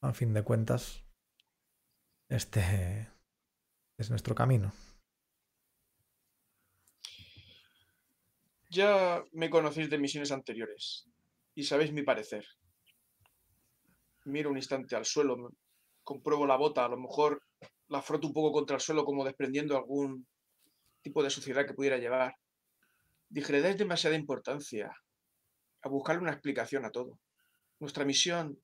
[0.00, 1.04] a fin de cuentas,
[2.28, 3.08] este
[3.96, 4.72] es nuestro camino.
[8.72, 11.04] Ya me conocéis de misiones anteriores
[11.56, 12.46] y sabéis mi parecer.
[14.26, 15.50] Miro un instante al suelo,
[16.04, 17.42] compruebo la bota, a lo mejor
[17.88, 20.24] la froto un poco contra el suelo como desprendiendo algún
[21.02, 22.36] tipo de suciedad que pudiera llevar.
[23.28, 24.96] Dije, le dais demasiada importancia
[25.82, 27.18] a buscarle una explicación a todo.
[27.80, 28.56] Nuestra misión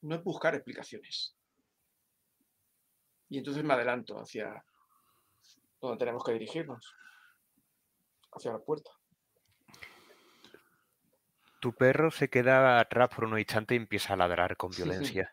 [0.00, 1.36] no es buscar explicaciones.
[3.28, 4.64] Y entonces me adelanto hacia
[5.78, 6.94] donde tenemos que dirigirnos,
[8.32, 8.90] hacia la puerta.
[11.62, 15.32] Tu perro se queda atrás por unos instantes y empieza a ladrar con violencia.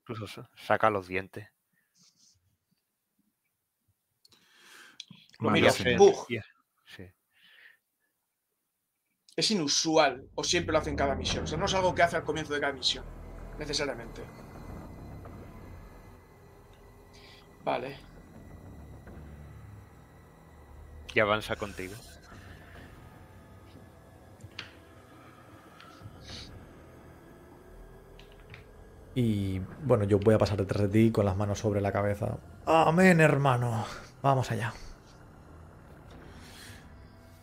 [0.00, 1.48] Incluso saca los dientes.
[9.36, 11.44] Es inusual o siempre lo hace en cada misión.
[11.44, 13.04] O sea, no es algo que hace al comienzo de cada misión,
[13.56, 14.24] necesariamente.
[17.62, 18.00] Vale.
[21.14, 21.94] Y avanza contigo.
[29.14, 32.38] Y bueno, yo voy a pasar detrás de ti con las manos sobre la cabeza.
[32.66, 33.84] Amén, hermano.
[34.22, 34.72] Vamos allá.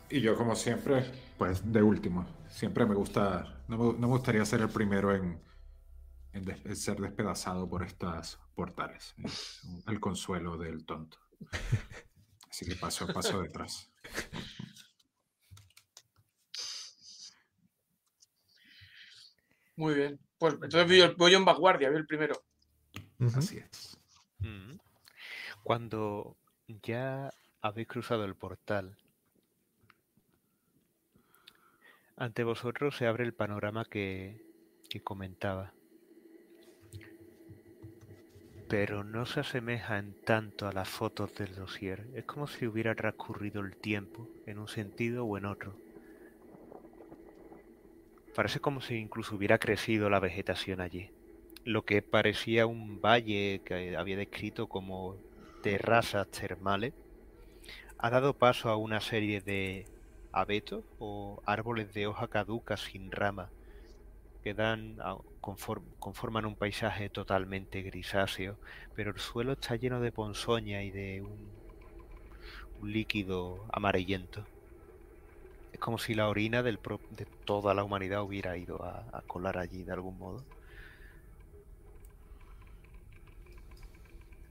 [0.10, 1.04] Y yo, como siempre,
[1.38, 2.26] pues de último.
[2.50, 5.42] Siempre me gusta, no me, gustaría ser el primero en,
[6.32, 9.16] en, ser despedazado por estas portales.
[9.88, 11.18] el consuelo del tonto.
[12.50, 13.92] Así que paso, paso detrás.
[19.76, 20.27] Muy bien.
[20.38, 22.36] Pues entonces voy, yo en vanguardia, voy el primero.
[23.36, 24.00] Así es.
[24.40, 24.78] Mm.
[25.64, 26.38] Cuando
[26.68, 27.32] ya
[27.62, 28.98] habéis cruzado el portal
[32.20, 34.42] Ante vosotros se abre el panorama que,
[35.04, 35.72] comentaba.
[38.68, 42.08] Pero no se asemeja en tanto a las fotos del dossier.
[42.16, 45.78] Es como si hubiera transcurrido el tiempo en un sentido o en otro.
[48.38, 51.10] Parece como si incluso hubiera crecido la vegetación allí.
[51.64, 55.16] Lo que parecía un valle que había descrito como
[55.64, 56.94] terrazas termales
[57.98, 59.86] ha dado paso a una serie de
[60.32, 63.50] abetos o árboles de hoja caduca sin rama
[64.44, 64.98] que dan,
[65.42, 68.60] conforman un paisaje totalmente grisáceo,
[68.94, 74.46] pero el suelo está lleno de ponzoña y de un, líquido amarillento.
[75.78, 76.80] Es como si la orina del
[77.12, 80.44] de toda la humanidad hubiera ido a, colar allí de algún modo.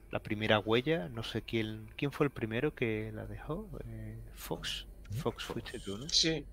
[0.09, 4.87] La primera huella, no sé quién, quién fue el primero que la dejó, eh, Fox.
[5.21, 6.07] Fox fuiste tú, ¿no?
[6.07, 6.45] Sí.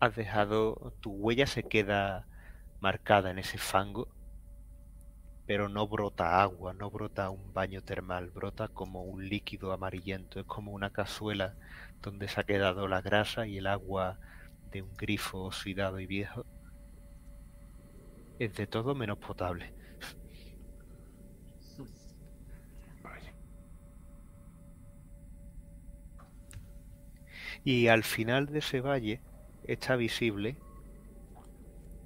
[0.00, 0.92] Has dejado.
[1.00, 2.26] Tu huella se queda
[2.80, 4.08] marcada en ese fango,
[5.46, 10.46] pero no brota agua, no brota un baño termal, brota como un líquido amarillento, es
[10.46, 11.54] como una cazuela
[12.02, 14.18] donde se ha quedado la grasa y el agua
[14.70, 16.44] de un grifo oxidado y viejo.
[18.38, 19.72] Es de todo menos potable.
[27.64, 29.20] Y al final de ese valle
[29.64, 30.56] está visible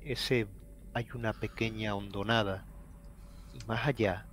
[0.07, 0.47] ese
[0.95, 2.65] hay una pequeña hondonada
[3.53, 4.27] y más allá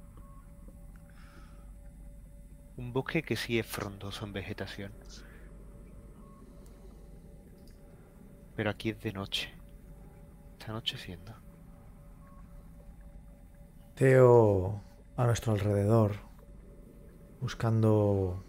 [2.77, 4.93] un bosque que sí es frondoso en vegetación.
[8.55, 9.53] Pero aquí es de noche.
[10.53, 11.33] Está anocheciendo.
[13.95, 14.81] Teo
[15.15, 16.15] a nuestro alrededor
[17.39, 18.43] buscando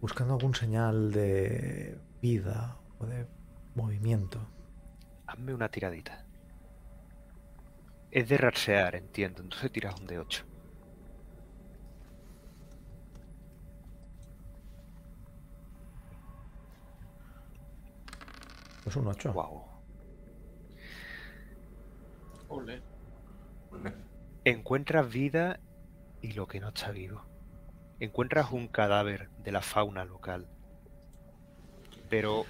[0.00, 3.26] buscando algún señal de vida o de
[3.74, 4.46] movimiento.
[5.26, 6.26] Hazme una tiradita.
[8.10, 9.42] Es de rasear, entiendo.
[9.42, 10.44] Entonces tiras un de 8.
[18.84, 19.32] Pues un 8.
[19.32, 19.64] Wow.
[22.48, 22.82] Ole.
[24.44, 25.58] Encuentras vida
[26.20, 27.24] y lo que no está vivo
[28.00, 30.46] encuentras un cadáver de la fauna local.
[32.08, 32.44] Pero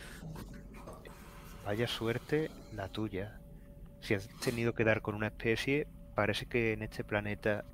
[1.64, 3.40] vaya suerte la tuya.
[4.00, 7.64] Si has tenido que dar con una especie, parece que en este planeta,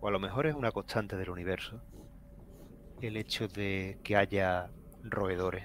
[0.00, 1.80] o a lo mejor es una constante del universo,
[3.00, 4.70] el hecho de que haya
[5.02, 5.64] roedores.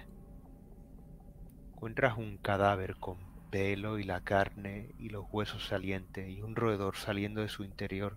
[1.83, 3.17] Encuentras un cadáver con
[3.51, 8.15] pelo y la carne y los huesos salientes y un roedor saliendo de su interior,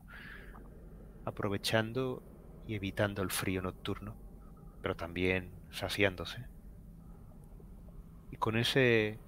[1.24, 2.22] aprovechando
[2.68, 4.14] y evitando el frío nocturno,
[4.82, 6.46] pero también saciándose.
[8.30, 9.18] Y con ese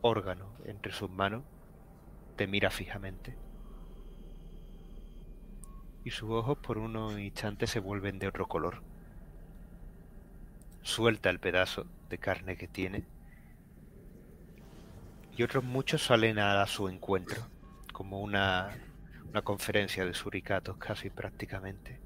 [0.00, 1.44] órgano entre sus manos,
[2.36, 3.36] te mira fijamente.
[6.04, 8.82] Y sus ojos por unos instantes se vuelven de otro color.
[10.80, 13.04] Suelta el pedazo de carne que tiene.
[15.36, 17.42] Y otros muchos salen a su encuentro,
[17.92, 18.70] como una,
[19.28, 22.00] una conferencia de suricatos casi prácticamente.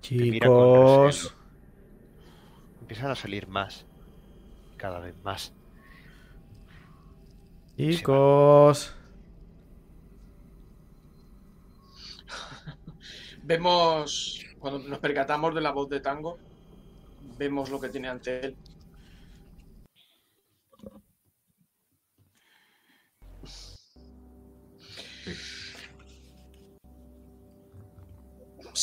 [0.00, 1.34] Chicos.
[2.80, 3.84] Empiezan a salir más.
[4.76, 5.52] Cada vez más.
[7.76, 8.94] Chicos.
[13.42, 16.38] vemos, cuando nos percatamos de la voz de Tango,
[17.38, 18.56] vemos lo que tiene ante él.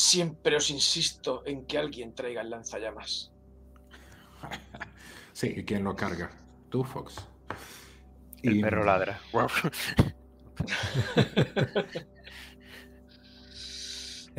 [0.08, 3.12] Siempre os insisto en que alguien traiga el lanzallamas.
[5.32, 6.30] Sí, ¿y quién lo carga?
[6.68, 7.28] Tú, Fox.
[8.42, 9.20] El perro ladra.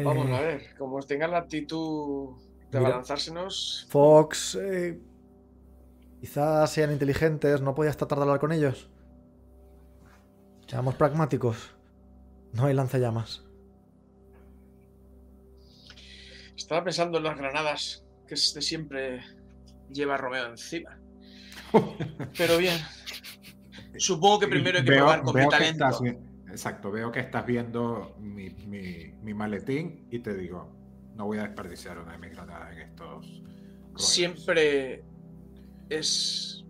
[0.03, 2.37] Vamos a Eh, ver, como tengan la actitud
[2.71, 2.81] de Mira.
[2.81, 3.89] balanzársenos.
[3.89, 5.01] Fox, eh,
[6.21, 8.89] quizás sean inteligentes, ¿no podías tratar de hablar con ellos?
[10.67, 11.75] Seamos pragmáticos.
[12.53, 13.48] No hay lanzallamas.
[16.59, 19.21] Estaba pensando en las granadas que siempre
[19.89, 20.99] lleva Romeo encima.
[22.37, 22.77] Pero bien.
[23.97, 25.85] Supongo que primero hay que Veo- probar con mi veo que talento.
[25.85, 26.17] estás vi-
[26.51, 30.69] exacto, veo que estás viendo mi, mi- mi maletín y te digo,
[31.15, 33.41] no voy a desperdiciar una de mis granadas en estos.
[33.93, 34.05] rollos.
[34.05, 35.03] Siempre
[35.89, 36.65] es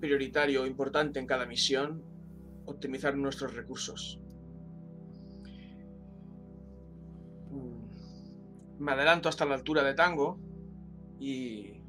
[0.00, 2.02] prioritario o importante en cada misión
[2.66, 4.18] optimizar nuestros recursos.
[7.50, 7.85] Mm,
[8.78, 10.38] Me adelanto hasta la altura de Tango
[11.18, 11.82] y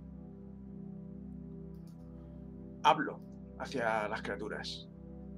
[2.84, 3.22] hablo
[3.60, 4.88] hacia las criaturas.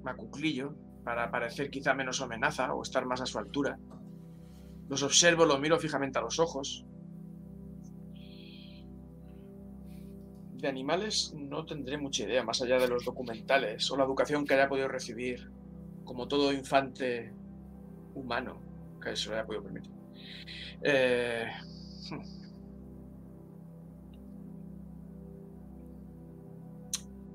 [0.04, 3.80] Me acuclillo para parecer quizá menos amenaza o estar más a su altura.
[4.90, 6.86] Los observo, los miro fijamente a los ojos.
[10.54, 14.56] De animales no tendré mucha idea, más allá de los documentales o la educación que
[14.56, 15.50] haya podido recibir,
[16.04, 17.34] como todo infante
[18.14, 18.62] humano
[19.02, 19.99] que se lo haya podido permitir.
[20.82, 21.46] Eh,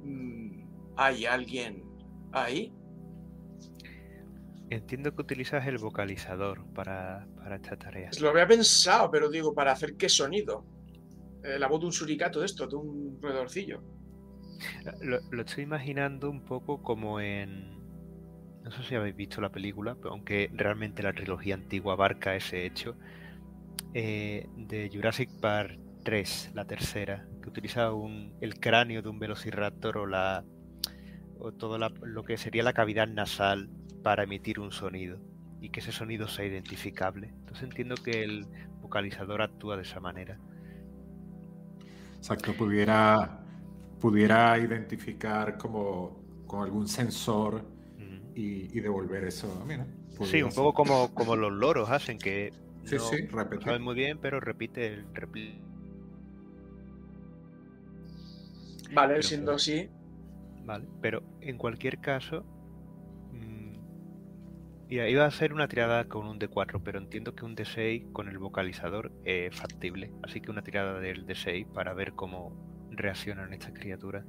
[0.03, 0.65] hmm.
[0.97, 1.85] ¿Hay alguien
[2.33, 2.73] ahí?
[4.71, 8.11] Entiendo que utilizas el vocalizador para, para esta tarea.
[8.21, 10.65] Lo había pensado, pero digo, ¿para hacer qué sonido?
[11.45, 13.83] Eh, la voz de un suricato de esto, de un roedorcillo.
[15.03, 17.84] Lo, lo estoy imaginando un poco como en...
[18.65, 22.65] No sé si habéis visto la película, pero aunque realmente la trilogía antigua abarca ese
[22.65, 22.97] hecho,
[23.93, 29.99] eh, de Jurassic Park 3, la tercera, que utiliza un, el cráneo de un velociraptor
[29.99, 30.45] o, la,
[31.39, 33.69] o todo lo que sería la cavidad nasal
[34.03, 35.19] para emitir un sonido
[35.61, 37.29] y que ese sonido sea identificable.
[37.29, 38.47] Entonces entiendo que el
[38.81, 40.39] vocalizador actúa de esa manera.
[42.17, 43.45] Exacto, pudiera,
[44.01, 47.74] pudiera identificar como con algún sensor.
[48.35, 49.49] Y, y devolver eso.
[49.67, 49.87] Mira,
[50.23, 52.53] Sí, un poco como, como los loros hacen, que
[52.85, 53.65] Sí, no sí, repetir.
[53.65, 55.61] saben muy bien, pero repite el repli-
[58.93, 59.89] Vale, Pero siendo así,
[60.65, 62.43] Vale, pero en cualquier caso,
[63.33, 63.75] mm,
[64.89, 68.29] mira, iba a hacer una tirada con un D4, pero entiendo que un D6 con
[68.29, 70.13] el vocalizador es factible.
[70.23, 72.57] Así que una tirada del D6 para ver cómo
[72.91, 74.25] reaccionan estas criaturas.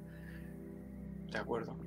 [1.32, 1.78] de acuerdo.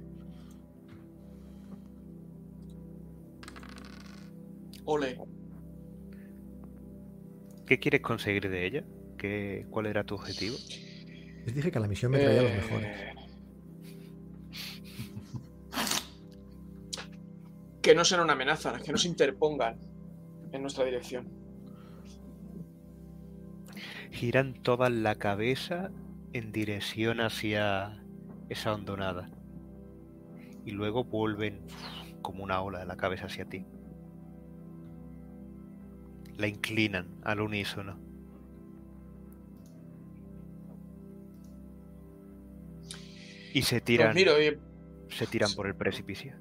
[4.90, 5.18] Ole,
[7.66, 8.84] ¿Qué quieres conseguir de ella?
[9.18, 10.56] ¿Qué, ¿Cuál era tu objetivo?
[11.44, 12.96] Les dije que a la misión me traía los Eh, mejores.
[17.82, 19.78] Que no sean una amenaza, que no se interpongan
[20.52, 21.28] en nuestra dirección.
[24.10, 25.90] Giran toda la cabeza
[26.32, 28.02] en dirección hacia
[28.48, 29.28] esa hondonada.
[30.64, 31.60] Y luego vuelven
[32.22, 33.66] como una ola de la cabeza hacia ti.
[36.38, 37.98] La inclinan al unísono.
[43.52, 44.58] Y se tiran, miro y.
[45.08, 46.34] se tiran por el precipicio.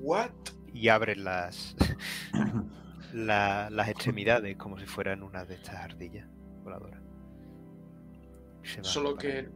[0.00, 0.30] ¿What?
[0.72, 1.76] Y abren las,
[3.12, 6.28] la- las extremidades como si fueran una de estas ardillas
[6.62, 7.02] voladoras.
[8.82, 9.48] Solo que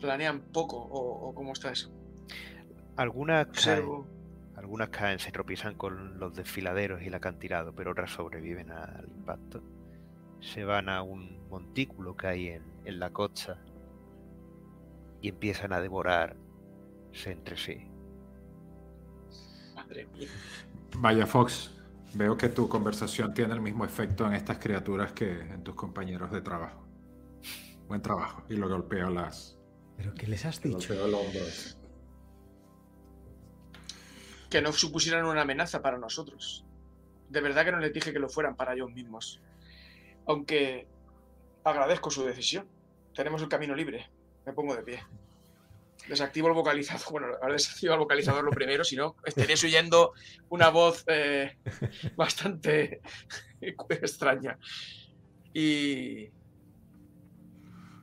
[0.00, 1.92] planean poco, o, o cómo está eso.
[2.96, 3.58] Algunas caen.
[4.58, 9.62] Algunas caen, se tropiezan con los desfiladeros y el acantilado, pero otras sobreviven al impacto.
[10.40, 13.62] Se van a un montículo que hay en, en la costa
[15.20, 16.36] y empiezan a devorarse
[17.26, 17.88] entre sí.
[19.74, 20.28] Madre mía.
[20.98, 21.70] Vaya Fox,
[22.14, 26.32] veo que tu conversación tiene el mismo efecto en estas criaturas que en tus compañeros
[26.32, 26.84] de trabajo.
[27.86, 28.42] Buen trabajo.
[28.48, 29.56] Y lo golpeo las.
[29.96, 30.76] ¿Pero qué les has dicho?
[30.76, 31.77] golpeo el hombro ese.
[34.50, 36.64] Que no supusieran una amenaza para nosotros.
[37.28, 39.40] De verdad que no les dije que lo fueran para ellos mismos.
[40.26, 40.86] Aunque
[41.64, 42.68] agradezco su decisión.
[43.14, 44.10] Tenemos el camino libre.
[44.46, 45.02] Me pongo de pie.
[46.08, 47.02] Desactivo el vocalizador.
[47.10, 50.12] Bueno, ahora desactivo el vocalizador lo primero, si no, estaréis oyendo
[50.48, 51.58] una voz eh,
[52.16, 53.00] bastante
[53.60, 54.58] extraña.
[55.52, 56.30] Y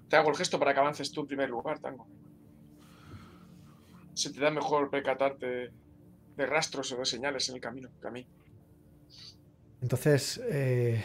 [0.10, 2.08] te hago el gesto para que avances tú en primer lugar, Tango.
[4.14, 5.72] Se te da mejor percatarte
[6.38, 8.30] de rastros o de señales en el camino que a mí.
[9.82, 11.04] Entonces, eh,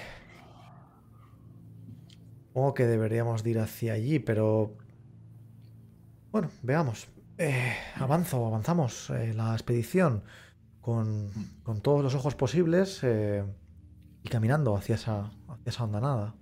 [2.49, 4.77] supongo que deberíamos de ir hacia allí, pero
[6.33, 7.09] bueno, veamos.
[7.39, 10.25] Eh, avanzo, avanzamos eh, la expedición
[10.81, 11.31] con,
[11.63, 13.45] con todos los ojos posibles eh,
[14.23, 16.35] y caminando hacia esa, hacia esa ondanada.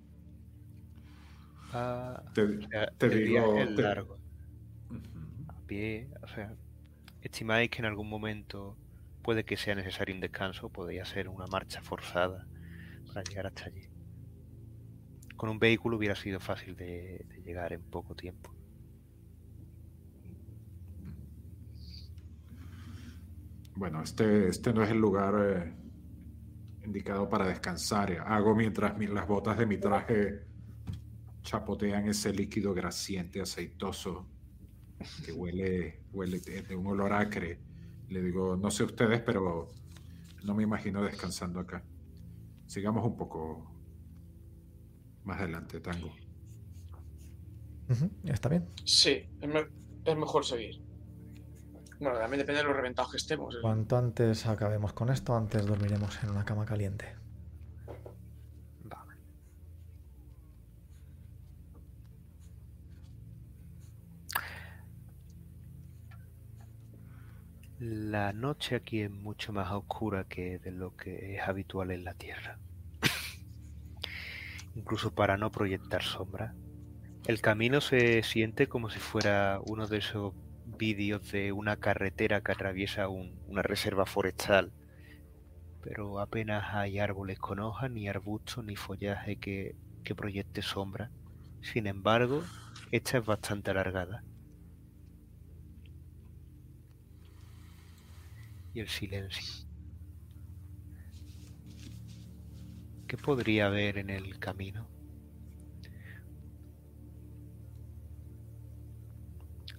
[1.71, 2.43] Ah, Te,
[2.97, 3.63] te el viaje digo.
[3.63, 4.19] es te- largo.
[5.47, 6.57] A pie, o sea,
[7.21, 8.77] estimáis que en algún momento
[9.21, 12.47] puede que sea necesario un descanso, podría ser una marcha forzada
[13.07, 13.89] para llegar hasta allí.
[15.35, 18.53] Con un vehículo hubiera sido fácil de, llegar en poco tiempo.
[23.75, 25.73] Bueno, este, este no es el lugar eh,
[26.83, 28.11] indicado para descansar.
[28.25, 30.41] Hago mientras mi- las botas de mi traje
[31.41, 34.27] chapotean ese líquido grasiente, aceitoso,
[35.25, 37.59] que huele, huele de, de un olor acre.
[38.09, 39.69] Le digo, no sé ustedes, pero
[40.43, 41.83] no me imagino descansando acá.
[42.67, 43.71] Sigamos un poco
[45.23, 46.11] más adelante, Tango.
[48.23, 48.67] Está bien.
[48.85, 49.67] Sí, es, me-
[50.05, 50.79] es mejor seguir.
[51.99, 53.53] Bueno, también depende de los reventados que estemos.
[53.55, 53.57] ¿eh?
[53.61, 57.05] Cuanto antes acabemos con esto, antes dormiremos en una cama caliente.
[58.83, 59.15] Vale.
[67.79, 72.13] La noche aquí es mucho más oscura que de lo que es habitual en la
[72.13, 72.59] Tierra.
[74.75, 76.55] Incluso para no proyectar sombra.
[77.27, 80.33] El camino se siente como si fuera uno de esos
[80.65, 84.73] vídeos de una carretera que atraviesa un- una reserva forestal
[85.81, 91.11] pero apenas hay árboles con hojas, ni arbustos, ni follaje que, que proyecte sombra.
[91.61, 92.43] Sin embargo,
[92.91, 94.23] esta es bastante alargada.
[98.73, 99.67] Y el silencio.
[103.07, 104.87] ¿Qué podría haber en el camino?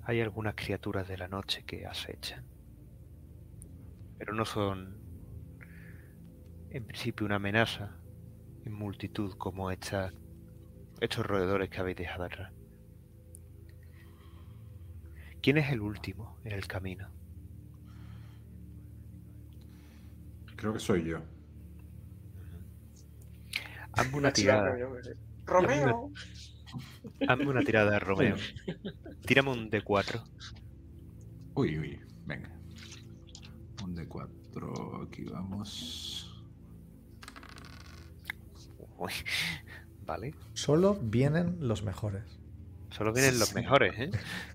[0.03, 2.45] Hay algunas criaturas de la noche que acechan,
[4.19, 4.99] pero no son
[6.71, 7.97] en principio una amenaza
[8.65, 10.13] en multitud como esta,
[11.01, 12.53] estos roedores que habéis dejado atrás.
[15.41, 17.20] ¿Quién es el último en el camino?
[20.61, 21.21] Creo que soy yo.
[23.93, 24.77] Hazme una tirada.
[25.47, 26.13] Romeo.
[27.27, 28.37] Hazme una tirada, Romeo.
[29.25, 30.23] Tírame un D4.
[31.55, 32.51] Uy, uy, venga.
[33.83, 36.45] Un de cuatro, aquí vamos.
[38.99, 39.13] Uy,
[40.05, 40.35] Vale.
[40.53, 42.39] Solo vienen los mejores.
[42.91, 44.11] Solo vienen los mejores, ¿eh?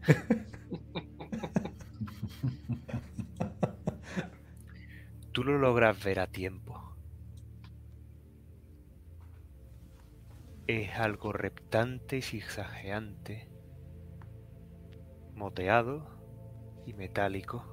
[5.35, 6.95] Tú lo logras ver a tiempo.
[10.65, 13.49] Es algo reptante y zigzagueante,
[15.33, 16.07] moteado
[16.85, 17.65] y metálico.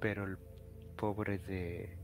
[0.00, 0.36] Pero el
[0.96, 1.96] pobre de...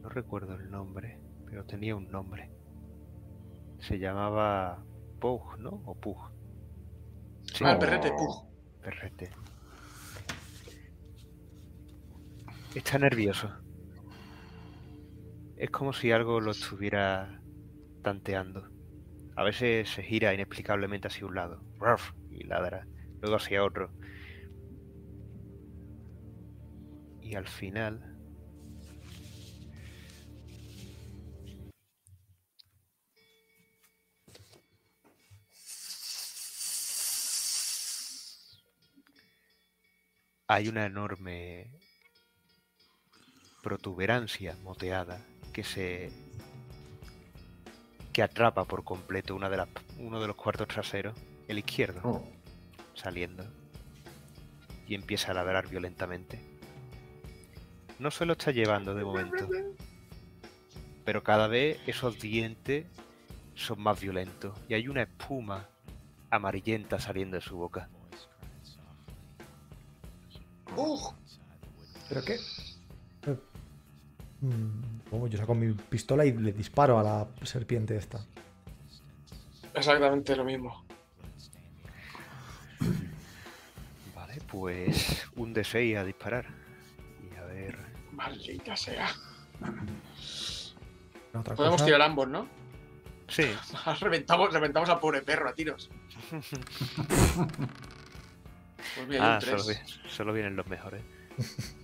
[0.00, 2.50] No recuerdo el nombre, pero tenía un nombre.
[3.80, 4.82] Se llamaba
[5.20, 5.82] Pug, ¿no?
[5.84, 6.16] O Pug.
[7.60, 8.49] Ah, el perrete, pug.
[8.80, 9.30] Perrete.
[12.74, 13.50] Está nervioso.
[15.56, 17.40] Es como si algo lo estuviera
[18.02, 18.70] tanteando.
[19.36, 21.62] A veces se gira inexplicablemente hacia un lado
[22.30, 22.86] y ladra,
[23.20, 23.90] luego hacia otro.
[27.20, 28.09] Y al final
[40.50, 41.70] hay una enorme
[43.62, 46.10] protuberancia moteada que se
[48.12, 49.68] que atrapa por completo una de las,
[49.98, 51.16] uno de los cuartos traseros,
[51.46, 52.28] el izquierdo, Oh,
[52.94, 53.46] saliendo
[54.88, 56.40] y empieza a ladrar violentamente.
[58.00, 59.48] No se lo está llevando de momento,
[61.04, 62.86] pero cada vez esos dientes
[63.54, 65.68] son más violentos y hay una espuma
[66.28, 67.88] amarillenta saliendo de su boca.
[72.08, 72.38] ¿Pero qué?
[74.40, 78.24] Mm, oh, yo saco mi pistola y le disparo a la serpiente esta.
[79.74, 80.84] Exactamente lo mismo.
[84.14, 86.46] Vale, pues un D6 a disparar.
[87.30, 87.78] Y a ver.
[88.12, 89.08] Maldita sea.
[91.34, 92.48] Otra Podemos cosa, tirar ambos, ¿no?
[93.28, 93.44] Sí,
[94.00, 95.90] reventamos, reventamos al pobre perro a tiros.
[98.96, 100.00] Pues mira, ah, solo, tres.
[100.02, 101.02] vi- solo vienen los mejores.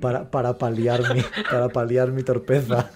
[0.00, 2.90] Para, para, paliar, mi, para paliar mi torpeza.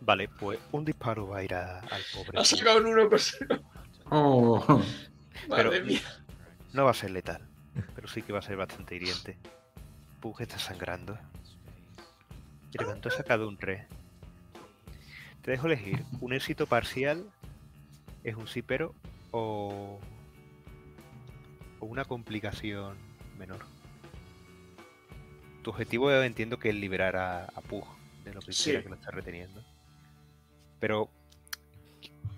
[0.00, 1.80] Vale, pues un disparo va a ir al
[2.14, 2.38] pobre.
[2.38, 3.08] Ha sacado un 1
[4.10, 4.82] Oh.
[5.48, 5.70] Pero
[6.72, 7.42] no va a ser letal,
[7.94, 9.36] pero sí que va a ser bastante hiriente.
[10.20, 11.18] Pug está sangrando.
[12.72, 13.84] Y levantó sacado un 3.
[15.42, 17.24] Te dejo elegir un éxito parcial,
[18.22, 18.94] es un sí pero,
[19.30, 19.98] o,
[21.80, 22.96] o una complicación
[23.38, 23.64] menor.
[25.62, 27.84] Tu objetivo entiendo que es liberar a, a Pug
[28.24, 29.62] de lo que quiera que lo está reteniendo.
[30.80, 31.10] Pero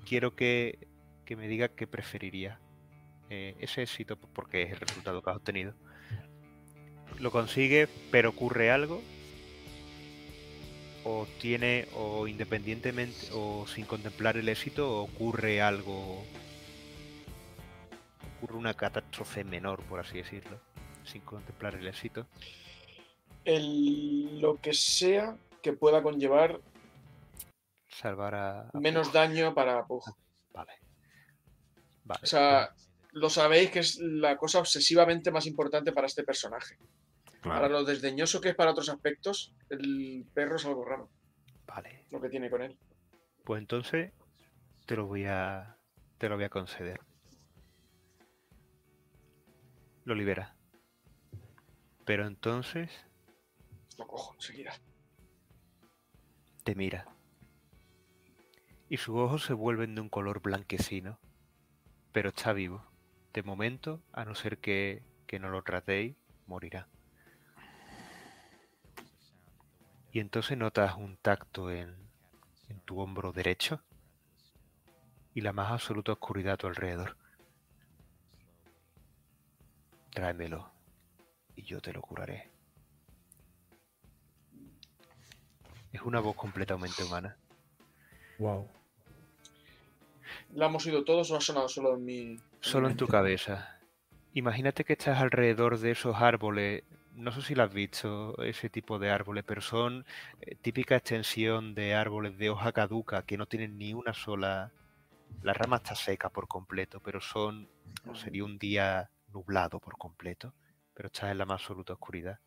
[0.06, 0.88] quiero que,
[1.24, 2.58] que me diga qué preferiría.
[3.28, 5.72] Eh, ese éxito, porque es el resultado que has obtenido.
[7.20, 9.02] Lo consigue, pero ocurre algo.
[11.04, 16.24] O tiene, o independientemente, o sin contemplar el éxito, ocurre algo.
[18.40, 20.58] Ocurre una catástrofe menor, por así decirlo,
[21.04, 22.26] sin contemplar el éxito.
[23.44, 26.60] El, lo que sea que pueda conllevar
[27.88, 28.70] salvar a.
[28.74, 29.82] menos daño para
[30.52, 30.72] Vale.
[32.04, 32.20] vale.
[32.22, 32.74] O sea,
[33.12, 36.78] lo sabéis que es la cosa obsesivamente más importante para este personaje.
[37.42, 41.08] Para lo desdeñoso que es para otros aspectos, el perro es algo raro.
[41.66, 42.04] Vale.
[42.10, 42.76] Lo que tiene con él.
[43.44, 44.12] Pues entonces
[44.86, 45.76] te lo voy a.
[46.18, 47.00] Te lo voy a conceder.
[50.04, 50.54] Lo libera.
[52.04, 52.90] Pero entonces.
[53.98, 54.72] Lo cojo enseguida.
[56.64, 57.06] Te mira
[58.90, 61.18] y sus ojos se vuelven de un color blanquecino.
[62.12, 62.84] Pero está vivo.
[63.32, 66.16] De momento, a no ser que, que no lo tratéis,
[66.48, 66.88] morirá.
[70.10, 71.94] Y entonces notas un tacto en,
[72.68, 73.80] en tu hombro derecho
[75.34, 77.16] y la más absoluta oscuridad a tu alrededor.
[80.10, 80.70] Tráemelo
[81.56, 82.50] y yo te lo curaré.
[85.92, 87.36] Es una voz completamente humana.
[88.38, 88.68] Wow.
[90.54, 92.40] ¿La hemos oído todos o ha sonado solo en mi.?
[92.60, 93.78] Solo en tu cabeza.
[94.34, 96.84] Imagínate que estás alrededor de esos árboles.
[97.14, 100.06] No sé si lo has visto, ese tipo de árboles, pero son
[100.40, 104.72] eh, típica extensión de árboles de hoja caduca que no tienen ni una sola.
[105.42, 107.68] La rama está seca por completo, pero son.
[108.14, 110.54] sería un día nublado por completo,
[110.94, 112.40] pero estás en la más absoluta oscuridad.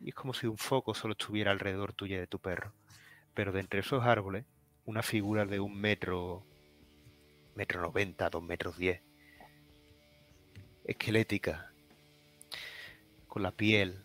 [0.00, 2.72] Y es como si un foco solo estuviera alrededor tuya de tu perro.
[3.34, 4.44] Pero de entre esos árboles,
[4.84, 6.46] una figura de un metro
[7.54, 9.00] metro noventa, dos metros diez.
[10.84, 11.72] Esquelética,
[13.28, 14.04] con la piel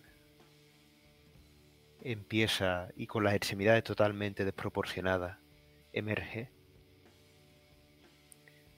[2.02, 5.38] empieza y con las extremidades totalmente desproporcionadas,
[5.92, 6.50] emerge,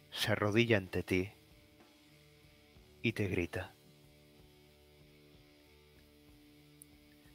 [0.10, 1.32] se arrodilla ante ti
[3.02, 3.74] y te grita,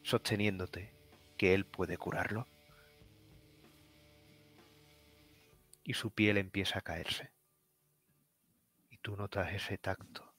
[0.03, 0.93] sosteniéndote
[1.37, 2.47] que él puede curarlo.
[5.87, 7.31] y su piel empieza a caerse.
[8.91, 10.35] Y tú notas ese tacto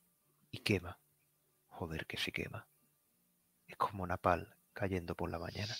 [0.52, 0.99] y quema.
[1.70, 2.68] Joder que sí quema.
[3.66, 5.74] Es como napal cayendo por la mañana.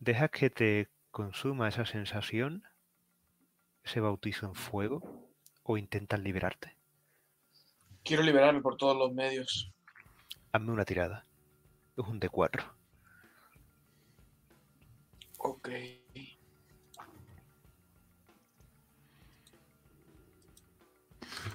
[0.00, 2.64] ¿Dejas que te consuma esa sensación,
[3.84, 5.02] ese bautizo en fuego,
[5.62, 6.76] o intentas liberarte?
[8.02, 9.72] Quiero liberarme por todos los medios.
[10.52, 11.24] Hazme una tirada.
[11.96, 12.64] Es un D4.
[15.38, 15.68] Ok.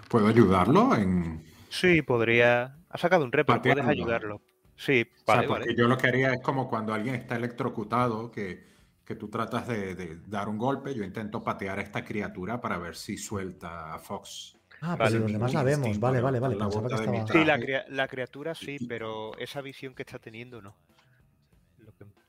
[0.10, 1.46] ¿Puedo ayudarlo en...?
[1.70, 2.78] Sí, podría...
[2.90, 4.42] Ha sacado un repro, puedes ayudarlo.
[4.76, 8.69] Sí, vale, porque yo lo que haría es como cuando alguien está electrocutado, que,
[9.10, 12.96] que tú tratas de, dar un golpe, yo intento patear a esta criatura para ver
[12.96, 14.56] si suelta a Fox.
[14.82, 16.56] Ah, pero los demás la vemos, vale, vale, vale.
[17.32, 17.58] Sí, la,
[17.88, 20.76] la, criatura sí, pero esa visión que está teniendo no.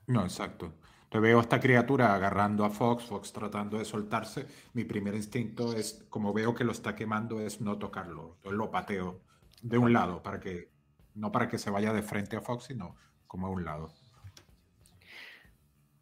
[0.06, 0.72] No, exacto.
[1.10, 4.46] Te veo a esta criatura agarrando a Fox, Fox tratando de soltarse.
[4.72, 8.36] Mi primer instinto es, como veo que lo está quemando, es no tocarlo.
[8.36, 9.20] Entonces lo pateo
[9.60, 10.70] de un lado, para que,
[11.14, 12.96] no para que se vaya de frente a Fox, sino
[13.26, 13.92] como a un lado.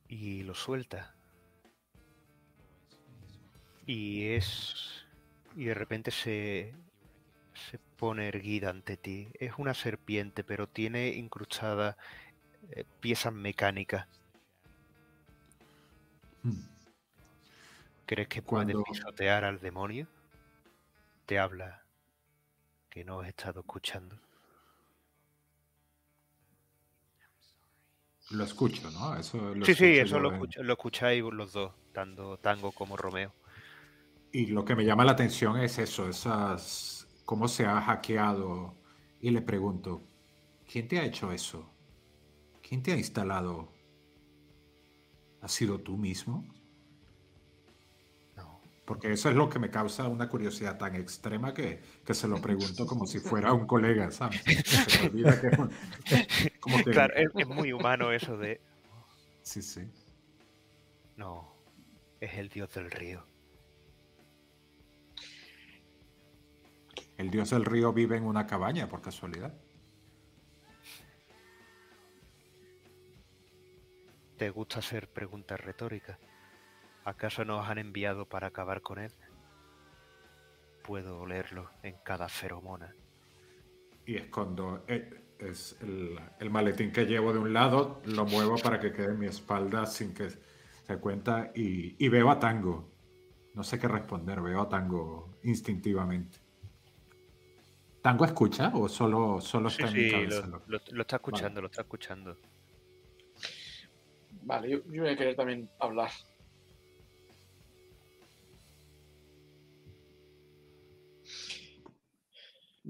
[0.08, 1.14] Y lo suelta.
[3.86, 5.04] Y es.
[5.56, 6.74] Y de repente se.
[7.70, 9.28] se pone erguida ante ti.
[9.34, 11.96] Es una serpiente, pero tiene incrustadas
[12.70, 14.06] eh, piezas mecánicas
[16.42, 16.62] Hmm.
[18.06, 20.06] ¿Crees que puede pisotear al demonio?
[21.26, 21.82] Te habla
[22.88, 24.18] que no has estado escuchando.
[28.30, 29.16] Lo escucho, ¿no?
[29.16, 33.32] Eso sí, sí, eso lo, lo escucháis los dos, tanto Tango como Romeo.
[34.32, 38.74] Y lo que me llama la atención es eso, esas cómo se ha hackeado
[39.20, 40.02] y le pregunto,
[40.70, 41.70] ¿quién te ha hecho eso?
[42.62, 43.68] ¿Quién te ha instalado?
[45.40, 46.44] ¿Has sido tú mismo?
[48.88, 52.40] Porque eso es lo que me causa una curiosidad tan extrema que, que se lo
[52.40, 54.40] pregunto como si fuera un colega, ¿sabes?
[54.64, 58.62] Se me olvida que- como que- Claro, es, es muy humano eso de.
[59.42, 59.82] Sí, sí.
[61.16, 61.54] No,
[62.18, 63.26] es el dios del río.
[67.18, 69.52] El dios del río vive en una cabaña, por casualidad.
[74.38, 76.18] ¿Te gusta hacer preguntas retóricas?
[77.08, 79.10] ¿Acaso nos han enviado para acabar con él?
[80.84, 82.94] Puedo olerlo en cada feromona.
[84.04, 85.08] Y escondo eh,
[85.38, 89.18] es el, el maletín que llevo de un lado, lo muevo para que quede en
[89.20, 92.90] mi espalda sin que se cuenta y, y veo a Tango.
[93.54, 96.38] No sé qué responder, veo a Tango instintivamente.
[98.02, 100.46] ¿Tango escucha o solo, solo Sí, está en mi sí, cabeza?
[100.46, 102.36] lo, lo- lo está escuchando, lo está escuchando.
[104.42, 106.10] Vale, yo, yo voy a querer también hablar.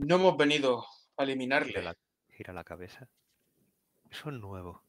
[0.01, 1.83] No hemos venido a Gira eliminarle.
[1.83, 1.97] la,
[2.31, 3.09] gira la cabeza.
[4.09, 4.85] Eso es nuevo.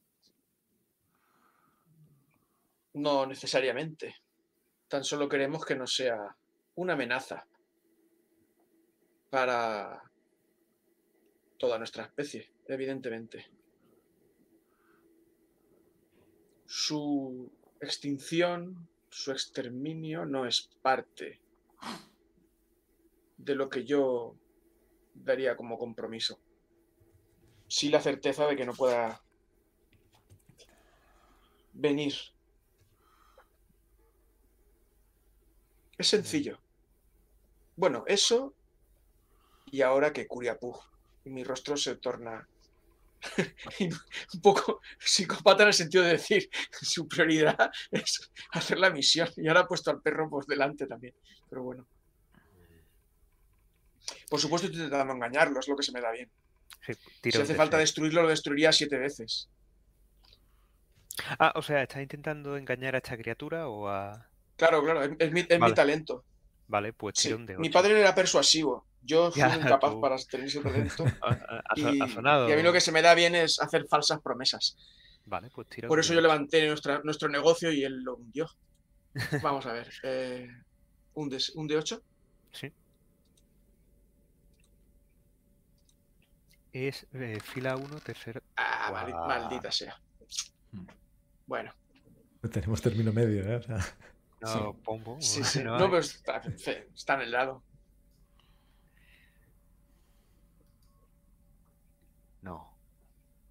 [2.94, 4.14] No necesariamente.
[4.86, 6.36] Tan solo queremos que no sea
[6.76, 7.44] una amenaza
[9.30, 10.00] para
[11.58, 13.50] toda nuestra especie, evidentemente.
[16.66, 17.50] Su
[17.80, 21.40] extinción, su exterminio no es parte
[23.38, 24.36] de lo que yo
[25.24, 26.40] daría como compromiso.
[27.68, 29.22] Sí la certeza de que no pueda
[31.72, 32.14] venir
[36.00, 36.58] Es sencillo.
[37.76, 38.54] Bueno, eso
[39.66, 40.74] y ahora que Curiapú
[41.24, 42.48] y mi rostro se torna
[44.32, 49.46] un poco psicópata en el sentido de decir su prioridad es hacer la misión y
[49.48, 51.14] ahora ha puesto al perro por delante también.
[51.50, 51.86] Pero bueno.
[54.28, 56.30] Por supuesto estoy intentando engañarlo, es lo que se me da bien.
[56.86, 56.92] Sí,
[57.30, 59.48] Si un hace falta destruirlo, lo destruiría siete veces.
[61.38, 64.26] Ah, o sea, ¿estás intentando engañar a esta criatura o a...?
[64.56, 66.24] Claro, claro, es, es mi, es mi talento.
[66.68, 68.86] Vale, pues un de Mi padre era persuasivo.
[69.02, 71.04] Yo un incapaz para tener ese talento.
[71.76, 72.48] Y, sonado.
[72.48, 74.76] y a mí lo que se me da bien es hacer falsas promesas.
[75.24, 78.48] Vale, pues tira Por un eso yo levanté nuestra, nuestro negocio y él lo hundió.
[79.42, 79.90] Vamos a ver.
[80.02, 80.48] eh,
[81.14, 82.02] un, de, un de 8.
[82.52, 82.72] Sí.
[86.72, 88.40] Es eh, fila 1, tercera.
[88.56, 88.90] Ah,
[89.26, 90.00] maldita sea.
[90.72, 90.86] Hmm.
[91.46, 91.72] Bueno,
[92.52, 93.56] Tenemos término medio, ¿eh?
[93.56, 93.78] O sea,
[94.40, 94.78] No, Sí.
[94.84, 95.16] pombo.
[95.20, 95.62] sí, sí.
[95.62, 96.38] no pero está,
[96.94, 97.62] está en el lado.
[102.42, 102.74] No.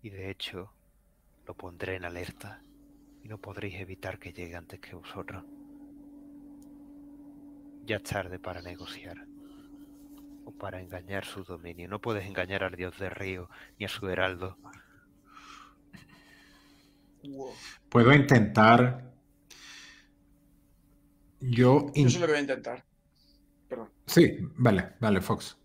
[0.01, 0.73] Y de hecho,
[1.45, 2.63] lo pondré en alerta.
[3.23, 5.43] Y no podréis evitar que llegue antes que vosotros.
[7.85, 9.27] Ya es tarde para negociar.
[10.49, 11.87] O para engañar su dominio.
[11.87, 14.57] No puedes engañar al dios de río ni a su heraldo.
[17.89, 19.11] Puedo intentar.
[21.39, 21.91] Yo.
[21.93, 22.85] in- Yo sé lo que voy a intentar.
[23.67, 23.89] Perdón.
[24.07, 25.55] Sí, vale, vale, Fox.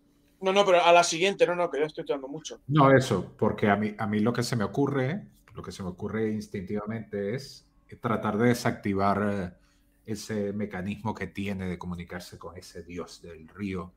[0.42, 2.60] No, no, pero a la siguiente, no, no, que yo estoy tirando mucho.
[2.66, 5.82] No, eso, porque a mí, a mí lo que se me ocurre, lo que se
[5.82, 7.66] me ocurre instintivamente es
[8.02, 13.94] tratar de desactivar eh, ese mecanismo que tiene de comunicarse con ese dios del río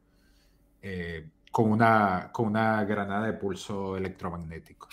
[0.81, 4.87] eh, con, una, con una granada de pulso electromagnético.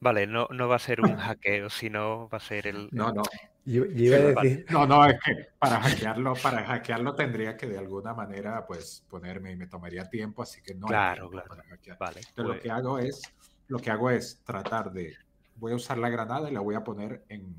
[0.00, 2.88] Vale, no, no va a ser un hackeo, sino va a ser el.
[2.92, 3.22] No, no,
[3.64, 7.66] yo, yo iba a decir, no, no, es que para hackearlo, para hackearlo tendría que
[7.66, 11.48] de alguna manera pues ponerme y me tomaría tiempo, así que no Claro, claro.
[11.48, 11.96] para hackear.
[11.98, 13.22] Vale, Entonces, lo pues- que hago es,
[13.68, 15.14] lo que hago es tratar de,
[15.56, 17.54] voy a usar la granada y la voy a poner en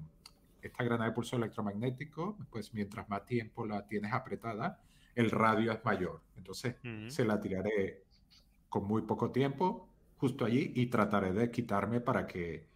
[0.61, 4.79] esta granada de pulso electromagnético, pues mientras más tiempo la tienes apretada,
[5.15, 6.21] el radio es mayor.
[6.37, 6.75] Entonces,
[7.07, 8.03] se la tiraré
[8.69, 12.67] con muy poco tiempo justo allí y trataré de quitarme para que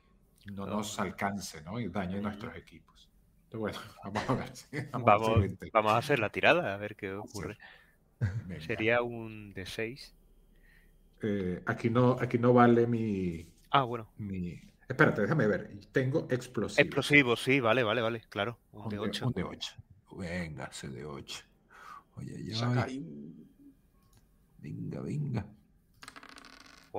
[0.53, 1.79] no nos alcance, ¿no?
[1.79, 3.09] Y dañe nuestros equipos.
[3.51, 4.55] Bueno, vamos a ver.
[4.55, 5.39] si- Vamos,
[5.73, 7.57] Vamos, a hacer la tirada, a ver qué ocurre.
[8.59, 10.13] Sería un de 6.
[11.21, 14.07] Eh, aquí, no, aquí no vale mi, Ah, bueno.
[14.17, 14.59] mi...
[14.87, 15.69] Espérate, déjame ver.
[15.91, 16.79] Tengo explosivos.
[16.79, 18.57] Explosivo, sí, vale, vale, vale, claro.
[18.71, 19.27] Un Un de de 8.
[19.27, 19.73] un de ocho.
[20.17, 21.43] Venga, ese de 8.
[22.17, 23.47] Oye, un-
[24.59, 25.45] Venga, venga.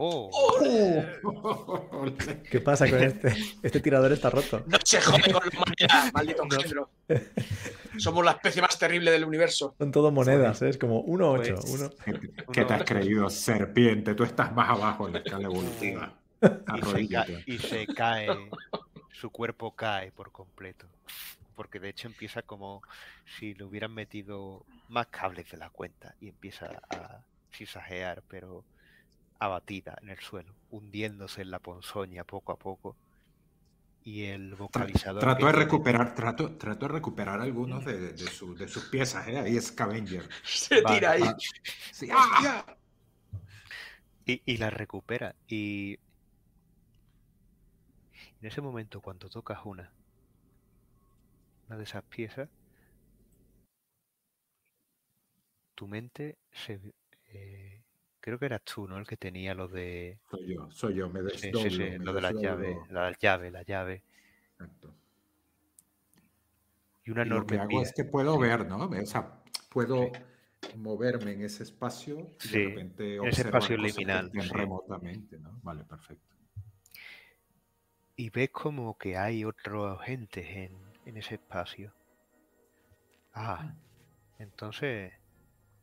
[0.00, 0.30] Oh.
[2.50, 3.34] ¿qué pasa con este?
[3.62, 4.62] Este tirador está roto.
[4.66, 6.90] No se jode con la humanidad, maldito género.
[7.96, 9.74] Somos la especie más terrible del universo.
[9.76, 10.68] Son todo monedas, ¿eh?
[10.68, 11.36] es como 1-8.
[11.36, 11.90] Pues, uno...
[12.52, 14.14] ¿Qué te has creído, serpiente?
[14.14, 16.14] Tú estás más abajo en la escala evolutiva.
[16.76, 18.28] Y se, y se cae,
[19.10, 20.86] su cuerpo cae por completo.
[21.58, 22.82] Porque de hecho empieza como
[23.38, 27.20] si le hubieran metido más cables de la cuenta y empieza a
[27.52, 28.64] cisajear, pero
[29.40, 32.94] abatida en el suelo, hundiéndose en la ponzoña poco a poco.
[34.04, 35.20] Y el vocalizador.
[35.20, 39.26] Trato que de recuperar, trato, trato de recuperar algunos de, de, su- de sus piezas,
[39.26, 39.36] ¿eh?
[39.38, 40.28] Ahí Scavenger.
[40.44, 41.22] Se tira ahí.
[41.24, 41.36] ah,
[41.92, 42.64] Sí, ¡ah!
[44.26, 45.34] Y, y la recupera.
[45.48, 45.98] Y
[48.40, 49.90] en ese momento, cuando tocas una,
[51.68, 52.48] una de esas piezas,
[55.74, 56.80] tu mente se.
[57.26, 57.82] eh,
[58.20, 58.98] creo que eras tú, ¿no?
[58.98, 60.18] El que tenía lo de.
[60.30, 61.70] Soy yo, soy yo, me Sí, desdoblo.
[61.70, 64.02] sí, sí, me lo de la llave, la llave, la llave.
[64.52, 64.94] Exacto.
[67.04, 68.40] Y una Y lo que enorme hago pie- es que puedo sí.
[68.40, 68.78] ver, ¿no?
[68.86, 70.10] O sea, puedo
[70.76, 74.48] moverme en ese espacio y Sí, de repente en ese espacio liminal, sí.
[74.52, 75.58] remotamente, ¿no?
[75.62, 76.34] Vale, perfecto.
[78.16, 80.76] y ves como que hay otros agentes en,
[81.08, 81.94] en ese espacio.
[83.32, 83.74] Ah,
[84.38, 85.14] entonces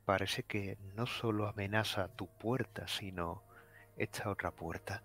[0.05, 3.43] parece que no solo amenaza tu puerta, sino
[3.97, 5.03] esta otra puerta.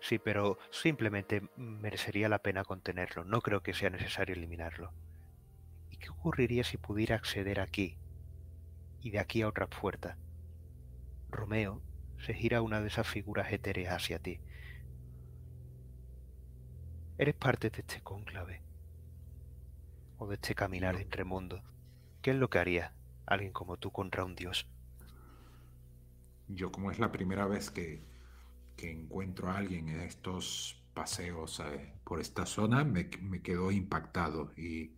[0.00, 3.24] Sí, pero simplemente merecería la pena contenerlo.
[3.24, 4.92] No creo que sea necesario eliminarlo.
[5.90, 7.98] ¿Y qué ocurriría si pudiera acceder aquí
[9.00, 10.16] y de aquí a otra puerta?
[11.30, 11.82] Romeo
[12.18, 14.40] se gira una de esas figuras etéreas hacia ti.
[17.18, 18.62] Eres parte de este cónclave.
[20.18, 21.60] O de este caminar entre mundos.
[22.22, 22.94] ¿Qué es lo que haría
[23.26, 24.68] alguien como tú contra un dios?
[26.46, 28.04] Yo como es la primera vez que,
[28.76, 34.52] que encuentro a alguien en estos paseos eh, por esta zona, me, me quedo impactado
[34.56, 34.92] y,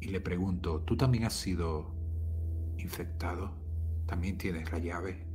[0.00, 1.94] y le pregunto, ¿tú también has sido
[2.76, 3.56] infectado?
[4.04, 5.26] ¿También tienes la llave?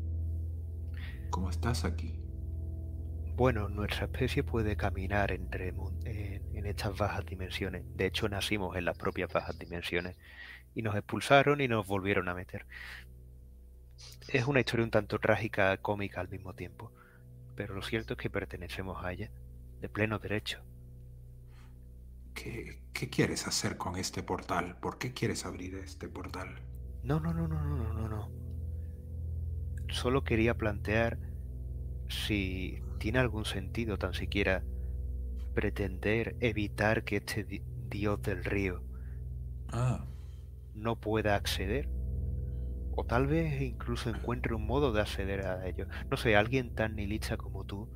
[1.32, 2.25] ¿Cómo estás aquí?
[3.36, 7.84] Bueno, nuestra especie puede caminar entre en, en estas bajas dimensiones.
[7.96, 10.16] De hecho, nacimos en las propias bajas dimensiones
[10.74, 12.66] y nos expulsaron y nos volvieron a meter.
[14.30, 16.94] Es una historia un tanto trágica, cómica al mismo tiempo,
[17.56, 19.30] pero lo cierto es que pertenecemos a ella,
[19.82, 20.62] de pleno derecho.
[22.34, 24.78] ¿Qué, qué quieres hacer con este portal?
[24.80, 26.62] ¿Por qué quieres abrir este portal?
[27.04, 28.32] No, no, no, no, no, no, no.
[29.90, 31.18] Solo quería plantear
[32.10, 34.64] si tiene algún sentido tan siquiera
[35.54, 38.82] pretender evitar que este di- dios del río
[39.72, 40.08] Ah,
[40.74, 41.88] no pueda acceder.
[42.96, 45.86] O tal vez incluso encuentre un modo de acceder a ello.
[46.10, 47.88] No sé, alguien tan nihilista como tú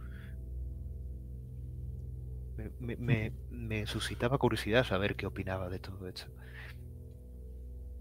[2.80, 6.27] me, me- me- suscitaba curiosidad saber qué opinaba de todo esto.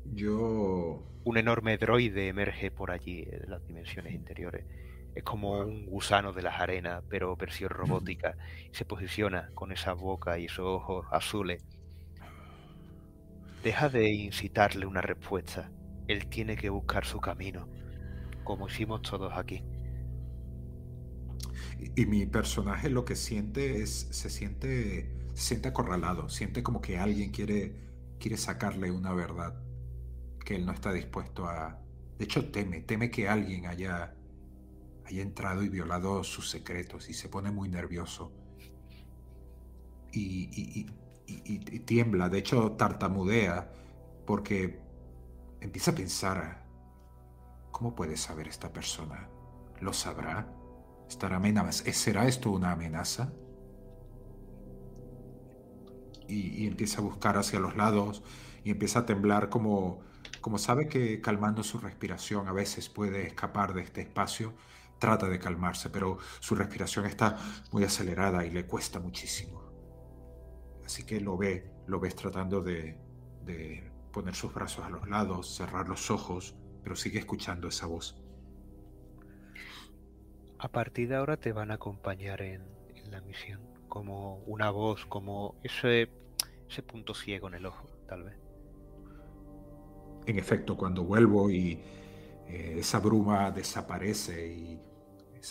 [0.04, 1.02] yo...
[1.24, 4.66] Un enorme droide emerge por allí de las dimensiones interiores.
[5.14, 8.36] Es como un gusano de las arenas, pero versión robótica.
[8.70, 11.62] Y se posiciona con esa boca y esos ojos azules.
[13.62, 15.70] Deja de incitarle una respuesta.
[16.08, 17.68] Él tiene que buscar su camino,
[18.44, 19.64] como hicimos todos aquí.
[21.78, 26.80] Y, y mi personaje lo que siente es, se siente, se siente acorralado, siente como
[26.80, 27.76] que alguien quiere,
[28.18, 29.62] quiere sacarle una verdad
[30.44, 31.82] que él no está dispuesto a...
[32.18, 34.17] De hecho, teme, teme que alguien haya,
[35.08, 38.32] haya entrado y violado sus secretos y se pone muy nervioso.
[40.12, 40.86] Y, y-
[41.26, 43.70] y- y- tiembla, de hecho tartamudea,
[44.26, 44.80] porque
[45.60, 46.66] empieza a pensar,
[47.70, 49.28] ¿cómo puede saber esta persona?
[49.80, 50.46] ¿Lo sabrá?
[51.08, 53.32] ¿Estará amenaza- ¿Será esto una amenaza?
[56.26, 58.22] Y, y empieza a buscar hacia los lados
[58.64, 60.00] y empieza a temblar como,
[60.40, 64.52] como sabe que calmando su respiración a veces puede escapar de este espacio,
[64.98, 67.38] trata de calmarse, pero su respiración está
[67.72, 69.62] muy acelerada y le cuesta muchísimo.
[70.84, 72.98] Así que lo ve, lo ves tratando de,
[73.44, 78.16] de poner sus brazos a los lados, cerrar los ojos, pero sigue escuchando esa voz.
[80.58, 82.62] A partir de ahora te van a acompañar en,
[82.94, 86.10] en la misión, como una voz, como ese,
[86.68, 88.36] ese punto ciego en el ojo, tal vez.
[90.26, 91.80] En efecto, cuando vuelvo y
[92.48, 94.80] eh, esa bruma desaparece y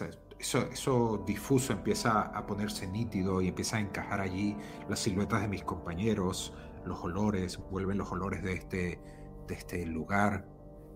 [0.06, 0.10] esa-
[0.40, 4.56] eso, eso difuso empieza a ponerse nítido y empieza a encajar allí
[4.90, 6.53] las siluetas de mis compañeros,
[6.86, 9.02] los olores, vuelven los olores de este,
[9.48, 10.48] de este lugar,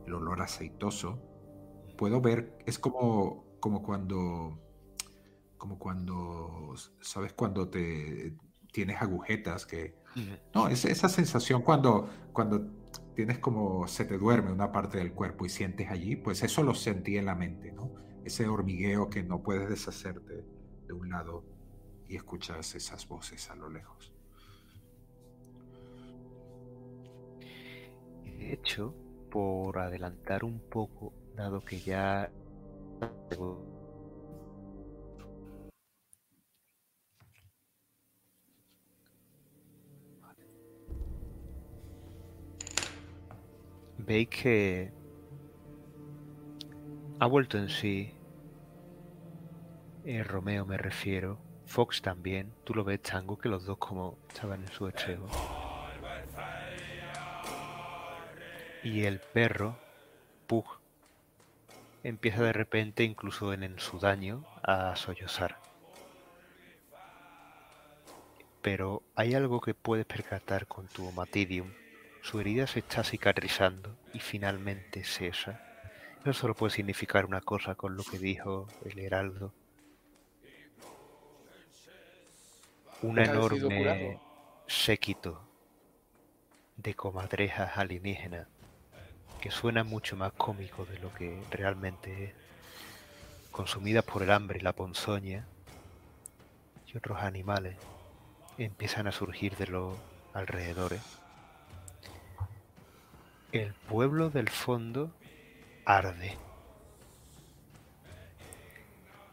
[0.05, 1.21] el olor aceitoso.
[1.97, 4.59] Puedo ver, es como, como cuando,
[5.57, 7.33] como cuando, ¿sabes?
[7.33, 8.35] Cuando te
[8.71, 9.95] tienes agujetas que
[10.55, 12.67] No, es esa sensación cuando, cuando
[13.15, 16.75] tienes como se te duerme una parte del cuerpo y sientes allí, pues eso lo
[16.75, 17.91] sentí en la mente, ¿no?
[18.23, 20.45] Ese hormigueo que no puedes deshacerte
[20.85, 21.43] de un lado
[22.07, 24.13] y escuchas esas voces a lo lejos.
[28.23, 28.93] De hecho,
[29.29, 32.31] por adelantar un poco, dado que ya
[43.97, 45.00] veis que
[47.21, 48.15] ha vuelto en sí.
[50.05, 51.37] Eh, Romeo me refiero.
[51.67, 52.51] Fox también.
[52.63, 55.27] Tú lo ves, Tango, que los dos como estaban en su extremo.
[58.83, 59.77] Y el perro,
[60.47, 60.65] Pug,
[62.03, 65.59] empieza de repente, incluso en, en su daño, a sollozar.
[68.63, 71.71] Pero hay algo que puedes percatar con tu Matidium
[72.23, 75.70] su herida se está cicatrizando y finalmente cesa.
[76.21, 79.53] Eso solo puede significar una cosa con lo que dijo el heraldo.
[83.01, 84.19] Un enorme
[84.67, 85.41] séquito
[86.77, 88.47] de comadrejas alienígenas
[89.39, 92.33] que suena mucho más cómico de lo que realmente es.
[93.49, 95.47] Consumidas por el hambre y la ponzoña
[96.85, 97.77] y otros animales
[98.59, 99.97] empiezan a surgir de los
[100.33, 101.01] alrededores
[103.51, 105.11] el pueblo del fondo
[105.85, 106.37] arde.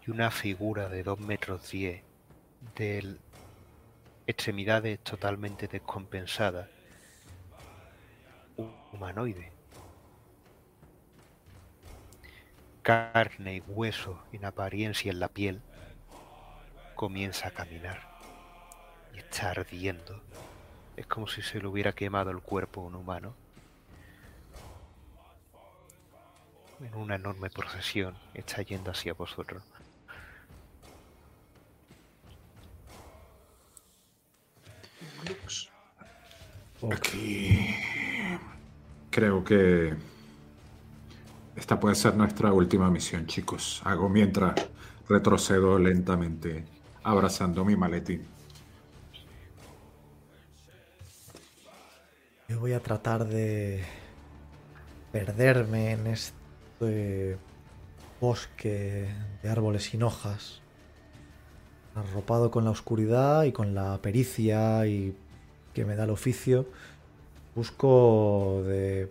[0.06, 2.02] Y una figura de dos metros diez,
[2.76, 3.16] de
[4.26, 6.68] extremidades totalmente descompensadas,
[8.92, 9.52] humanoide.
[12.82, 15.60] Carne y hueso en apariencia en la piel,
[16.94, 18.00] comienza a caminar
[19.14, 20.22] y está ardiendo.
[20.96, 23.34] Es como si se le hubiera quemado el cuerpo a un humano.
[26.80, 29.62] En una enorme procesión está yendo hacia vosotros.
[36.92, 37.74] Aquí
[39.10, 39.96] creo que
[41.56, 43.82] esta puede ser nuestra última misión, chicos.
[43.84, 44.54] Hago mientras
[45.08, 46.64] retrocedo lentamente,
[47.02, 48.24] abrazando mi maletín.
[52.48, 53.84] Yo voy a tratar de
[55.10, 56.47] perderme en este
[56.80, 57.36] de
[58.20, 59.08] bosque
[59.42, 60.60] de árboles sin hojas,
[61.94, 65.16] arropado con la oscuridad y con la pericia y
[65.74, 66.68] que me da el oficio,
[67.54, 69.10] busco de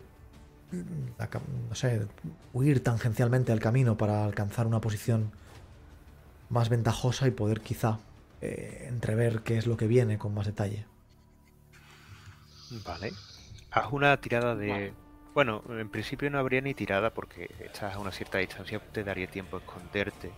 [1.69, 2.07] no sé,
[2.53, 5.31] huir tangencialmente al camino para alcanzar una posición
[6.49, 7.99] más ventajosa y poder quizá
[8.41, 10.85] eh, entrever qué es lo que viene con más detalle.
[12.85, 13.13] Vale.
[13.71, 14.93] Haz una tirada de
[15.37, 19.27] bueno, en principio no habría ni tirada porque estás a una cierta distancia, te daría
[19.27, 20.31] tiempo a esconderte.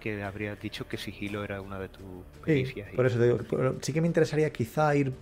[0.00, 2.04] Que habría dicho que sigilo era una de tus
[2.44, 2.90] pericias.
[2.90, 3.38] Sí, por eso te digo,
[3.80, 5.12] sí que me interesaría quizá ir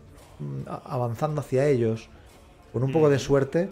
[0.40, 2.08] mm, avanzando hacia ellos.
[2.72, 3.68] Con un poco de suerte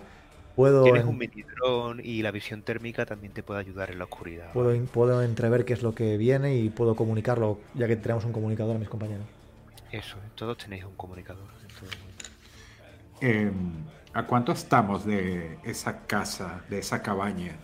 [0.54, 0.84] puedo...
[0.84, 4.52] Tienes un mitidrón y la visión térmica también te puede ayudar en la oscuridad.
[4.52, 8.30] Puedo, puedo entrever qué es lo que viene y puedo comunicarlo, ya que tenemos un
[8.30, 9.26] comunicador a mis compañeros.
[9.90, 11.42] Eso, todos tenéis un comunicador.
[13.20, 13.50] Eh,
[14.12, 17.56] ¿A cuánto estamos de esa casa, de esa cabaña?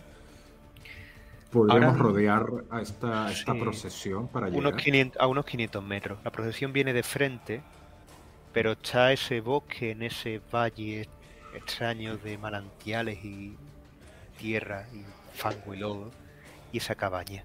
[1.51, 4.73] ¿Podemos rodear a esta, esta procesión para llegar?
[5.19, 6.19] a unos 500 metros.
[6.23, 7.61] La procesión viene de frente,
[8.53, 11.09] pero está ese bosque en ese valle
[11.53, 13.57] extraño de manantiales y
[14.37, 15.03] tierra y
[15.33, 16.11] fango y lodo
[16.71, 17.43] y esa cabaña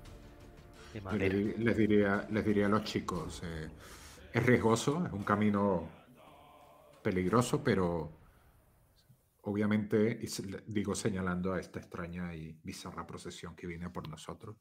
[0.95, 1.35] de madera.
[1.35, 3.69] Les diría, les diría a los chicos, eh,
[4.33, 5.89] es riesgoso, es un camino
[7.03, 8.22] peligroso, pero
[9.43, 10.21] obviamente,
[10.67, 14.57] digo señalando a esta extraña y bizarra procesión que viene por nosotros,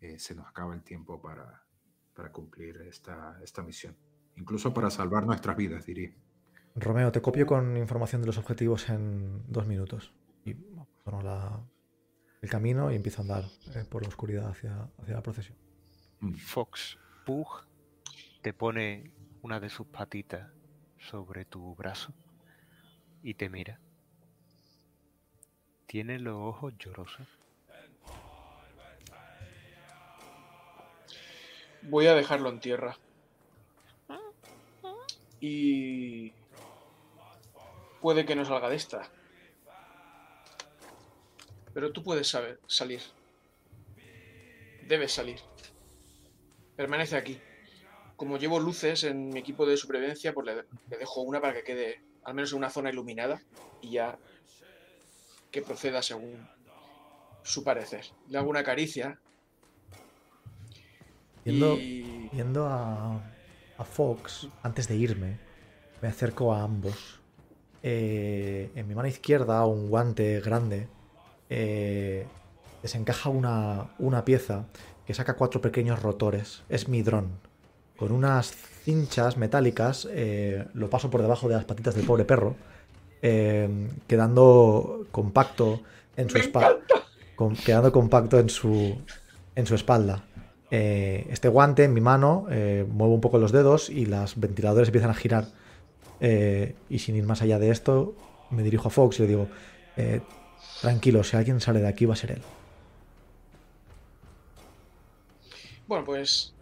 [0.00, 1.64] eh, se nos acaba el tiempo para,
[2.14, 3.96] para cumplir esta, esta misión.
[4.36, 6.14] Incluso para salvar nuestras vidas, diría.
[6.74, 10.12] Romeo, te copio con información de los objetivos en dos minutos.
[10.44, 10.54] Y
[11.22, 11.64] la,
[12.40, 15.58] el camino y empiezo a andar eh, por la oscuridad hacia, hacia la procesión.
[16.20, 16.34] Mm.
[16.34, 17.46] Fox Pug
[18.42, 19.12] te pone
[19.42, 20.50] una de sus patitas
[20.98, 22.12] sobre tu brazo
[23.22, 23.80] y te mira.
[25.88, 27.26] Tiene los ojos llorosos.
[31.80, 32.98] Voy a dejarlo en tierra.
[35.40, 36.34] Y...
[38.02, 39.10] Puede que no salga de esta.
[41.72, 43.00] Pero tú puedes saber, salir.
[44.86, 45.40] Debes salir.
[46.76, 47.40] Permanece aquí.
[48.16, 52.02] como llevo luces en mi equipo de supervivencia, pues le, dejo una para que quede
[52.24, 53.40] al menos en una zona iluminada
[53.80, 54.18] y ya
[55.50, 56.48] que proceda según
[57.42, 58.04] su parecer.
[58.28, 59.18] Le hago una caricia.
[61.44, 63.22] Viendo, a,
[63.78, 65.38] a, Fox, antes de irme,
[66.02, 67.20] me acerco a ambos.
[67.82, 70.88] Eh, en mi mano izquierda, un guante grande
[71.48, 72.26] eh,
[72.82, 74.66] desencaja una, una pieza
[75.06, 76.64] que saca cuatro pequeños rotores.
[76.68, 77.38] Es mi dron
[77.98, 78.52] con unas
[78.84, 82.54] cinchas metálicas, eh, lo paso por debajo de las patitas del pobre perro,
[83.22, 85.82] eh, quedando compacto
[86.16, 86.80] en su espalda.
[87.64, 88.96] quedando compacto en su,
[89.54, 90.24] en su espalda.
[90.70, 92.46] Eh, este guante en mi mano,
[92.88, 95.46] muevo un poco los dedos y los ventiladores empiezan a girar.
[96.20, 98.14] y sin ir más allá de esto,
[98.50, 99.48] me dirijo a Fox y le digo,
[100.80, 102.42] tranquilo, si alguien sale de aquí va a ser él.
[105.86, 106.52] Bueno, pues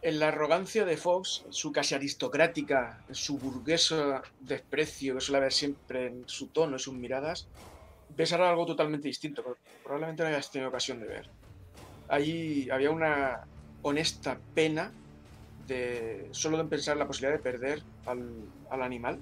[0.00, 6.06] en la arrogancia de Fox, su casi aristocrática, su burguesa desprecio que suele haber siempre
[6.06, 7.48] en su tono y sus miradas,
[8.16, 9.50] ves ahora algo totalmente distinto, que
[9.82, 11.30] probablemente no hayas tenido ocasión de ver.
[12.08, 13.44] Allí había una
[13.82, 14.92] honesta pena
[15.66, 19.18] de solo de pensar la posibilidad de perder al, animal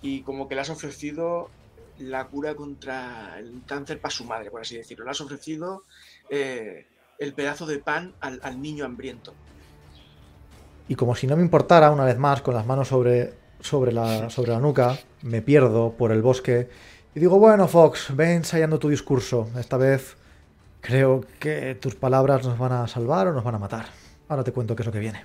[0.00, 1.50] y como que le has ofrecido
[1.98, 5.04] la cura contra el cáncer para su madre, por así decirlo.
[5.04, 5.84] Le has ofrecido
[6.30, 6.86] eh,
[7.18, 9.34] el pedazo de pan al niño hambriento.
[10.90, 14.28] Y como si no me importara, una vez más, con las manos sobre, sobre, la,
[14.28, 16.68] sobre la nuca, me pierdo por el bosque
[17.14, 19.48] y digo, bueno, Fox, ve ensayando tu discurso.
[19.56, 20.16] Esta vez
[20.80, 23.86] creo que tus palabras nos van a salvar o nos van a matar.
[24.28, 25.22] Ahora te cuento qué es lo que viene.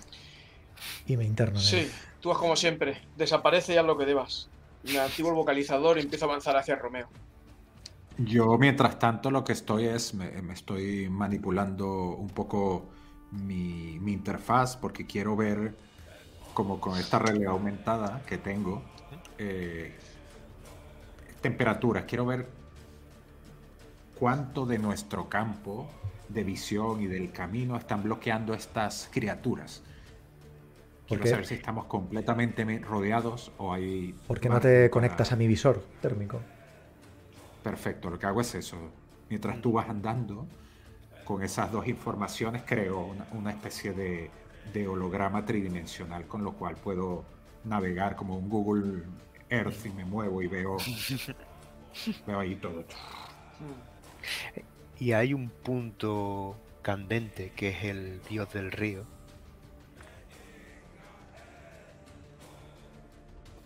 [1.07, 1.59] Y me interno.
[1.59, 1.89] sí,
[2.19, 3.01] tú es como siempre.
[3.17, 4.49] Desaparece ya lo que debas.
[4.83, 7.07] Me activo el vocalizador y empiezo a avanzar hacia Romeo.
[8.19, 12.85] Yo, mientras tanto, lo que estoy es, me estoy manipulando un poco
[13.43, 15.75] mi, interfaz porque quiero ver
[16.53, 18.81] como con esta realidad aumentada que tengo
[19.37, 19.95] eh,
[21.41, 22.05] temperaturas.
[22.05, 22.47] Quiero ver
[24.17, 25.87] cuánto de nuestro campo
[26.29, 29.83] de visión y del camino están bloqueando estas criaturas.
[31.07, 34.15] Quiero saber si estamos completamente rodeados o hay...
[34.27, 36.41] ¿Por qué no te conectas a mi visor térmico?
[37.61, 38.77] Perfecto, lo que hago es eso.
[39.29, 40.47] Mientras tú vas andando,
[41.25, 44.29] con esas dos informaciones creo una, especie de,
[44.87, 47.23] holograma tridimensional con lo cual puedo
[47.63, 49.03] navegar como un Google
[49.49, 50.77] Earth y me muevo y veo,
[52.27, 52.83] veo ahí todo.
[54.99, 59.05] Y hay un punto candente que es el dios del río.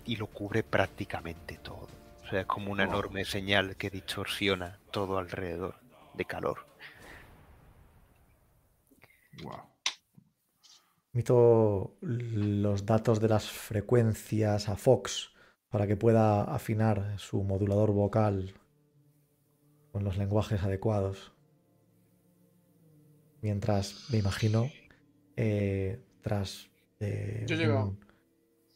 [0.06, 1.88] Y lo cubre prácticamente todo.
[2.24, 5.76] O sea, es como una enorme señal que distorsiona todo alrededor
[6.14, 6.66] de calor.
[9.44, 9.70] Wow.
[11.12, 15.32] Mito los datos de las frecuencias a Fox
[15.70, 18.54] para que pueda afinar su modulador vocal
[19.92, 21.34] con los lenguajes adecuados.
[23.42, 24.70] Mientras, me imagino,
[25.36, 26.70] eh, tras,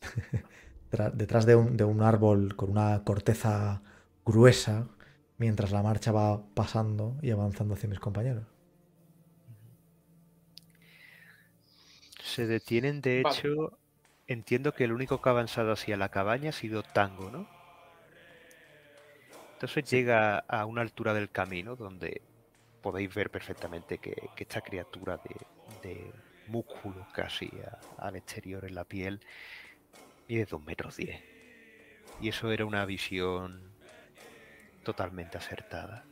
[1.14, 3.84] detrás de un, de un árbol con una corteza
[4.26, 4.88] gruesa,
[5.38, 8.53] mientras la marcha va pasando y avanzando hacia mis compañeros.
[12.24, 13.78] Se detienen, de hecho,
[14.28, 17.48] entiendo que el único que ha avanzado hacia la cabaña ha sido Tango, ¿no?
[19.54, 22.22] Entonces llega a una altura del camino donde
[22.82, 25.20] podéis ver perfectamente que, esta criatura
[25.82, 26.12] de,
[26.48, 27.50] músculo casi
[27.98, 29.22] al exterior en la piel
[30.28, 31.22] mide 2 metros 10.
[32.22, 33.62] Y eso era una visión
[34.84, 36.06] totalmente acertada.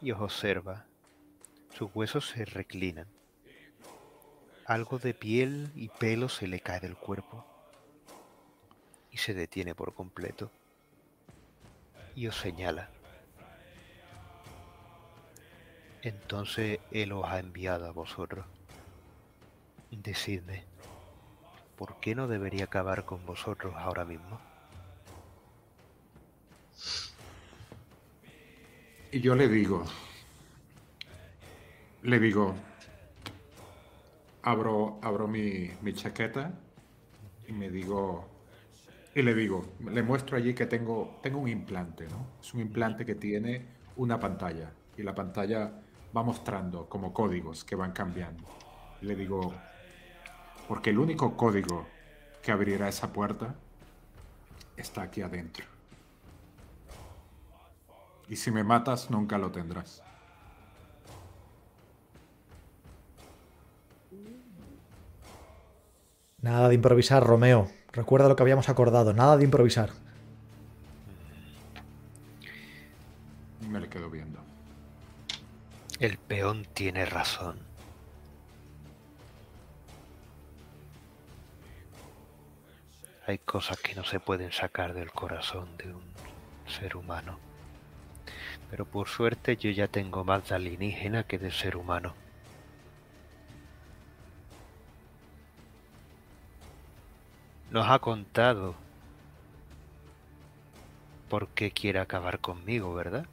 [0.00, 0.86] Y os observa.
[1.74, 3.06] Sus huesos se reclinan
[4.70, 7.44] algo de piel y pelo se le cae del cuerpo
[9.10, 10.52] y se detiene por completo
[12.14, 12.88] y os señala.
[16.02, 18.46] Entonces Él os ha enviado a vosotros.
[19.90, 20.62] Decidme,
[21.76, 24.40] ¿por qué no debería acabar con vosotros ahora mismo?
[29.10, 29.84] Y yo le digo,
[32.02, 32.54] le digo,
[34.42, 36.52] abro, abro mi, chaqueta
[37.46, 38.28] y me digo,
[39.14, 42.26] y le digo, le muestro allí que tengo, tengo un implante, ¿no?
[42.40, 45.72] Es un implante que tiene una pantalla y la pantalla
[46.16, 48.44] va mostrando como códigos que van cambiando.
[49.00, 49.52] le digo,
[50.68, 51.86] porque el único código
[52.42, 53.54] que abrirá esa puerta
[54.76, 55.64] está aquí adentro.
[58.28, 60.02] Y si me matas, nunca lo tendrás.
[66.42, 67.70] Nada de improvisar, Romeo.
[67.92, 69.12] Recuerda lo que habíamos acordado.
[69.12, 69.90] Nada de improvisar.
[73.68, 74.40] Me le quedo viendo.
[75.98, 77.58] El peón tiene razón.
[83.26, 86.02] Hay cosas que no se pueden sacar del corazón de un
[86.66, 87.38] ser humano.
[88.70, 92.14] Pero por suerte yo ya tengo más de alienígena que de ser humano.
[97.70, 98.74] Nos ha contado
[101.28, 103.26] por qué quiere acabar conmigo, ¿verdad?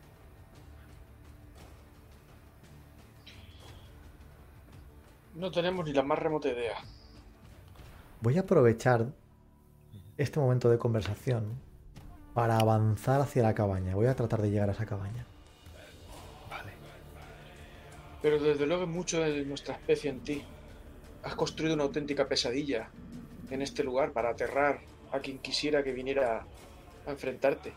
[5.33, 6.75] No tenemos ni la más remota idea.
[8.21, 9.07] Voy a aprovechar
[10.17, 11.59] este momento de conversación
[12.35, 13.95] para avanzar hacia la cabaña.
[13.95, 15.25] Voy a tratar de llegar a esa cabaña.
[16.47, 16.73] Vale.
[18.21, 20.43] Pero desde luego es mucho de nuestra especie en ti.
[21.23, 22.91] Has construido una auténtica pesadilla
[23.49, 26.45] en este lugar para aterrar a quien quisiera que viniera
[27.05, 27.73] a enfrentarte.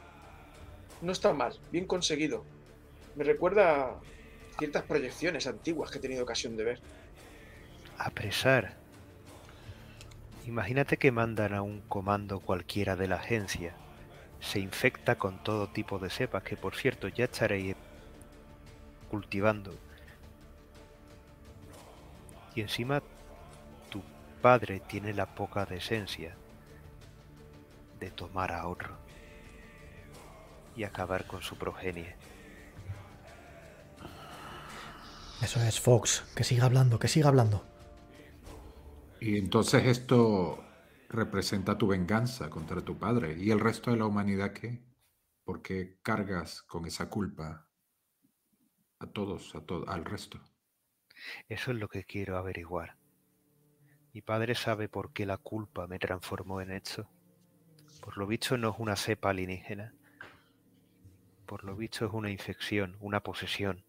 [1.01, 2.44] No está mal, bien conseguido.
[3.16, 4.01] Me recuerda a
[4.59, 6.80] ciertas proyecciones antiguas que he tenido ocasión de ver.
[7.98, 8.76] Apresar.
[10.47, 13.74] Imagínate que mandan a un comando cualquiera de la agencia.
[14.40, 17.76] Se infecta con todo tipo de cepas, que por cierto ya estaréis
[19.10, 19.74] cultivando.
[22.55, 23.02] Y encima
[24.41, 26.37] padre tiene la poca decencia
[27.99, 28.97] de tomar a otro
[30.75, 32.17] y acabar con su progenie.
[35.43, 36.25] Eso es, Fox.
[36.35, 37.65] Que siga hablando, que siga hablando.
[39.21, 40.65] Y entonces esto
[41.09, 43.37] representa tu venganza contra tu padre.
[43.39, 44.83] ¿Y el resto de la humanidad qué?
[45.45, 47.69] ¿Por qué cargas con esa culpa
[48.99, 50.41] a todos, a todo, al resto?
[51.49, 52.99] Eso es lo que quiero averiguar.
[54.12, 57.09] Mi padre sabe por qué la culpa me transformó en esto.
[58.01, 59.95] Por lo visto no es una cepa alienígena.
[61.47, 63.85] Por lo visto es una infección, una posesión.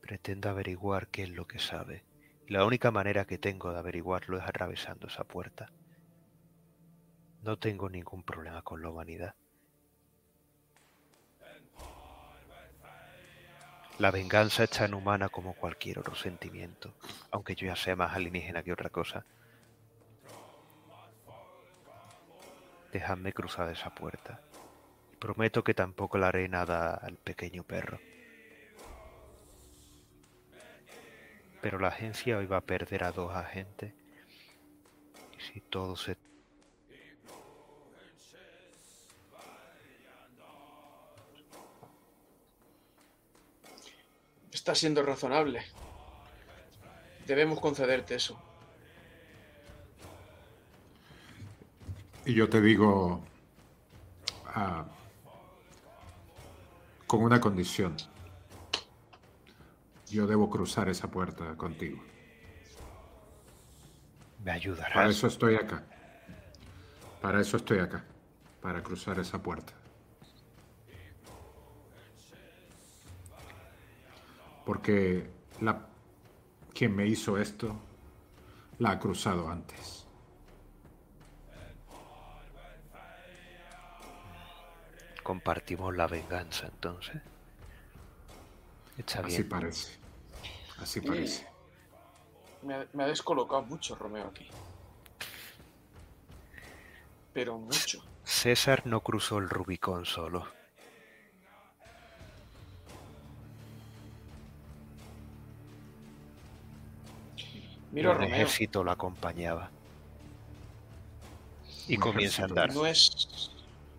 [0.00, 2.04] Pretendo averiguar qué es lo que sabe.
[2.46, 5.70] Y la única manera que tengo de averiguarlo es atravesando esa puerta.
[7.42, 9.34] No tengo ningún problema con la humanidad.
[14.00, 16.94] La venganza es tan humana como cualquier otro sentimiento,
[17.30, 19.26] aunque yo ya sea más alienígena que otra cosa.
[22.90, 24.40] Dejadme cruzar esa puerta.
[25.12, 28.00] Y prometo que tampoco le haré nada al pequeño perro.
[31.60, 33.92] Pero la agencia hoy va a perder a dos agentes.
[35.36, 36.16] Y si todo se...
[44.60, 45.64] Está siendo razonable.
[47.26, 48.38] Debemos concederte eso.
[52.26, 53.22] Y yo te digo,
[54.48, 54.84] ah,
[57.06, 57.96] con una condición.
[60.10, 62.02] Yo debo cruzar esa puerta contigo.
[64.44, 64.92] Me ayudarás.
[64.92, 65.82] Para eso estoy acá.
[67.22, 68.04] Para eso estoy acá.
[68.60, 69.72] Para cruzar esa puerta.
[74.64, 75.28] Porque
[75.60, 75.86] la,
[76.72, 77.76] quien me hizo esto
[78.78, 80.06] la ha cruzado antes.
[85.22, 87.16] Compartimos la venganza entonces.
[88.96, 89.48] Está Así bien.
[89.48, 89.98] parece.
[90.78, 91.46] Así parece.
[92.62, 94.48] Me ha, me ha descolocado mucho Romeo aquí.
[97.32, 98.02] Pero mucho.
[98.24, 100.46] César no cruzó el Rubicón solo.
[107.92, 109.70] Un Romeo, ejército lo acompañaba.
[111.88, 112.72] Y comienza a andar.
[112.72, 113.50] no es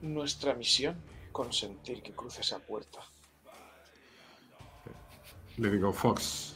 [0.01, 0.95] nuestra misión
[1.31, 2.99] consentir que cruce esa puerta.
[5.57, 6.55] Le digo, Fox.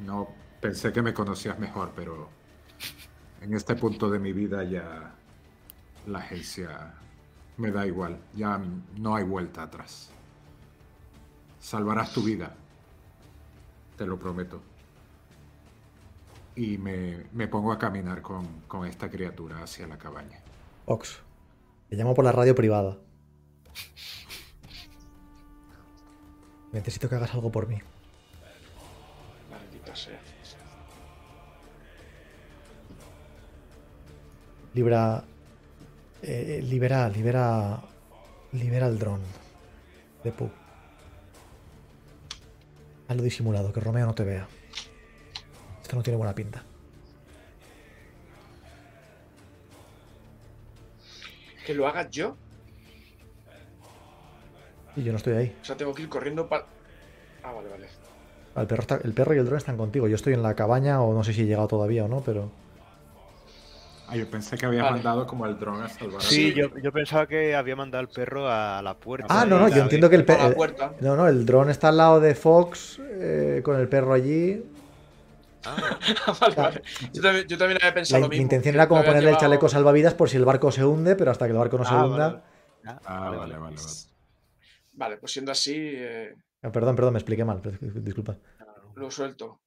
[0.00, 0.28] No
[0.60, 2.28] pensé que me conocías mejor, pero
[3.40, 5.14] en este punto de mi vida ya
[6.06, 6.94] la agencia
[7.56, 8.18] me da igual.
[8.34, 8.60] Ya
[8.96, 10.10] no hay vuelta atrás.
[11.58, 12.54] Salvarás tu vida.
[14.00, 14.62] Te lo prometo.
[16.56, 20.40] Y me, me pongo a caminar con, con esta criatura hacia la cabaña.
[20.86, 21.18] Fox.
[21.90, 22.96] Te llamo por la radio privada.
[26.72, 27.76] Necesito que hagas algo por mí.
[29.50, 30.18] Maldita sea.
[34.72, 35.22] Libra.
[36.22, 37.82] eh, libera, libera.
[38.52, 39.20] Libera el dron.
[40.24, 40.48] De Pu.
[43.10, 44.46] Hazlo disimulado, que Romeo no te vea.
[45.82, 46.62] Esto no tiene buena pinta.
[51.66, 52.36] ¿Que lo haga yo?
[54.94, 55.56] Y yo no estoy ahí.
[55.60, 56.66] O sea, tengo que ir corriendo para...
[57.42, 57.88] Ah, vale, vale.
[58.56, 60.06] El perro, está- el perro y el dron están contigo.
[60.06, 62.52] Yo estoy en la cabaña o no sé si he llegado todavía o no, pero...
[64.10, 64.94] Ah, yo pensé que había Vale.
[64.96, 66.54] mandado como el dron a salvar a Sí, Sí.
[66.54, 69.26] yo, yo pensaba que había mandado al perro a la puerta.
[69.30, 70.94] Ah, no, no, la- yo entiendo que el la perro...
[71.00, 74.64] No, no, el dron está al lado de Fox eh, con el perro allí.
[75.64, 75.76] Ah,
[76.40, 76.82] vale, vale.
[77.12, 79.40] Yo también, yo también había La, pensado lo mi intención era como ponerle el llevado-
[79.40, 81.94] chaleco salvavidas por si el barco se hunde, pero hasta que el barco no se
[81.94, 82.28] ah, hunda...
[82.28, 82.42] vale,
[82.84, 82.98] vale.
[83.04, 83.76] Ah, vale, vale, vale.
[84.92, 87.62] Vale, pues siendo así, eh, Ah, Perdón, perdón, me expliqué mal.
[87.80, 88.36] Disculpa.
[88.96, 89.60] lo suelto.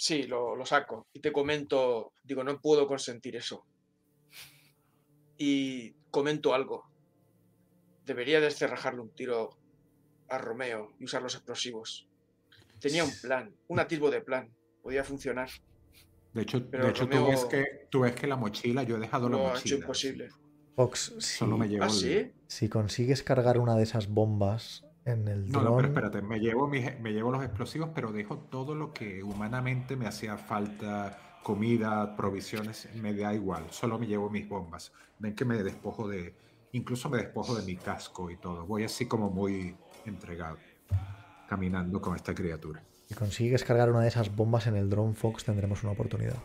[0.00, 1.08] Sí, lo, lo saco.
[1.12, 3.66] Y te comento, digo, no puedo consentir eso.
[5.36, 6.84] Y comento algo.
[8.06, 9.58] Debería descerrajarle un tiro
[10.30, 12.08] a Romeo y usar los explosivos.
[12.80, 14.50] Tenía un plan, un atisbo de plan.
[14.82, 15.50] Podía funcionar.
[16.32, 19.00] De hecho, Pero de hecho tú, ves que, tú ves que la mochila, yo he
[19.00, 19.60] dejado la Lo ha mochila.
[19.60, 20.28] hecho imposible.
[20.76, 22.32] Fox, si, Solo me llevo ¿Ah, el- sí?
[22.46, 26.68] si consigues cargar una de esas bombas en el No, no, pero espérate, me llevo,
[26.68, 32.16] mis- me llevo los explosivos, pero dejo todo lo que humanamente me hacía falta, comida,
[32.16, 34.92] provisiones, me da igual, solo me llevo mis bombas.
[35.18, 36.34] Ven que me despojo de,
[36.72, 39.74] incluso me despojo de mi casco y todo, voy así como muy
[40.04, 40.58] entregado,
[41.48, 42.82] caminando con esta criatura.
[43.08, 46.36] Si consigues cargar una de esas bombas en el dron Fox, tendremos una oportunidad.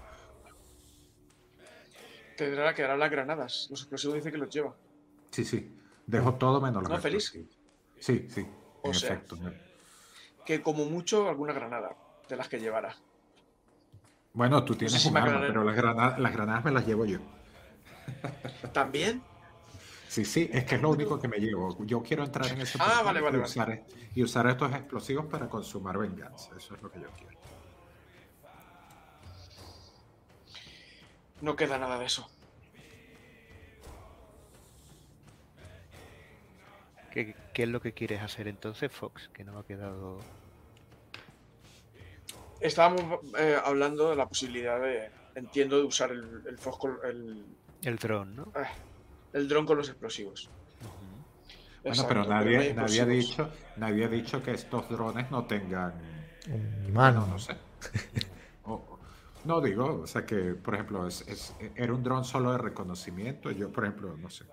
[2.38, 3.68] Tendrá que dar las granadas.
[3.70, 4.76] Los explosivos dice que los lleva.
[5.32, 5.72] Sí, sí,
[6.08, 7.55] dejo todo menos los ¿No, explosivos.
[8.00, 8.46] Sí, sí,
[8.82, 9.38] O en sea, efecto.
[10.46, 11.96] Que como mucho alguna granada
[12.30, 12.96] de las que llevara.
[14.34, 17.06] Bueno, tú tienes si un me arma, pero las granadas, las granadas me las llevo
[17.06, 17.20] yo.
[18.74, 19.24] ¿También?
[20.08, 21.76] Sí, sí, es que es lo único que me llevo.
[21.86, 23.52] Yo quiero entrar en ese Ah, portal vale, vale, y, vale.
[23.52, 23.84] usar,
[24.16, 26.56] y usar estos explosivos para consumar venganza.
[26.56, 27.36] Eso es lo que yo quiero.
[31.42, 32.30] No queda nada de eso.
[37.16, 39.30] ¿Qué, qué es lo que quieres hacer entonces, Fox?
[39.34, 40.20] Que no ha quedado.
[42.60, 47.46] Estábamos eh, hablando de la posibilidad de, entiendo, de usar el, el, fosco- el,
[47.84, 48.52] El dron, ¿no?
[48.54, 48.68] ah,
[49.32, 50.50] el dron con los explosivos.
[50.82, 51.22] Bueno,
[51.86, 55.94] Exacto, pero nadie, hay nadie, ha dicho, nadie ha dicho que estos drones no tengan.
[56.50, 57.16] Un imán.
[57.16, 57.56] No, no sé.
[58.64, 59.00] O- o-
[59.46, 63.52] no digo, o sea que, por ejemplo, es, es- era un dron solo de reconocimiento.
[63.52, 64.44] Yo, por ejemplo, no sé.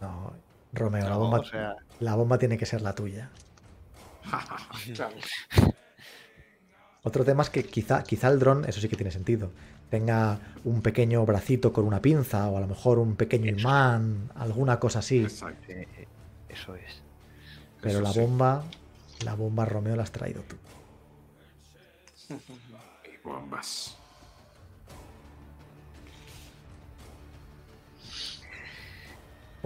[0.00, 0.32] No,
[0.72, 3.30] Romeo, la bomba, o sea, la bomba tiene que ser la tuya.
[4.94, 5.14] Claro.
[7.02, 9.52] Otro tema es que quizá, quizá el dron, eso sí que tiene sentido,
[9.90, 13.60] tenga un pequeño bracito con una pinza o a lo mejor un pequeño Eso.
[13.60, 15.22] imán, alguna cosa así.
[15.22, 15.70] Exacto.
[15.70, 16.08] eh, eh,
[16.48, 17.00] eso es.
[17.80, 18.18] Pero Eso la sí.
[18.20, 18.64] bomba,
[19.24, 20.56] la bomba Romeo la has traído tú.
[23.04, 23.96] Y bombas.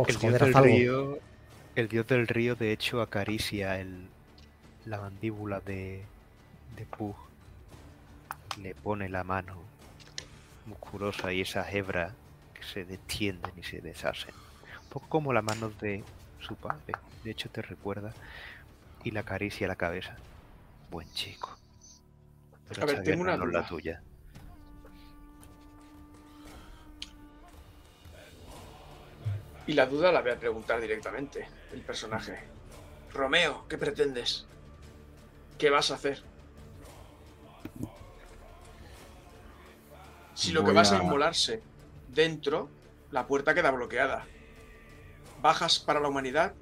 [0.01, 0.67] Fox, El dios joder, haz del algo.
[0.67, 1.19] río.
[1.75, 4.09] El dios del río, de hecho, acaricia el,
[4.85, 6.05] la mandíbula de,
[6.77, 7.17] de Pug.
[8.57, 9.57] Le pone la mano
[10.67, 12.13] musculosa y esas hebras
[12.55, 14.35] que se destienden y se deshacen.
[14.83, 16.05] Un poco como las manos de
[16.41, 16.95] su padre.
[17.25, 18.13] De hecho, te recuerda
[19.05, 20.17] y le acaricia la cabeza.
[20.91, 21.57] Buen chico.
[22.69, 24.03] Pero A ver, tengo una la tuya.
[29.71, 32.41] Y la duda la voy a preguntar directamente, el personaje.
[33.15, 34.45] Romeo, ¿qué pretendes?
[35.59, 36.25] ¿Qué vas a hacer?
[40.35, 41.63] Si lo que vas a a- inmolarse
[42.09, 42.69] dentro,
[43.13, 44.27] la puerta queda bloqueada.
[45.41, 46.53] Bajas para la humanidad,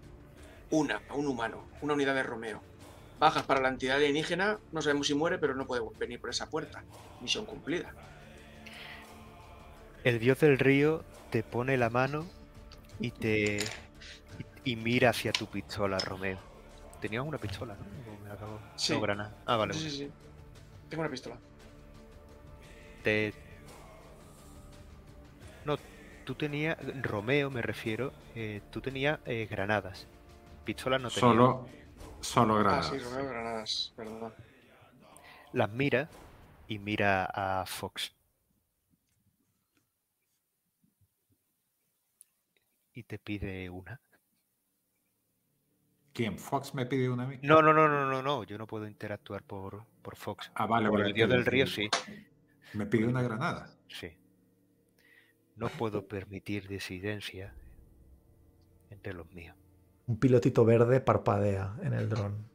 [0.71, 2.61] una, un humano, una unidad de Romeo.
[3.19, 6.51] Bajas para la entidad alienígena, no sabemos si muere, pero no puede venir por esa
[6.51, 6.85] puerta.
[7.23, 7.91] Misión cumplida.
[10.05, 12.27] El dios del río te pone la mano
[13.01, 13.57] y te
[14.65, 16.39] y, y mira hacia tu pistola, Romeo.
[17.01, 18.13] Tenías una pistola, ¿no?
[18.13, 18.93] O me acabo- Sí.
[18.95, 19.33] No, granada.
[19.47, 19.75] Ah, vale.
[19.75, 20.11] Sí, sí, sí.
[20.89, 21.39] Tengo una pistola.
[23.05, 23.33] Te...
[25.65, 25.77] No,
[26.25, 28.13] tú tenías Romeo, me refiero.
[28.35, 30.07] eh, tú tenías eh, granadas.
[30.65, 31.21] Pistolas no tenías.
[31.21, 31.67] Solo,
[32.21, 32.87] solo Ah, granadas.
[32.87, 34.35] sí, Romeo Granadas, perdón.
[35.53, 36.09] Las mira
[36.69, 38.13] y mira a Fox.
[42.99, 44.01] Y te pide una.
[46.13, 46.37] ¿Quién?
[46.37, 47.39] ¿Fox me pide una a mí?
[47.43, 48.43] No, no, no, no, no, no.
[48.43, 50.51] Yo no puedo interactuar por, por Fox.
[50.57, 51.11] Ah, vale, Por vale.
[51.11, 51.89] el dios el- del río sí.
[52.73, 53.71] Me pide una granada.
[53.89, 54.09] Sí.
[55.55, 57.55] No puedo permitir disidencia
[58.91, 59.55] entre los míos.
[60.09, 62.49] Un pilotito verde parpadea en el dron.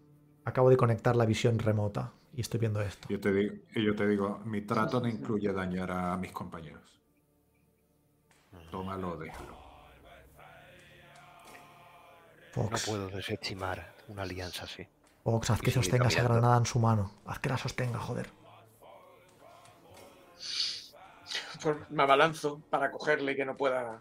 [0.43, 3.07] acabo de conectar la visión remota y estoy viendo esto.
[3.07, 7.01] Yo te digo, y yo te digo, mi trato no incluye dañar a mis compañeros.
[8.71, 9.62] Tómalo, déjalo.
[12.55, 14.87] No puedo desestimar una alianza así.
[15.23, 17.11] Fox, haz que Y sostenga esa granada en su mano.
[17.25, 18.29] Haz que la sostenga, joder.
[21.61, 23.99] Pues me abalanzo para cogerle y que no pueda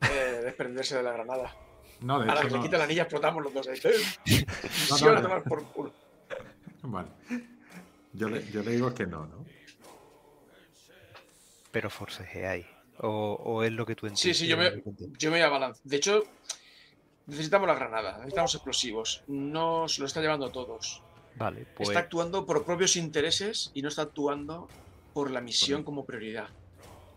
[0.00, 1.54] eh, desprenderse de la granada.
[2.00, 2.64] No, de Ahora hecho, que le no.
[2.64, 3.80] quita la anilla, explotamos los dos ahí.
[3.84, 5.22] No, Sí, no, ahora no.
[5.28, 5.92] tomar por culo.
[6.82, 7.08] Vale.
[8.14, 9.44] Yo le, yo le digo que no, ¿no?
[11.70, 12.66] Pero forcejeáis.
[12.98, 13.08] O,
[13.42, 14.38] o es lo que tú Sí, entiendes.
[14.38, 14.82] sí, yo me,
[15.18, 15.82] yo me voy a balanzar.
[15.84, 16.24] De hecho,
[17.26, 19.22] necesitamos la granada, necesitamos explosivos.
[19.28, 21.02] No se lo está llevando todos.
[21.36, 24.68] Vale, pues Está actuando por propios intereses y no está actuando
[25.12, 26.48] por la misión como prioridad.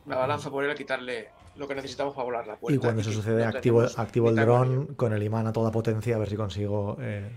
[0.06, 2.76] Me abalanzo por él a quitarle lo que necesitamos para volar la puerta.
[2.76, 6.16] Y cuando eso sucede, no activo, activo el dron con el imán a toda potencia
[6.16, 6.98] a ver si consigo.
[7.00, 7.30] eh,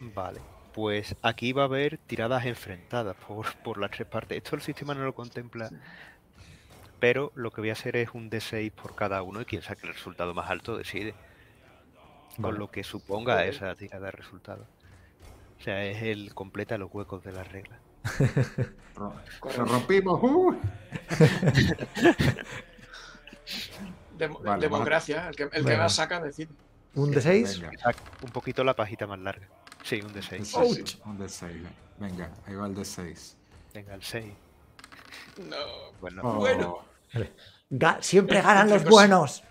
[0.00, 0.40] Vale,
[0.74, 4.36] pues aquí va a haber tiradas enfrentadas por, por las tres partes.
[4.38, 5.70] Esto el sistema no lo contempla,
[6.98, 9.86] pero lo que voy a hacer es un D6 por cada uno y quien saque
[9.86, 11.14] el resultado más alto decide.
[12.36, 12.58] Con Vale.
[12.58, 14.66] lo que suponga esa tirada de resultado.
[15.58, 17.78] O sea, es el completa los huecos de la regla.
[18.96, 20.22] Lo rompimos.
[20.22, 20.54] ¡uh!
[24.18, 26.48] Dem- Vale, democracia, el que, el que más saca decide.
[26.94, 27.60] ¿Un de 6?
[27.60, 29.46] Venga, Sac- Un poquito la pajita más larga.
[29.82, 30.38] Sí, un D6.
[30.40, 30.96] D6, Ouch.
[31.04, 31.62] Un D6.
[31.98, 33.34] Venga, ahí va el D6.
[33.74, 34.32] Venga, el 6.
[35.48, 35.56] No.
[36.00, 36.78] Bueno, Oh, Bueno.
[38.00, 39.42] siempre ganan los buenos.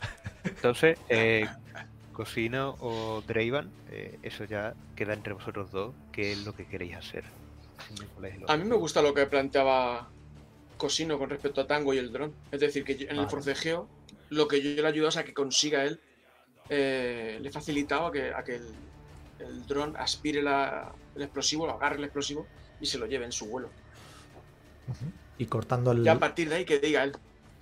[0.43, 1.47] Entonces, eh,
[2.15, 6.95] Cosino o Draven, eh, eso ya queda entre vosotros dos, qué es lo que queréis
[6.95, 7.25] hacer.
[8.47, 10.09] A mí me gusta lo que planteaba
[10.77, 12.33] Cosino con respecto a Tango y el dron.
[12.51, 13.87] Es decir, que yo- en el forcejeo,
[14.29, 15.99] lo que yo le ayudo es a que consiga él,
[16.69, 18.67] eh, le he facilitado a que, a que el,
[19.39, 22.47] el dron aspire la- el explosivo, lo agarre el explosivo
[22.79, 23.69] y se lo lleve en su vuelo.
[25.37, 26.03] Y cortando el.
[26.03, 27.11] Ya a partir de ahí que diga él.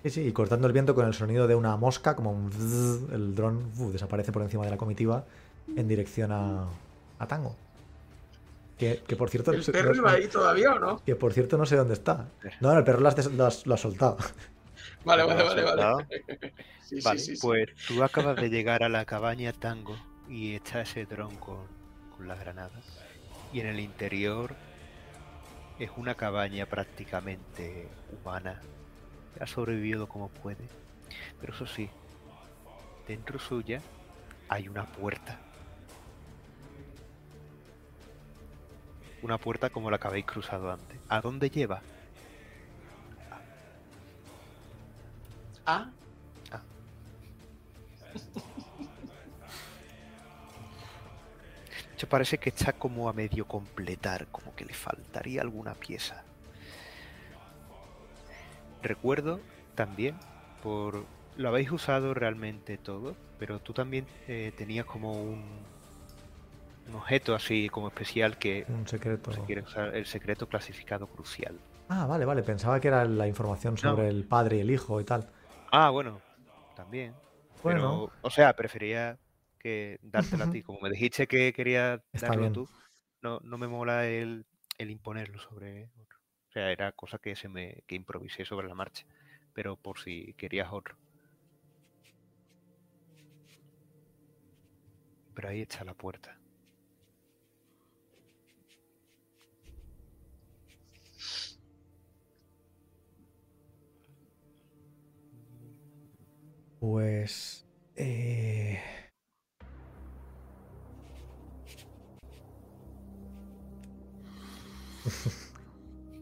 [0.03, 2.51] Sí, sí, y cortando el viento con el sonido de una mosca, como un
[3.13, 5.23] el dron uf, desaparece por encima de la comitiva
[5.77, 6.65] en dirección a,
[7.19, 7.55] a Tango.
[8.77, 9.51] Que, que por cierto.
[9.51, 11.01] ¿El perro no- iba ahí todavía o no?
[11.05, 12.25] Que por cierto no sé dónde está.
[12.59, 14.17] No, no, el perro lo has, des- lo has- lo has soltado.
[15.05, 16.05] Vale, ¿Lo vale, vale, vale.
[16.83, 17.41] Sí, Vale, sí, sí.
[17.41, 19.95] pues tú acabas de llegar a la cabaña Tango
[20.29, 21.59] y está ese dron con,
[22.17, 22.83] con las granadas.
[23.53, 24.53] Y en el interior
[25.79, 28.61] es una cabaña prácticamente humana.
[29.39, 30.67] Ha sobrevivido como puede.
[31.39, 31.89] Pero eso sí,
[33.07, 33.81] dentro suya
[34.49, 35.39] hay una puerta.
[39.21, 40.97] Una puerta como la que habéis cruzado antes.
[41.09, 41.81] ¿A dónde lleva?
[45.65, 45.89] Ah,
[51.87, 56.23] De hecho, parece que está como a medio completar, como que le faltaría alguna pieza.
[58.83, 59.39] Recuerdo
[59.75, 60.15] también,
[60.61, 61.05] por
[61.37, 65.43] lo habéis usado realmente todo, pero tú también eh, tenías como un,
[66.89, 69.31] un objeto así como especial que Un secreto.
[69.33, 71.57] si quieres usar el secreto clasificado crucial.
[71.89, 72.43] Ah, vale, vale.
[72.43, 75.27] Pensaba que era la información sobre el padre y el hijo y tal.
[75.71, 76.21] Ah, bueno,
[76.75, 77.13] también.
[77.63, 78.09] Bueno.
[78.09, 79.17] Pero, o sea, prefería
[79.59, 80.61] que dártela a ti.
[80.63, 82.53] Como me dijiste que querías Está darlo bien.
[82.53, 82.69] tú,
[83.21, 84.45] no, no me mola el,
[84.77, 85.89] el imponerlo sobre.
[86.53, 89.03] O sea, era cosa que se me que improvisé sobre la marcha.
[89.55, 90.95] Pero por si querías otro.
[95.35, 96.37] Pero ahí está la puerta.
[106.79, 107.65] Pues.
[107.95, 108.79] eh,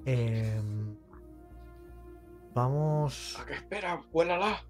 [0.06, 0.96] em,
[2.54, 3.38] vamos.
[3.40, 4.02] ¿a qué espera?
[4.12, 4.64] Vuélala.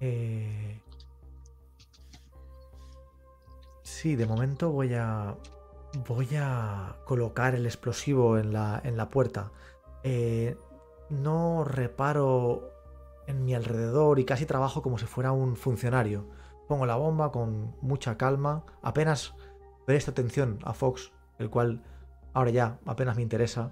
[0.00, 0.80] eh,
[3.82, 5.36] Sí, de momento voy a.
[6.06, 9.50] Voy a colocar el explosivo en la, en la puerta.
[10.04, 10.56] Eh,
[11.08, 12.70] no reparo
[13.26, 16.26] en mi alrededor y casi trabajo como si fuera un funcionario.
[16.68, 19.34] Pongo la bomba con mucha calma, apenas
[19.86, 21.82] presto atención a Fox, el cual
[22.34, 23.70] ahora ya apenas me interesa,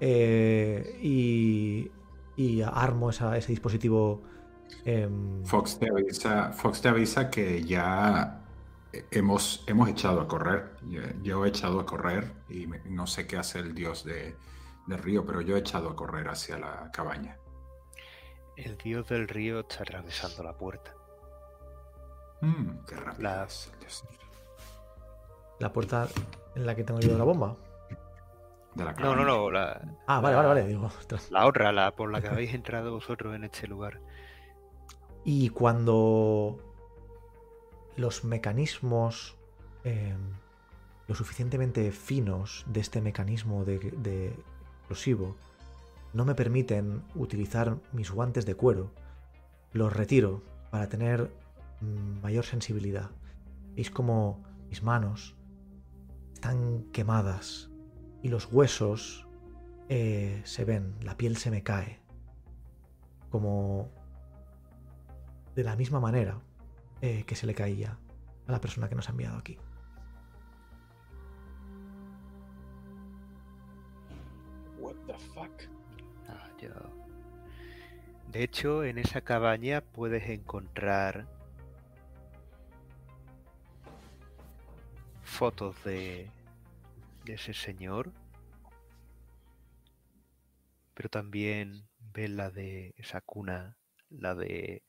[0.00, 1.90] eh, y,
[2.36, 4.22] y armo esa- ese dispositivo.
[4.84, 8.40] em, Fox te avisa, Fox te avisa que ya
[9.10, 10.70] hemos, hemos echado a correr.
[10.88, 14.34] Yo, yo he echado a correr y me- no sé qué hace el dios de,
[14.86, 17.36] del río, pero yo he echado a correr hacia la cabaña.
[18.56, 20.94] El dios del río está atravesando la puerta.
[22.40, 23.46] Mm, qué rápido La-.
[25.60, 26.08] La puerta
[26.56, 27.56] en la que tengo yo la bomba.
[28.74, 29.50] De la No, no, no.
[29.50, 30.66] La, Ah, vale, vale, vale.
[30.66, 30.90] Digo,
[31.30, 34.00] la otra, la por la que habéis entrado vosotros en este lugar.
[35.24, 36.58] Y cuando
[37.96, 39.36] los mecanismos
[39.84, 40.16] eh,
[41.06, 44.28] lo suficientemente finos de este mecanismo de, de
[44.78, 45.36] explosivo
[46.12, 48.92] no me permiten utilizar mis guantes de cuero,
[49.72, 51.30] los retiro para tener
[51.80, 53.10] mm, mayor sensibilidad.
[53.74, 55.34] Veis como mis manos
[56.34, 57.71] están quemadas
[58.22, 59.26] y los huesos
[59.88, 62.00] eh, se ven, la piel se me cae.
[63.30, 63.90] Como
[65.54, 66.38] de la misma manera
[67.00, 67.98] eh, que se le caía
[68.46, 69.58] a la persona que nos ha enviado aquí.
[74.78, 75.50] What the fuck?
[76.28, 76.70] Ah, yo-
[78.30, 81.26] De hecho, en esa cabaña puedes encontrar
[85.22, 86.30] fotos de,
[87.24, 88.12] de ese señor,
[90.94, 93.76] pero también ves la de esa cuna,
[94.10, 94.82] la de,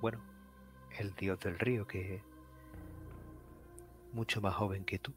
[0.00, 0.20] bueno,
[0.98, 2.22] el dios del río, que es
[4.12, 5.12] mucho más joven que tú.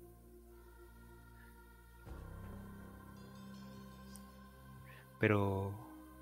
[5.19, 5.73] Pero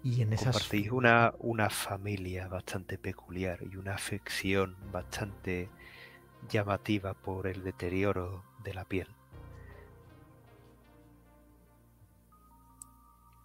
[0.04, 0.56] Y en esas...
[0.56, 5.70] compartís una, una familia bastante peculiar y una afección bastante
[6.50, 9.08] llamativa por el deterioro de la piel.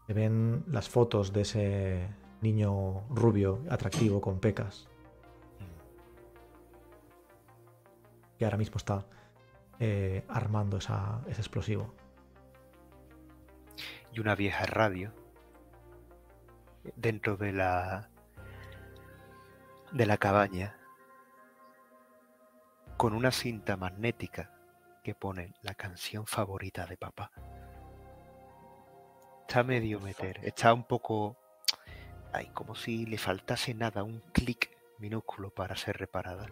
[0.06, 2.08] Se ven las fotos de ese
[2.40, 4.88] niño rubio, atractivo, con pecas,
[8.38, 9.04] que ahora mismo está
[9.80, 11.94] eh, armando esa- ese explosivo.
[14.10, 15.12] y una vieja radio
[16.96, 18.08] dentro de la
[19.92, 20.76] de la cabaña
[22.96, 24.50] con una cinta magnética
[25.08, 27.30] que pone la canción favorita de papá.
[29.40, 31.38] Está medio meter, está un poco
[32.34, 36.44] ay, como si le faltase nada, un clic minúsculo para ser reparada.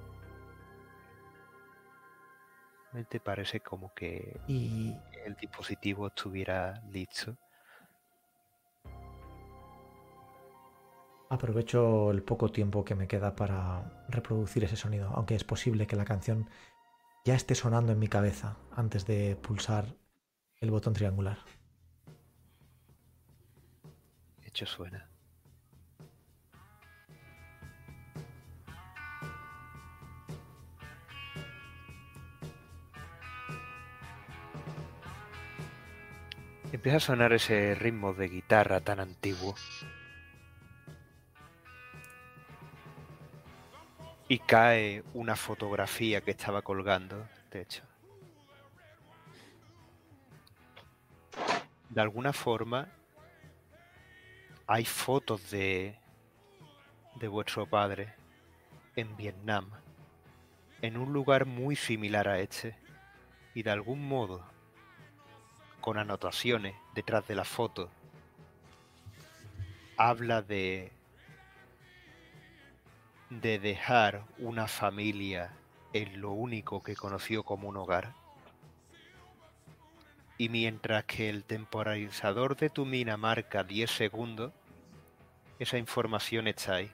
[3.10, 7.36] ¿Te parece como que Y el dispositivo estuviera listo?
[11.28, 15.97] aprovecho el poco tiempo que me queda para reproducir ese sonido, aunque es posible que
[15.97, 16.49] la canción
[17.27, 19.97] ya esté sonando en mi cabeza antes de pulsar
[20.61, 21.39] el botón triangular.
[24.45, 25.11] Hecho suena.
[36.71, 39.57] Empieza a sonar ese ritmo de guitarra tan antiguo.
[44.29, 47.83] Y cae una fotografía que estaba colgando, de hecho.
[51.89, 52.89] De alguna forma,
[54.67, 55.97] hay fotos de,
[57.15, 58.15] de vuestro padre
[58.97, 59.71] en Vietnam,
[60.83, 62.77] en un lugar muy similar a este,
[63.55, 64.45] y de algún modo,
[65.81, 67.91] con anotaciones detrás de la foto,
[69.97, 70.93] habla de
[73.31, 75.53] de dejar una familia
[75.93, 78.15] en lo único que conoció como un hogar.
[80.39, 84.53] Y mientras que el temporalizador de tu mina marca 10 segundos,
[85.59, 86.91] esa información está ahí.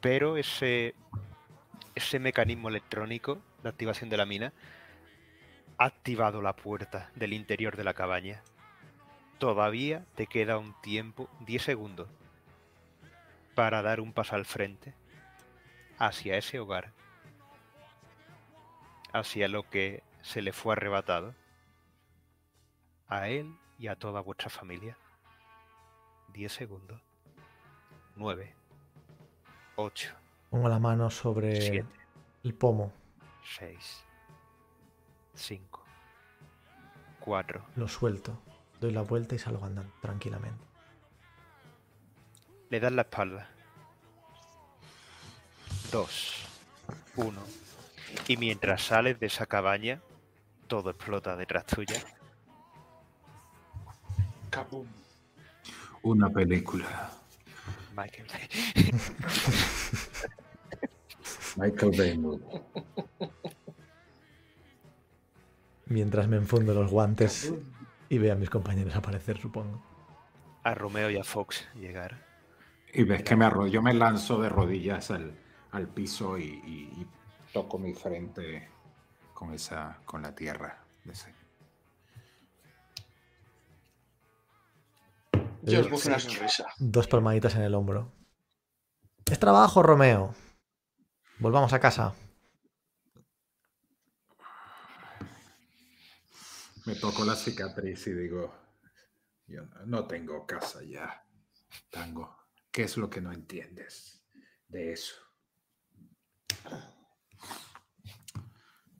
[0.00, 0.94] Pero ese,
[1.94, 4.52] ese mecanismo electrónico de activación de la mina
[5.78, 8.42] ha activado la puerta del interior de la cabaña.
[9.38, 12.08] Todavía te queda un tiempo, 10 segundos,
[13.58, 14.94] para dar un paso al frente
[15.98, 16.92] hacia ese hogar,
[19.12, 21.34] hacia lo que se le fue arrebatado,
[23.08, 24.96] a él y a toda vuestra familia.
[26.34, 27.02] 10 segundos.
[28.14, 28.54] 9,
[29.74, 30.14] 8,
[30.50, 31.84] Pongo la mano sobre 7,
[32.44, 32.92] el pomo,
[33.58, 34.04] 6,
[35.34, 35.84] 5,
[37.18, 38.40] 4, lo suelto,
[38.80, 40.67] doy la vuelta y salgo andando tranquilamente.
[42.70, 43.48] Le das la espalda.
[45.90, 46.34] Dos.
[47.16, 47.40] Uno.
[48.26, 50.00] Y mientras sales de esa cabaña,
[50.66, 52.02] todo explota detrás tuya.
[54.50, 54.86] Kaboom.
[56.02, 57.10] Una película.
[57.96, 58.26] Michael.
[61.56, 62.20] Michael Bay.
[65.86, 67.54] Mientras me enfundo los guantes
[68.10, 69.82] y veo a mis compañeros aparecer, supongo.
[70.62, 72.27] A Romeo y a Fox llegar.
[72.94, 75.38] Y ves que me arro- yo me lanzo de rodillas al,
[75.72, 77.06] al piso y, y- y
[77.52, 78.68] toco mi frente
[79.34, 80.82] con esa, con la tierra.
[81.04, 81.32] De ese.
[85.62, 86.66] Yo os busco una sonrisa.
[86.78, 88.12] Dos palmaditas en el hombro.
[89.30, 90.34] Es trabajo, Romeo.
[91.38, 92.14] Volvamos a casa.
[96.86, 98.54] Me toco la cicatriz y digo,
[99.46, 101.22] yo no tengo casa ya.
[101.90, 102.37] Tango,
[102.70, 104.22] ¿qué es lo que no entiendes
[104.68, 105.16] de eso?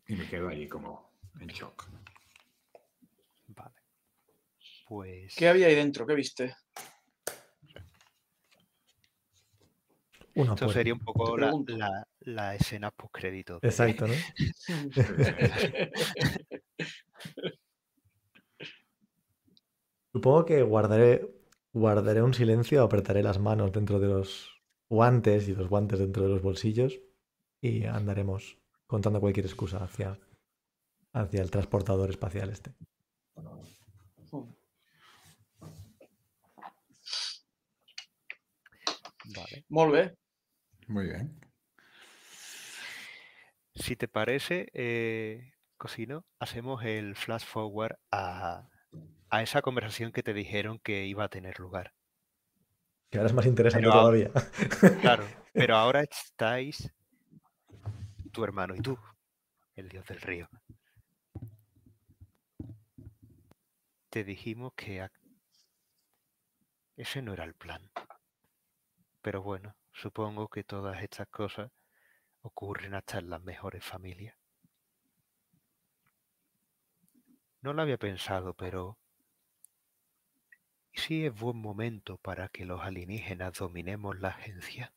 [0.07, 1.89] Y me quedo ahí como en shock.
[3.49, 3.75] Vale.
[4.89, 5.35] Pues.
[5.37, 6.07] ¿Qué había ahí dentro?
[6.07, 6.57] ¿Qué viste?
[10.35, 10.73] Una Esto puerta.
[10.73, 11.77] sería un poco la, pregunto.
[11.77, 13.59] la, la escena post-crédito.
[13.61, 14.15] Exacto, ¿no?
[20.13, 21.29] Supongo que guardaré,
[21.73, 26.31] guardaré un silencio, apretaré las manos dentro de los guantes y los guantes dentro de
[26.31, 27.01] los bolsillos
[27.61, 30.19] y andaremos contando cualquier excusa hacia,
[31.13, 32.75] hacia el transportador espacial este.
[39.35, 39.65] Vale.
[39.69, 40.17] Molt bé.
[40.87, 41.39] Muy bien.
[43.75, 48.71] Si te parece, eh, Cosino, hacemos el flash forward a,
[49.31, 51.93] a esa conversación que te dijeron que iba a tener lugar.
[53.11, 55.01] Que ahora es más interesante Pero ahora- todavía.
[55.01, 56.93] Claro, pero ahora estáis
[58.33, 58.99] tu hermano y tú,
[59.75, 60.49] el dios del río.
[64.11, 65.07] Te dijimos que
[66.97, 67.91] ese no era el plan.
[69.23, 71.71] Pero bueno, supongo que todas estas cosas
[72.41, 74.37] ocurren hasta en las mejores familias.
[77.61, 78.99] No lo había pensado, pero
[80.93, 84.93] ¿y si es buen momento para que los alienígenas dominemos la agencia?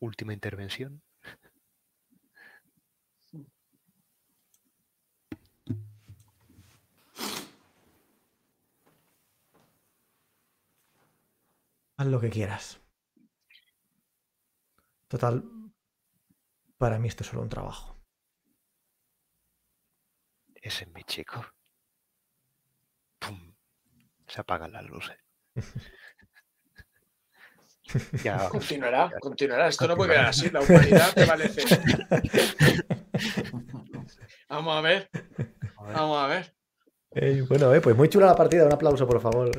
[0.00, 1.02] Última intervención.
[11.96, 12.80] Haz lo que quieras.
[15.08, 15.44] Total,
[16.78, 17.97] para mí esto es solo un trabajo.
[20.68, 21.42] Ese es mi chico.
[23.18, 23.54] ¡Pum!
[24.26, 25.16] Se apagan las luces.
[28.22, 29.68] ya, Continuará, continuará.
[29.68, 30.50] Esto no puede quedar así.
[30.50, 31.62] La humanidad prevalece.
[34.50, 35.08] Vamos a ver,
[35.76, 36.54] a ver, vamos a ver.
[37.12, 38.66] Ey, bueno, eh, pues muy chula la partida.
[38.66, 39.50] Un aplauso, por favor.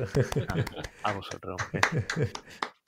[1.02, 1.60] a vosotros,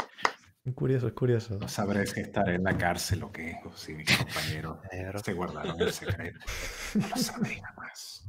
[0.75, 1.59] curioso, es curioso.
[1.59, 4.79] No sabré si estaré en la cárcel o qué, o si mis compañeros
[5.25, 6.39] se guardaron el secreto.
[6.95, 8.25] No lo sabré jamás.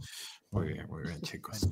[0.50, 1.68] Muy bien, muy bien, chicos.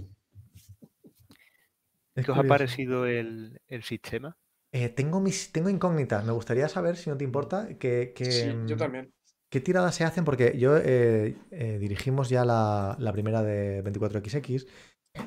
[2.14, 4.38] Es ¿Qué os ha parecido el, el sistema?
[4.72, 6.24] Eh, tengo, mis, tengo incógnitas.
[6.26, 9.14] Me gustaría saber, si no te importa, que, que, Sí, yo mm, también.
[9.50, 10.24] ¿Qué tiradas se hacen?
[10.24, 14.66] Porque yo eh, eh, dirigimos ya la, la primera de 24XX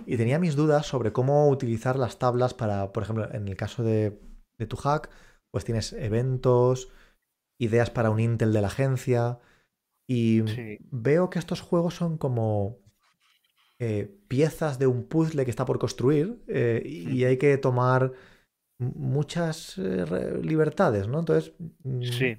[0.07, 3.83] y tenía mis dudas sobre cómo utilizar las tablas para, por ejemplo, en el caso
[3.83, 4.19] de,
[4.57, 5.11] de tu hack,
[5.55, 6.91] pues tienes eventos,
[7.59, 9.39] ideas para un Intel de la agencia
[10.09, 10.79] y Sí.
[10.91, 12.79] veo que estos juegos son como
[13.79, 18.13] eh, piezas de un puzzle que está por construir eh, y hay que tomar
[18.79, 21.21] muchas eh, libertades, ¿no?
[21.21, 22.37] Entonces, mm, Sí.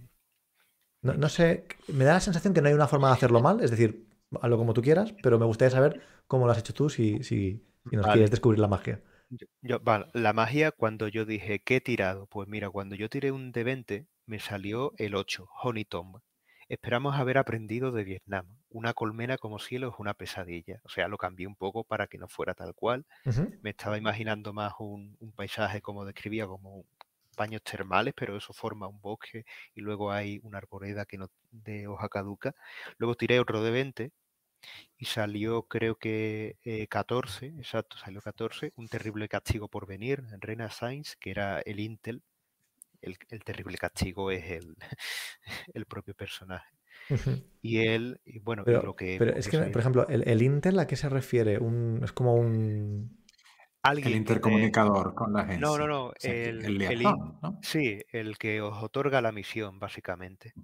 [1.02, 3.62] no, no sé, me da la sensación que no hay una forma de hacerlo mal,
[3.62, 4.08] es decir,
[4.42, 7.64] hazlo como tú quieras, pero me gustaría saber cómo lo has hecho tú si, si,
[7.90, 8.14] si nos Vale.
[8.14, 9.02] quieres descubrir la magia.
[9.40, 12.28] Yo, yo- vale, la magia cuando yo dije, ¿qué he tirado?
[12.28, 16.18] Pues mira, cuando yo tiré un de 20, me salió el 8, Honey Tomb.
[16.70, 18.48] Esperamos haber aprendido de Vietnam.
[18.70, 20.80] Una colmena como cielo es una pesadilla.
[20.84, 23.06] O sea, lo cambié un poco para que no fuera tal cual.
[23.26, 23.52] Ujú.
[23.62, 26.88] Me estaba imaginando más un, un paisaje como describía, como un-
[27.38, 31.88] baños termales, pero eso forma un bosque y luego hay una arboleda que no de
[31.88, 32.56] hoja caduca.
[32.98, 34.12] Luego tiré otro de 20
[34.98, 40.42] y salió creo que eh, 14, exacto, salió 14, un terrible castigo por venir, en
[40.42, 42.24] Renaissance, que era el Intel.
[43.02, 44.78] El, el terrible castigo es el,
[45.76, 46.76] el propio personaje.
[47.62, 49.20] Y él, y bueno, Pero, lo que...
[49.20, 51.58] pero es que por ejemplo, el, el Intel a qué se refiere?
[51.60, 53.24] Un, es como un...
[53.84, 55.62] alguien El que intercomunicador con la agencia.
[55.64, 57.60] No, no, no, O sea, que el- el liaison, ¿no?
[57.62, 60.56] Sí, el que os otorga la misión, básicamente.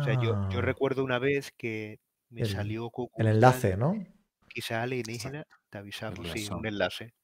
[0.00, 2.00] O sea, yo, yo Ah, recuerdo una vez que
[2.30, 3.94] me El- salió el enlace, ¿no?
[4.48, 7.14] Quizá alienígena, te avisamos, sí, un enlace.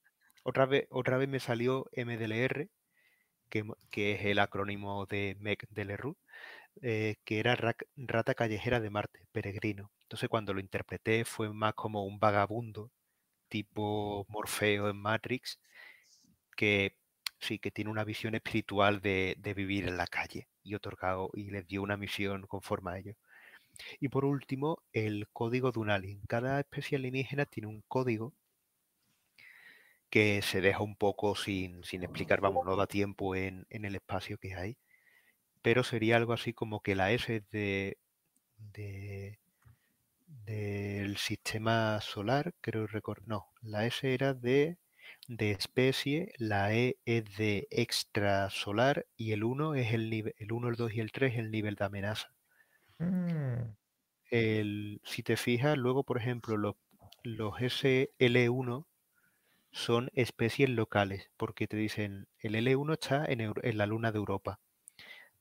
[0.43, 2.69] Otra vez, otra vez me salió MDLR,
[3.49, 3.65] que,
[4.15, 6.17] es el acrónimo de MEC de Leroux,
[6.83, 7.57] eh, que era
[7.97, 9.91] rata callejera de Marte, peregrino.
[10.03, 12.91] Entonces cuando lo interpreté fue más como un vagabundo,
[13.49, 15.61] tipo Morfeo en Matrix,
[16.57, 16.97] que
[17.41, 21.51] sí, que tiene una visión espiritual de, de vivir en la calle y otorgado y
[21.51, 23.15] les dio una misión conforme a ello.
[24.01, 26.21] Y por último, el código de un alien.
[26.29, 28.35] Cada especie alienígena tiene un código
[30.11, 33.97] que se deja un poco sin, sin explicar, vamos, no da tiempo en, en, el
[33.97, 34.79] espacio que hay,
[35.63, 37.99] pero sería algo así como que la S es de,
[38.59, 39.41] de
[40.47, 44.79] del sistema solar, creo recordar, no, la S era de,
[45.29, 50.69] de especie, la E es de extrasolar y el 1 es el nivel, el 1,
[50.69, 52.34] el 2 y el 3 es el nivel de amenaza.
[52.99, 53.75] Mm.
[54.31, 56.75] El, si te fijas, luego, por ejemplo, los,
[57.23, 58.87] los SL1
[59.71, 64.61] son especies locales, porque te dicen, el L1 está en, en, la luna de Europa.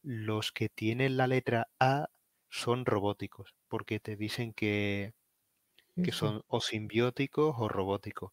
[0.02, 2.10] Los que tienen la letra A
[2.50, 5.14] son robóticos, porque te dicen que,
[6.04, 8.32] que son o simbióticos o robóticos.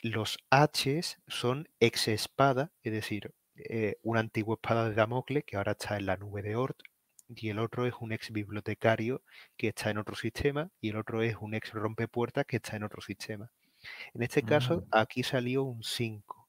[0.00, 5.72] Los H son ex espada, es decir, eh, una antigua espada de Damocles que ahora
[5.72, 6.82] está en la nube de Ort,
[7.28, 9.22] y el otro es un ex bibliotecario
[9.56, 12.84] que está en otro sistema, y el otro es un ex rompepuertas que está en
[12.84, 13.50] otro sistema.
[14.14, 14.88] En este caso, Mm.
[14.92, 16.48] aquí salió un 5,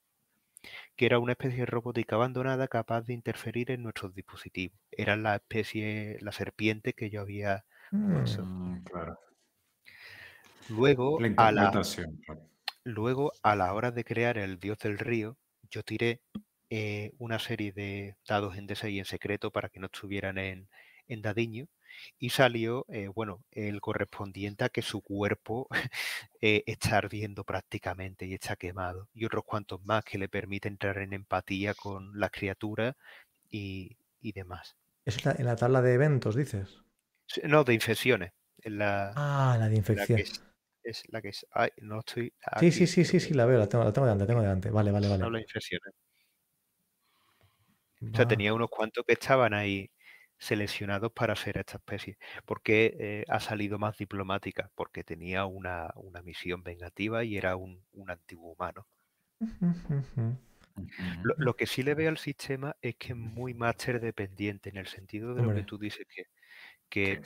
[0.95, 4.79] que era una especie de robótica abandonada capaz de interferir en nuestros dispositivos.
[4.91, 7.65] Era la especie, la serpiente que yo había.
[7.91, 9.17] Mm, claro.
[10.67, 11.71] Luego, La a la,
[12.85, 15.37] luego, a la hora de crear el dios del río,
[15.69, 16.21] yo tiré
[16.69, 20.69] eh, una serie de dados en D6 en secreto para que no estuvieran en,
[21.07, 21.67] en dadiño
[22.19, 25.67] y salió, eh, bueno, el correspondiente a que su cuerpo
[26.41, 30.97] eh, está ardiendo prácticamente y está quemado y otros cuantos más que le permite entrar
[30.99, 32.95] en empatía con las criaturas
[33.49, 34.77] y, y demás.
[35.03, 36.83] Es la- en la tabla de eventos, dices.
[37.43, 38.31] No, de infecciones.
[38.63, 40.43] En la, Ah, la de que es,
[40.83, 41.45] es la que es.
[41.51, 42.33] ay, no estoy.
[42.55, 44.41] Sí, aquí, sí, sí, sí, sí, la veo, la tengo, la tengo delante, la tengo
[44.41, 44.69] delante.
[44.71, 45.23] Vale, vale, vale.
[45.39, 45.93] infecciones.
[48.13, 49.91] O sea, tenía unos cuantos que estaban ahí
[50.37, 52.17] seleccionados para ser esta especie.
[52.45, 54.71] ¿Por qué eh, ha salido más diplomática?
[54.75, 58.87] Porque tenía una, una misión vengativa y era un, un antiguo humano.
[61.21, 64.77] Lo, lo que sí le veo al sistema es que es muy máster dependiente, en
[64.77, 66.25] el sentido de lo que tú dices, que,
[66.89, 67.21] que,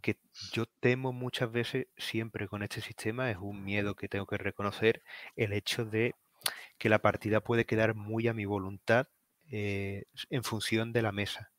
[0.00, 0.16] que
[0.52, 5.02] yo temo muchas veces, siempre con este sistema, es un miedo que tengo que reconocer,
[5.36, 6.14] el hecho de
[6.78, 9.08] que la partida puede quedar muy a mi voluntad
[9.50, 11.52] eh, en función de la mesa.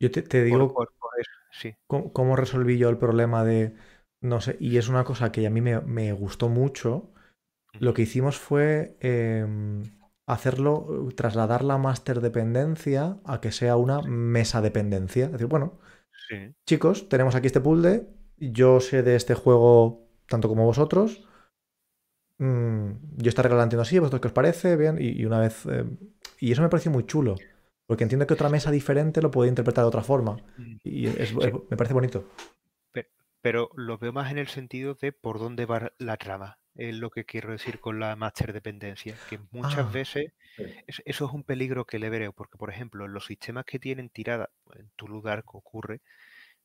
[0.00, 1.74] Yo te, digo por- por eso, sí.
[1.86, 3.74] cómo, cómo resolví yo el problema de,
[4.20, 7.12] no sé, y es una cosa que a mí me, me gustó mucho.
[7.80, 9.82] Lo que hicimos fue em,
[10.26, 15.26] hacerlo, trasladar la master dependencia a que sea una mesa dependencia.
[15.26, 15.80] Es decir, bueno,
[16.28, 16.54] Sí.
[16.66, 18.08] chicos, tenemos aquí este puzzle,
[18.38, 21.27] yo sé de este juego tanto como vosotros.
[22.38, 24.76] Mm, yo estaré planteando así, ¿vosotros qué os parece?
[24.76, 25.66] Bien, y, y una vez...
[25.66, 25.84] eh,
[26.40, 27.34] y eso me pareció muy chulo,
[27.86, 30.36] porque entiendo que otra mesa diferente lo puede interpretar de otra forma.
[30.84, 31.36] Y es- es- Sí.
[31.70, 32.24] me parece bonito.
[33.40, 36.58] Pero lo veo más en el sentido de por dónde va la trama.
[36.74, 39.16] Es lo que quiero decir con la master dependencia.
[39.30, 39.90] Que muchas Ah.
[39.92, 40.32] veces
[41.04, 42.32] eso es un peligro que le veo.
[42.32, 46.00] Porque, por ejemplo, en los sistemas que tienen tirada, en tu lugar que ocurre,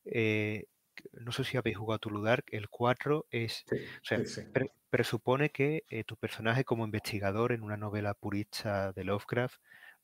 [0.06, 0.66] eh,
[1.14, 3.64] no sé si habéis jugado a tu lugar, el 4 es.
[3.68, 4.42] Sí, O sea, sí, sí.
[4.52, 9.56] pre- presupone que eh, tu personaje como investigador en una novela purista de Lovecraft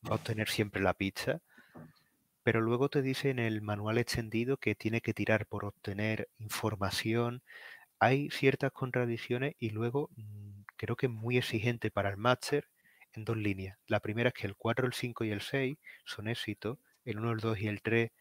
[0.09, 1.41] va a obtener siempre la pizza,
[2.43, 7.43] pero luego te dice en el manual extendido que tiene que tirar por obtener información.
[7.99, 12.67] Hay ciertas contradicciones y luego mm, creo que es muy exigente para el máster
[13.13, 13.77] en dos líneas.
[13.87, 17.31] La primera es que el 4, el 5 y el 6 son éxitos, el 1,
[17.33, 18.11] el 2 y el 3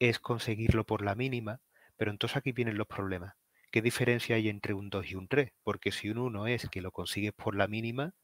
[0.00, 1.60] es conseguirlo por la mínima,
[1.98, 3.34] pero entonces aquí vienen los problemas.
[3.70, 5.52] ¿Qué diferencia hay entre un 2 y un 3?
[5.62, 8.14] Porque si un 1 es que lo consigues por la mínima,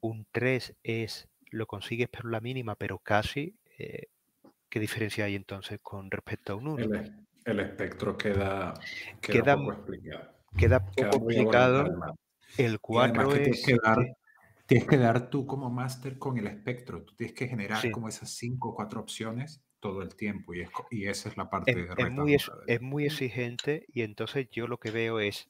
[0.00, 3.56] un 3 es lo consigues por la mínima, pero casi.
[3.78, 4.08] eh,
[4.68, 6.84] ¿Qué diferencia hay entonces con respecto a un 1?
[6.84, 8.74] El, el espectro queda,
[9.22, 10.34] queda, Queda- poco explicado.
[10.58, 12.16] Queda poco.
[12.58, 13.64] El Y además 4 que tienes es.
[13.66, 13.98] que dar,
[14.66, 17.02] tienes que dar tú como máster con el espectro.
[17.04, 17.90] Tú tienes que generar Sí.
[17.90, 20.54] como esas cinco o cuatro opciones todo el tiempo.
[20.54, 24.02] Y, es y esa es la parte es, es muy, del- es muy exigente y
[24.02, 25.48] entonces yo lo que veo es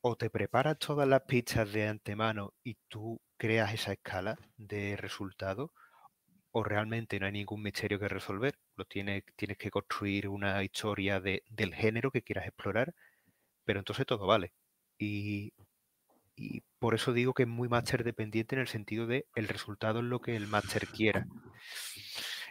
[0.00, 5.72] o te preparas todas las pistas de antemano y tú creas esa escala de resultado
[6.52, 8.58] o realmente no hay ningún misterio que resolver.
[8.76, 12.94] Lo tienes, tienes que construir una historia de- del género que quieras explorar,
[13.64, 14.52] pero entonces todo vale.
[14.98, 15.52] Y,
[16.36, 20.00] y por eso digo que es muy máster dependiente en el sentido de el resultado
[20.00, 21.26] es lo que el máster quiera.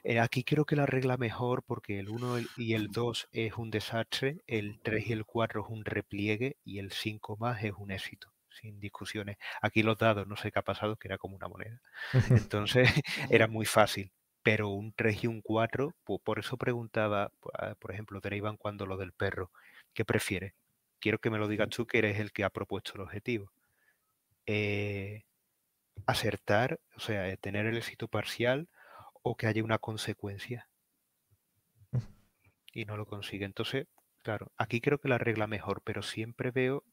[0.08, 3.72] Eh, aquí creo que la regla mejor porque el 1 y el 2 es un
[3.72, 7.90] desastre, el 3 y el 4 es un repliegue y el 5 más es un
[7.90, 8.32] éxito.
[8.52, 9.38] sin discusiones.
[9.62, 11.82] Aquí los dados, no sé qué ha pasado, que era como una moneda.
[12.50, 12.88] Entonces
[13.32, 14.12] era muy fácil.
[14.44, 18.86] Pero un 3 y un 4, pues por eso preguntaba, ah, por ejemplo, Dreivan cuando
[18.86, 19.52] lo del perro,
[19.94, 20.54] ¿qué prefieres?
[21.00, 23.52] Quiero que me lo digas tú, que eres el que ha propuesto el objetivo.
[24.46, 25.24] Eh,
[26.06, 28.68] acertar, o sea, eh, tener el éxito parcial
[29.28, 30.70] o que haya una consecuencia.
[32.72, 33.46] Y no lo consigue.
[33.46, 33.88] Entonces,
[34.22, 36.84] claro, aquí creo que la regla mejor, pero siempre veo,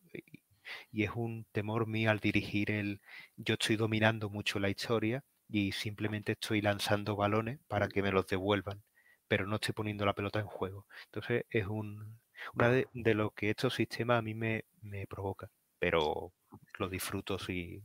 [0.91, 3.03] y es un temor mío al dirigir el,
[3.37, 8.27] yo estoy dominando mucho la historia y simplemente estoy lanzando balones para que me los
[8.27, 8.83] devuelvan,
[9.29, 10.87] pero no estoy poniendo la pelota en juego.
[11.05, 12.19] Entonces es un,
[12.55, 16.33] una de, lo que estos sistemas a mí me, me provoca, pero
[16.79, 17.83] lo disfruto si,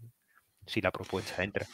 [0.66, 1.67] si la propuesta entra.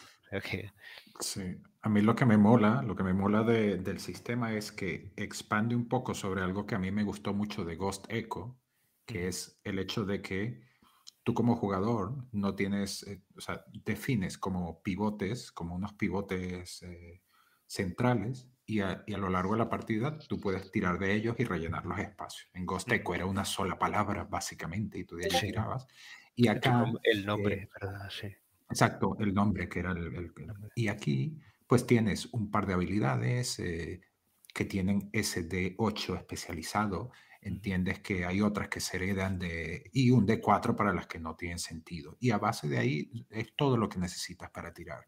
[1.20, 5.14] Sí, a mí lo que me mola, lo que me mola del sistema es que
[5.18, 8.58] expande un poco sobre algo que a mí me gustó mucho de Ghost Echo,
[9.06, 10.62] que es el hecho de que
[11.24, 17.22] tú como jugador no tienes, eh, o sea, defines como pivotes, como unos pivotes eh,
[17.66, 21.86] centrales, y a, lo largo de la partida tú puedes tirar de ellos y rellenar
[21.86, 22.50] los espacios.
[22.54, 25.86] En Ghost Echo era una sola palabra, básicamente, y tú de ahí tirabas.
[26.36, 26.86] Y acá...
[27.04, 28.10] El nombre, eh, ¿verdad?
[28.10, 28.34] Sí.
[28.70, 30.32] Exacto, el nombre que era el,
[30.76, 34.02] Y aquí, pues tienes un par de habilidades eh,
[34.54, 37.12] que tienen ese D8 especializado.
[37.42, 39.90] Entiendes que hay otras que se heredan de...
[39.94, 42.18] Y un D4 para las que no tienen sentido.
[42.20, 45.08] Y a base de ahí es todo lo que necesitas para tirar.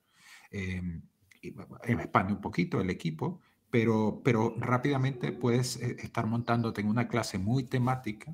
[0.52, 0.82] Eh,
[1.42, 7.38] expande un poquito el equipo, pero, pero rápidamente puedes eh, estar montándote en una clase
[7.38, 8.34] muy temática,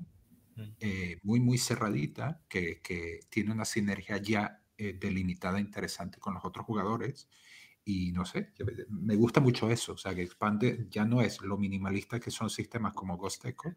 [0.80, 6.44] eh, muy, muy cerradita, que, que tiene una sinergia ya eh, delimitada interesante con los
[6.44, 7.30] otros jugadores.
[7.86, 8.54] Y no sé,
[8.90, 12.50] me gusta mucho eso, o sea, que expande, ya no es lo minimalista que son
[12.50, 13.76] sistemas como Ghost Echo,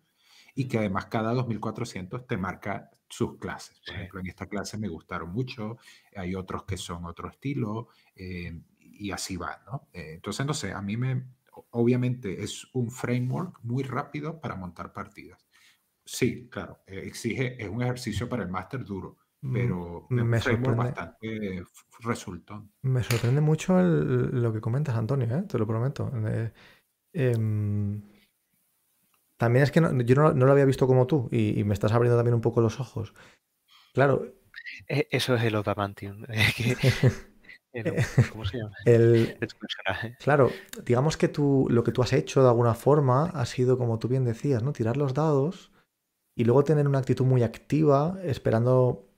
[0.55, 3.81] y que además cada 2400 te marca sus clases.
[3.84, 5.76] Por ejemplo, en esta clase me gustaron mucho,
[6.16, 9.89] hay otros que son otro estilo, eh, y así va, ¿no?
[9.92, 11.26] Eh, entonces, no sé, a mí me,
[11.70, 15.47] obviamente es un framework muy rápido para montar partidas.
[16.02, 19.18] Sí, claro, exige, es un ejercicio para el máster duro,
[19.52, 21.64] pero me sorprende, bastante
[22.00, 22.66] resultó.
[22.82, 25.42] Me sorprende mucho lo que comentas, Antonio, ¿eh?
[25.42, 26.10] te lo prometo.
[27.12, 28.02] Em,
[29.36, 32.34] también es que yo no, lo había visto como tú y, me estás abriendo también
[32.34, 33.14] un poco los ojos.
[33.92, 34.32] Claro.
[34.89, 36.24] E, eso es el Odamantium.
[38.32, 38.76] ¿Cómo se llama?
[38.86, 39.36] El,
[40.20, 40.50] claro,
[40.84, 44.08] digamos que tú, lo que tú has hecho de alguna forma ha sido, como tú
[44.08, 44.73] bien decías, ¿no?
[44.73, 45.73] Tirar los dados
[46.36, 49.13] y luego tener una actitud muy activa, esperando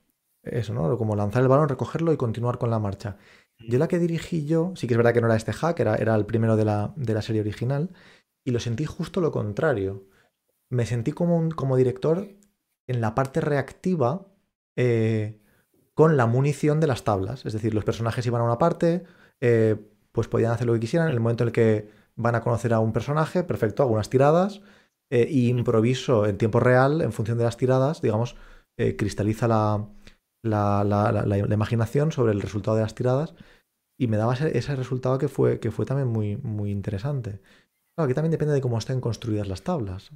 [0.51, 0.97] eso, ¿no?
[0.97, 3.17] Como lanzar el balón, recogerlo y continuar con la marcha.
[3.59, 5.95] Yo la que dirigí yo, sí que es verdad que no era este hack, era,
[5.95, 7.89] era el primero de la, de la, serie original,
[8.45, 10.05] y lo sentí justo lo contrario.
[10.69, 12.27] Me sentí como, un, como director
[12.87, 14.27] en la parte reactiva
[14.77, 15.39] eh,
[15.93, 17.45] con la munición de las tablas.
[17.45, 19.03] Es decir, los personajes iban a una parte,
[19.41, 19.75] eh,
[20.11, 21.07] pues podían hacer lo que quisieran.
[21.07, 24.61] En el momento en el que van a conocer a un personaje, perfecto, algunas tiradas,
[25.09, 28.35] eh, y improviso en tiempo real, en función de las tiradas, digamos,
[28.95, 29.87] cristaliza la,
[30.47, 33.35] la, la, imaginación sobre el resultado de las tiradas
[33.99, 37.41] y me daba ese, resultado que fue, que fue también muy, muy interesante.
[37.95, 40.11] Claro, aquí también depende de cómo estén construidas las tablas.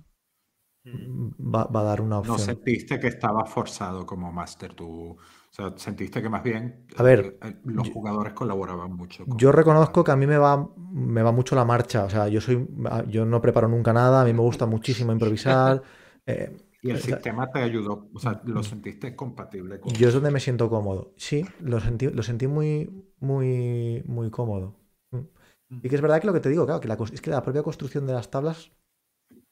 [0.83, 1.53] Mm.
[1.53, 2.37] Va, a dar una opción.
[2.37, 5.11] ¿No sentiste que estaba forzado como máster tú?
[5.11, 9.25] O sea, sentiste que más bien a ver, eh, los jugadores colaboraban mucho.
[9.27, 12.05] Yo reconozco que a mí me va, me va mucho la marcha.
[12.05, 12.67] O sea, yo soy,
[13.07, 15.81] yo no preparo nunca nada, a mí me gusta muchísimo improvisar.
[16.27, 19.93] Eh, y el sistema te ayudó, o sea, lo sentiste compatible con.
[19.93, 21.13] Yo es donde me siento cómodo.
[21.15, 24.75] Sí, lo sentí, lo sentí muy, muy, muy cómodo.
[25.11, 25.79] Mm.
[25.83, 27.43] Y que es verdad que lo que te digo, claro, que la, es que la
[27.43, 28.71] propia construcción de las tablas,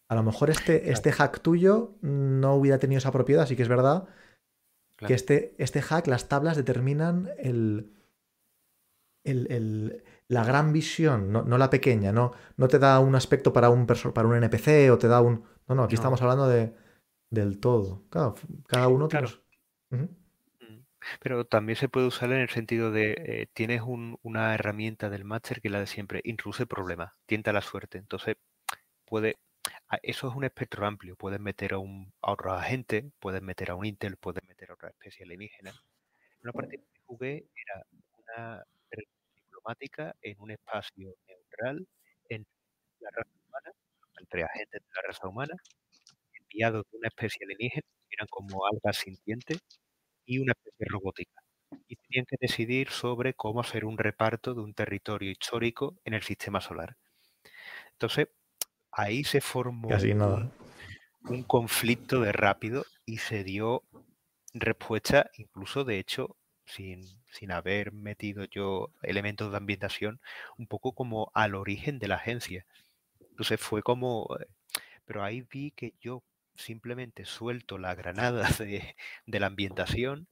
[0.08, 3.70] a lo mejor este, este hack tuyo no hubiera tenido esa propiedad, así que es
[3.70, 4.08] verdad
[4.98, 7.94] que este, este hack, las tablas determinan el,
[9.24, 13.86] el, la gran visión, no, la pequeña, no, no te da un aspecto para un,
[13.86, 15.44] para un NPC o te da un...
[15.68, 16.74] No, no, aquí estamos hablando de
[17.30, 18.04] del todo.
[18.10, 19.30] cada uno claro.
[19.90, 20.06] Mm.
[21.22, 25.62] Pero también se puede usar en el sentido de eh, tienes una herramienta del máster
[25.62, 27.98] que es la de siempre, introduce problemas, tienta la suerte.
[27.98, 28.36] Entonces,
[29.06, 29.38] puede,
[30.04, 31.16] eso es un espectro amplio.
[31.16, 34.74] Puedes meter a, un, a otro agente, puedes meter a un Intel, puedes meter a
[34.74, 35.74] otra especie alienígena.
[36.44, 37.84] Una partida que jugué era
[38.18, 38.64] una
[39.36, 41.88] diplomática en un espacio neutral
[42.30, 42.46] en
[43.00, 43.72] la raza humana,
[44.20, 45.56] entre agentes de la raza humana,
[46.50, 49.60] enviados de una especie alienígena, que eran como algas sintientes,
[50.26, 51.42] y una especie robótica.
[51.88, 56.24] Y tenían que decidir sobre cómo hacer un reparto de un territorio histórico en el
[56.24, 56.98] sistema solar.
[57.94, 58.28] Entonces,
[58.92, 60.52] ahí se formó un,
[61.26, 63.84] un, conflicto de rápido y se dio
[64.54, 70.22] respuesta, incluso de hecho, sin, sin, haber metido yo elementos de ambientación,
[70.58, 72.66] un poco como al origen de la agencia.
[73.32, 74.46] Entonces fue como, eh,
[75.06, 76.24] pero ahí vi que yo
[76.60, 80.28] simplemente suelto la granada de, de la ambientación,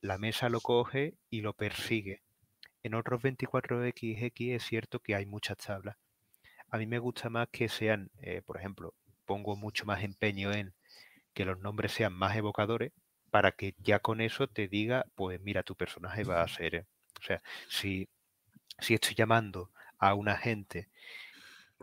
[0.00, 2.22] la mesa lo coge y lo persigue.
[2.82, 5.96] En otros 24XX es cierto que hay muchas tablas.
[6.70, 10.74] A mí me gusta más que sean, eh, por ejemplo, pongo mucho más empeño en
[11.34, 12.92] que los nombres sean más evocadores
[13.30, 16.86] para que ya con eso te diga, pues mira, tu personaje va a ser,
[17.20, 18.08] o sea, si,
[18.78, 20.88] si estoy llamando a una gente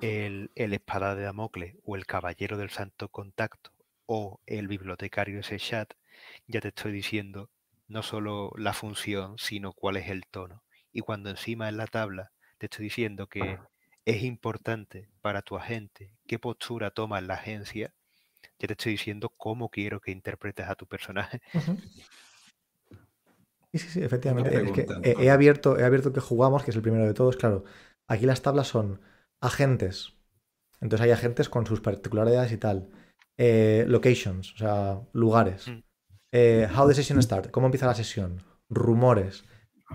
[0.02, 3.75] el, el espada de Damocles o el caballero del santo contacto
[4.06, 5.94] o el bibliotecario ese chat,
[6.48, 7.50] ya te estoy diciendo
[7.88, 10.64] no solo la función, sino cuál es el tono.
[10.92, 13.60] Y cuando encima en la tabla te estoy diciendo que
[14.06, 17.94] es importante para tu agente qué postura toma la agencia,
[18.60, 21.42] ya te estoy diciendo cómo quiero que interpretes a tu personaje.
[23.72, 24.52] Sí, sí, sí, efectivamente.
[25.04, 27.66] he, abierto, he abierto que jugamos, que es el primero de todos, claro.
[28.08, 29.02] Aquí las tablas son
[29.42, 30.14] agentes.
[30.80, 32.90] Entonces hay agentes con sus particularidades y tal.
[33.38, 35.68] Eh, locations, o sea, lugares.
[35.68, 35.84] Mm.
[36.32, 38.42] Eh, how the session start, cómo empieza la sesión.
[38.70, 39.46] Rumores.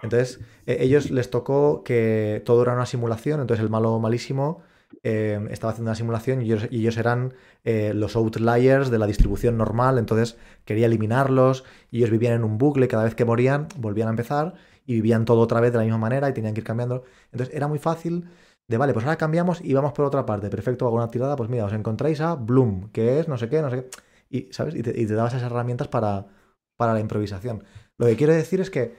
[0.02, 4.62] Entonces, e, ellos les tocó que todo era una simulación, entonces el malo malísimo
[5.02, 9.98] eh, estaba haciendo una simulación y ellos, eran eh, los outliers de la distribución normal,
[9.98, 14.10] entonces quería eliminarlos y ellos vivían en un bucle, cada vez que morían volvían a
[14.10, 14.54] empezar
[14.86, 17.04] y vivían todo otra vez de la misma manera y tenían que ir cambiando.
[17.32, 18.28] Entonces era muy fácil
[18.70, 21.50] de, vale, pues ahora cambiamos y vamos por otra parte, perfecto, hago una tirada, pues
[21.50, 23.90] mira, os encontráis a Bloom, que es no sé qué, no sé qué,
[24.30, 24.76] y, ¿sabes?
[24.76, 26.28] Y te, y dabas esas herramientas para,
[26.76, 27.64] para la improvisación.
[27.98, 28.96] Lo que quiero decir es que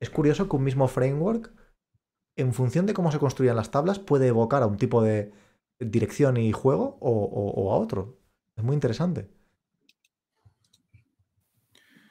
[0.00, 1.52] es curioso que un mismo framework,
[2.34, 5.34] en función de cómo se construían las tablas, puede evocar a un tipo de
[5.78, 8.16] dirección y juego o, a otro.
[8.56, 9.28] Es muy interesante.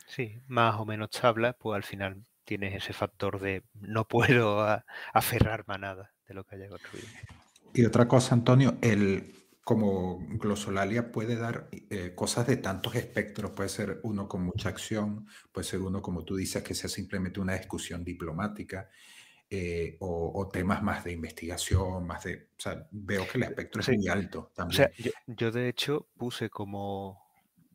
[0.06, 4.60] Sí, más o menos tablas, pues al final tienes ese factor de no puedo
[5.12, 7.08] aferrarme a nada de lo que haya construido.
[7.74, 13.52] Y otra cosa, Antonio, el, como glosolalia puede dar eh, cosas de tantos espectros.
[13.52, 17.40] Puede ser uno con mucha acción, puede ser uno, como tú dices, que sea simplemente
[17.40, 18.90] una discusión diplomática.
[19.52, 22.50] Eh, o, temas más de investigación, más de...
[22.56, 24.84] O sea, veo que el espectro es muy alto también.
[24.84, 27.20] O sea, yo, de hecho puse como,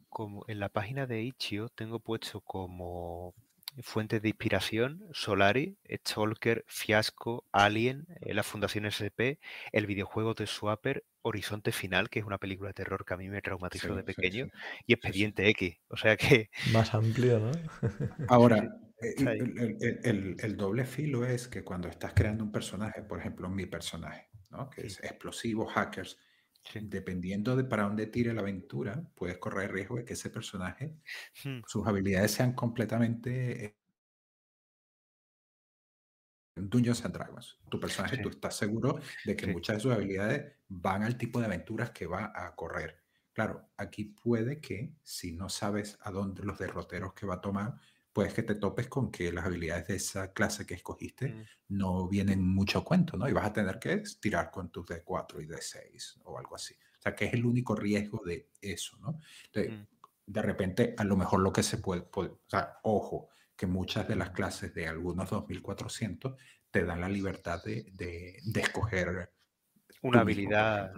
[0.08, 3.34] como en la página de Ichio, tengo puesto como
[3.82, 9.38] fuentes de inspiración, Solari, Stalker, Fiasco, Alien, eh, la Fundación SP,
[9.72, 13.28] el videojuego de Swapper, Horizonte Final, que es una película de terror que a mí
[13.28, 14.48] me traumatizó de pequeño,
[14.86, 15.76] y Expediente X.
[15.88, 16.50] O sea que...
[16.72, 17.52] Más amplio, ¿no?
[18.28, 18.68] Ahora,
[19.00, 24.28] eh, el, doble filo es que cuando estás creando un personaje, por ejemplo, mi personaje,
[24.50, 24.70] ¿no?
[24.70, 26.18] que es explosivo, hackers,
[26.83, 30.97] dependiendo de para dónde tire la aventura, puedes correr el riesgo de que ese personaje,
[31.44, 31.60] hmm.
[31.67, 33.76] sus habilidades sean completamente eh,
[36.57, 37.59] Dungeons and Dragons.
[37.68, 41.47] Tu personaje, tú estás seguro de que muchas de sus habilidades van al tipo de
[41.47, 43.02] aventuras que va a correr.
[43.33, 47.75] Claro, aquí puede que si no sabes a dónde los derroteros que va a tomar,
[48.15, 51.44] puedes que te topes con que las habilidades de esa clase que escogiste mm.
[51.70, 53.28] no vienen mucho cuento, ¿no?
[53.28, 56.75] Y vas a tener que tirar con tus D4 y D6 o algo así.
[56.75, 59.18] O sea, que es el único riesgo de eso, ¿no?
[59.55, 59.86] Mm.
[60.26, 64.17] De repente, a lo mejor lo que se puede, o sea, ojo, que muchas de
[64.17, 69.33] las clases de algunos 2400 te dan la libertad de, de, de escoger
[70.02, 70.93] una habilidad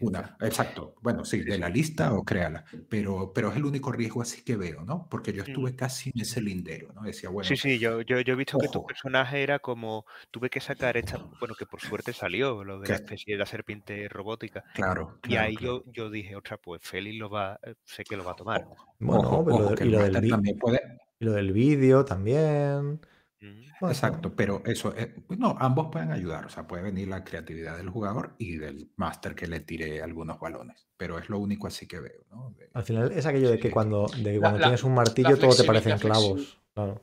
[0.00, 0.94] una, exacto.
[1.02, 2.64] Bueno, sí, de la lista o créala.
[2.88, 5.06] Pero, pero es el único riesgo así que veo, ¿no?
[5.10, 5.76] Porque yo estuve mm.
[5.76, 7.02] casi en ese lindero, ¿no?
[7.02, 7.46] Decía, bueno.
[7.46, 10.06] Sí, sí, yo, yo, yo he visto que tu personaje era como.
[10.30, 11.18] Tuve que sacar esta.
[11.38, 14.64] Bueno, que por suerte salió, lo de la especie de la serpiente robótica.
[14.74, 15.18] Claro.
[15.28, 17.58] y ahí Yo, yo dije, otra, pues Félix lo va.
[17.62, 18.66] Eh, sé que lo va a tomar.
[18.98, 23.00] Bueno, pero y, lo del, y lo del vídeo también.
[23.40, 27.76] Exacto, pero eso, eh, pues no, ambos pueden ayudar, o sea, puede venir la creatividad
[27.76, 31.86] del jugador y del máster que le tire algunos balones, pero es lo único así
[31.86, 32.56] que veo, ¿no?
[32.72, 35.98] Al final es aquello de que cuando, de cuando tienes un martillo todo te parecen
[35.98, 37.02] clavos, claro.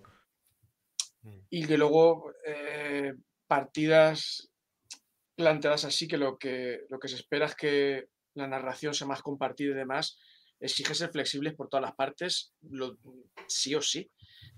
[1.21, 1.39] Mm.
[1.51, 3.13] Y que luego eh,
[3.47, 4.49] partidas
[5.35, 9.21] planteadas así, que lo, que lo que se espera es que la narración sea más
[9.21, 10.17] compartida y demás,
[10.59, 12.53] exige ser flexibles por todas las partes,
[13.47, 14.09] sí o sí.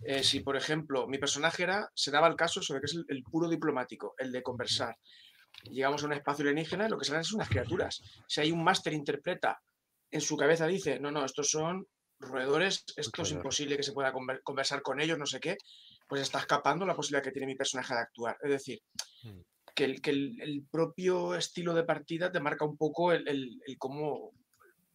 [0.04, 3.24] Eh, si, por ejemplo, mi personaje era, se daba el caso sobre que es el,
[3.24, 4.96] puro diplomático, el de conversar.
[5.64, 8.02] Llegamos a un espacio alienígena y lo que salen son unas criaturas.
[8.28, 9.62] Si hay un máster interpreta,
[10.12, 11.88] en su cabeza dice, no, no, estos son
[12.20, 15.58] roedores, esto es imposible que se pueda conversar con ellos, no sé qué,
[16.08, 18.38] pues está escapando la posibilidad que tiene mi personaje de actuar.
[18.42, 18.80] Es decir,
[19.24, 19.40] hmm.
[19.74, 24.32] que, el, que el, propio estilo de partida te marca un poco el, el cómo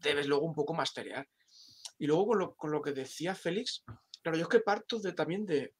[0.02, 1.26] debes luego un poco masterear.
[1.98, 3.84] Y luego con lo, con lo, que decía Félix,
[4.22, 5.74] Claro, yo es que parto de, también de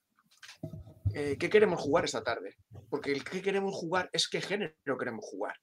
[1.15, 2.57] eh, qué queremos jugar esta tarde.
[2.89, 5.57] Porque el qué queremos jugar es qué género queremos jugar.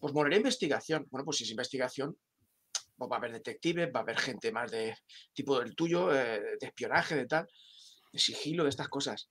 [0.00, 1.06] Pues moriré investigación.
[1.10, 2.16] Bueno, pues si es investigación,
[2.96, 4.96] pues va a haber detectives, va a haber gente más de
[5.32, 7.46] tipo del tuyo, eh, de espionaje, de tal,
[8.12, 9.28] de sigilo, de estas cosas.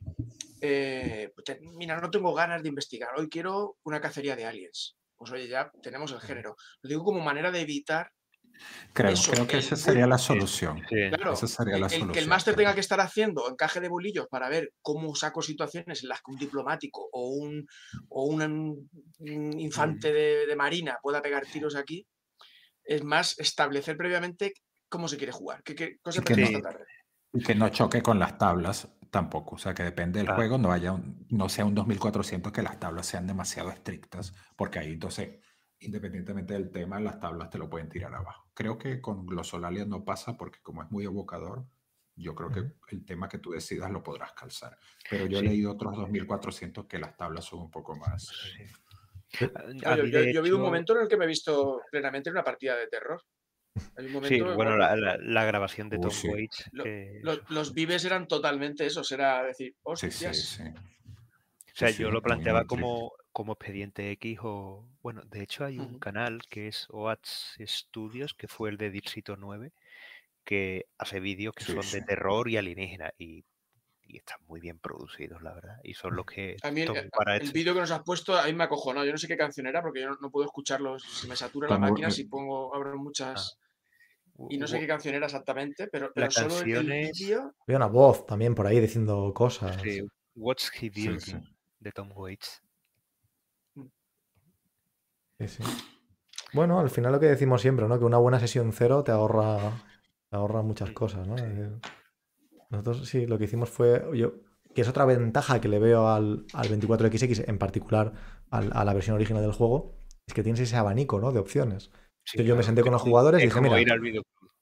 [0.61, 3.09] Eh, pues mira, no tengo ganas de investigar.
[3.17, 4.95] Hoy quiero una cacería de aliens.
[5.15, 6.55] Pues oye, ya tenemos el género.
[6.81, 8.11] Lo digo como manera de evitar
[8.93, 10.81] Creo, creo que esa sería la solución.
[10.81, 12.11] Claro, esa sería la el, solución.
[12.11, 16.03] que el máster tenga que estar haciendo encaje de bolillos para ver cómo saco situaciones
[16.03, 17.67] en las que un diplomático o un,
[18.09, 22.07] o un, infante de, marina pueda pegar tiros aquí,
[22.83, 24.53] es más establecer previamente
[24.89, 26.59] cómo se quiere jugar, qué, qué cosa que, no,
[27.33, 29.55] y que no choque con las tablas tampoco.
[29.55, 30.95] O sea, que depende del juego, no, haya
[31.29, 35.29] no sea un 2400 que las tablas sean demasiado estrictas, porque ahí entonces
[35.79, 38.46] independientemente del tema, las tablas te lo pueden tirar abajo.
[38.57, 41.63] Creo que con Glosolalia no pasa porque como es muy evocador,
[42.15, 44.75] yo creo que el tema que tú decidas lo podrás calzar.
[45.07, 48.33] Pero yo he leído otros 2400 que las tablas son un poco más...
[49.85, 52.43] Ah, yo, he vivido un momento en el que me he visto plenamente en una
[52.43, 53.21] partida de terror.
[54.23, 56.71] sí, bueno, la, grabación de Tom Waits.
[57.49, 60.63] los, vives eran totalmente esos, era decir, Sí, sí, sí.
[60.63, 64.83] O sea, yo lo planteaba como, como Expediente X o...
[65.03, 69.35] Bueno, de hecho hay un canal que es OATS Studios, que fue el de Distrito
[69.37, 69.73] 9,
[70.43, 73.45] que hace vídeos que son de terror y alienígena y,
[74.07, 75.77] están muy bien producidos, la verdad.
[75.83, 76.57] Y son los que...
[76.63, 79.05] A mí el, el vídeo que nos has puesto a mí me acojonó.
[79.05, 80.97] Yo no sé qué canción era porque yo no, puedo escucharlo.
[80.97, 83.59] Se me satura la máquina si pongo, abro muchas...
[84.39, 84.45] Ah.
[84.49, 87.53] Y no sé qué canción era exactamente, pero, pero solo el, vídeo...
[87.67, 89.79] Había una voz también por ahí diciendo cosas.
[89.83, 90.01] Sí,
[90.33, 91.43] What's He Building,
[91.79, 92.63] de Tom Waits.
[96.53, 97.99] Bueno, al final lo que decimos siempre, ¿no?
[97.99, 99.83] Que una buena sesión cero te ahorra,
[100.31, 101.35] ahorra muchas cosas, ¿no?
[102.69, 104.33] Nosotros sí, lo que hicimos fue, yo,
[104.73, 108.13] que es otra ventaja que le veo al, 24XX, en particular
[108.49, 111.31] a la versión original del juego, es que tienes ese abanico, ¿no?
[111.31, 111.91] De opciones.
[112.33, 113.77] yo me senté con los jugadores y dije, mira,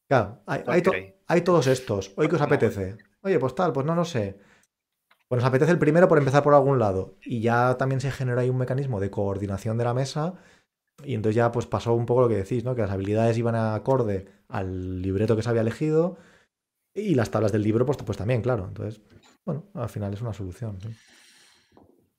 [0.07, 2.97] claro, hay, todos estos, hoy que os apetece.
[3.21, 4.37] Oye, pues tal, pues no lo sé.
[5.27, 7.17] Pues nos apetece el primero por empezar por algún lado.
[7.23, 10.35] Y ya también se genera ahí un mecanismo de coordinación de la mesa
[11.03, 12.75] y entonces ya pues pasó un poco lo que decís, ¿no?
[12.75, 16.17] Que las habilidades iban acorde al libreto que se había elegido
[16.93, 18.65] y las tablas del libro pues, pues también, claro.
[18.67, 19.01] Entonces,
[19.45, 20.77] bueno, al final es una solución.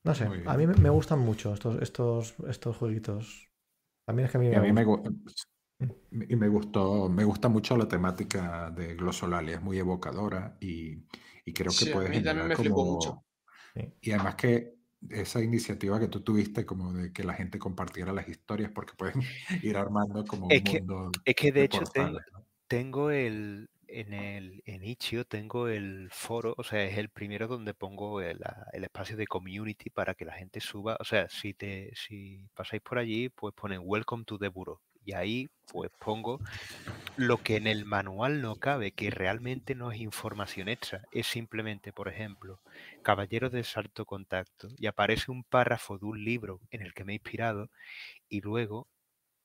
[0.03, 3.49] No sé, a mí me gustan mucho estos, estos, estos jueguitos.
[4.05, 4.85] También es que a mí, me,
[6.27, 11.03] y me gustó, me gusta mucho la temática de Glosolalia, es muy evocadora y,
[11.53, 12.93] creo que puede generar como...
[12.93, 13.23] Mucho.
[14.01, 14.76] Y además que
[15.09, 19.21] esa iniciativa que tú tuviste como de que la gente compartiera las historias porque pueden
[19.63, 21.83] ir armando como es un que, mundo es que de, hecho
[22.67, 28.21] tengo, el en el en tengo el foro, o sea, es el primero donde pongo
[28.21, 28.39] el,
[28.73, 32.81] el, espacio de community para que la gente suba, o sea, si te si pasáis
[32.81, 36.39] por allí, pues ponen welcome to the bureau y ahí pues pongo
[37.15, 41.93] lo que en el manual no cabe, que realmente no es información extra, es simplemente,
[41.93, 42.59] por ejemplo,
[43.03, 47.13] Caballeros de Salto Contacto, y aparece un párrafo de un libro en el que me
[47.13, 47.69] he inspirado,
[48.27, 48.87] y luego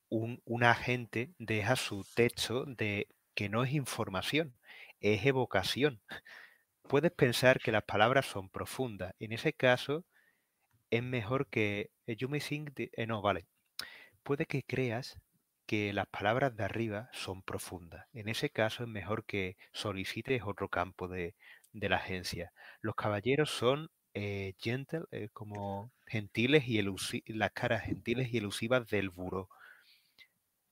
[0.08, 4.54] un, un agente deja su texto de que no es información,
[5.00, 6.00] es evocación.
[6.88, 9.14] Puedes pensar que las palabras son profundas.
[9.20, 10.04] En ese caso,
[10.90, 11.90] es mejor que.
[12.06, 12.72] You may think
[13.06, 13.46] no, vale.
[14.24, 15.18] Puede que creas
[15.72, 18.04] que las palabras de arriba son profundas.
[18.12, 21.34] En ese caso es mejor que solicites otro campo de,
[21.72, 22.52] la agencia.
[22.82, 26.82] Los caballeros son eh, gentle, eh, como gentiles y
[27.32, 29.48] las caras gentiles y elusivas del buró.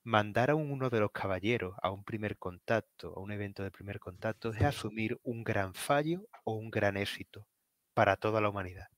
[0.02, 4.00] Mandar a uno de los caballeros a un primer contacto, a un evento de primer
[4.00, 7.46] contacto, es asumir un gran fallo o un gran éxito
[7.94, 8.88] para toda la humanidad.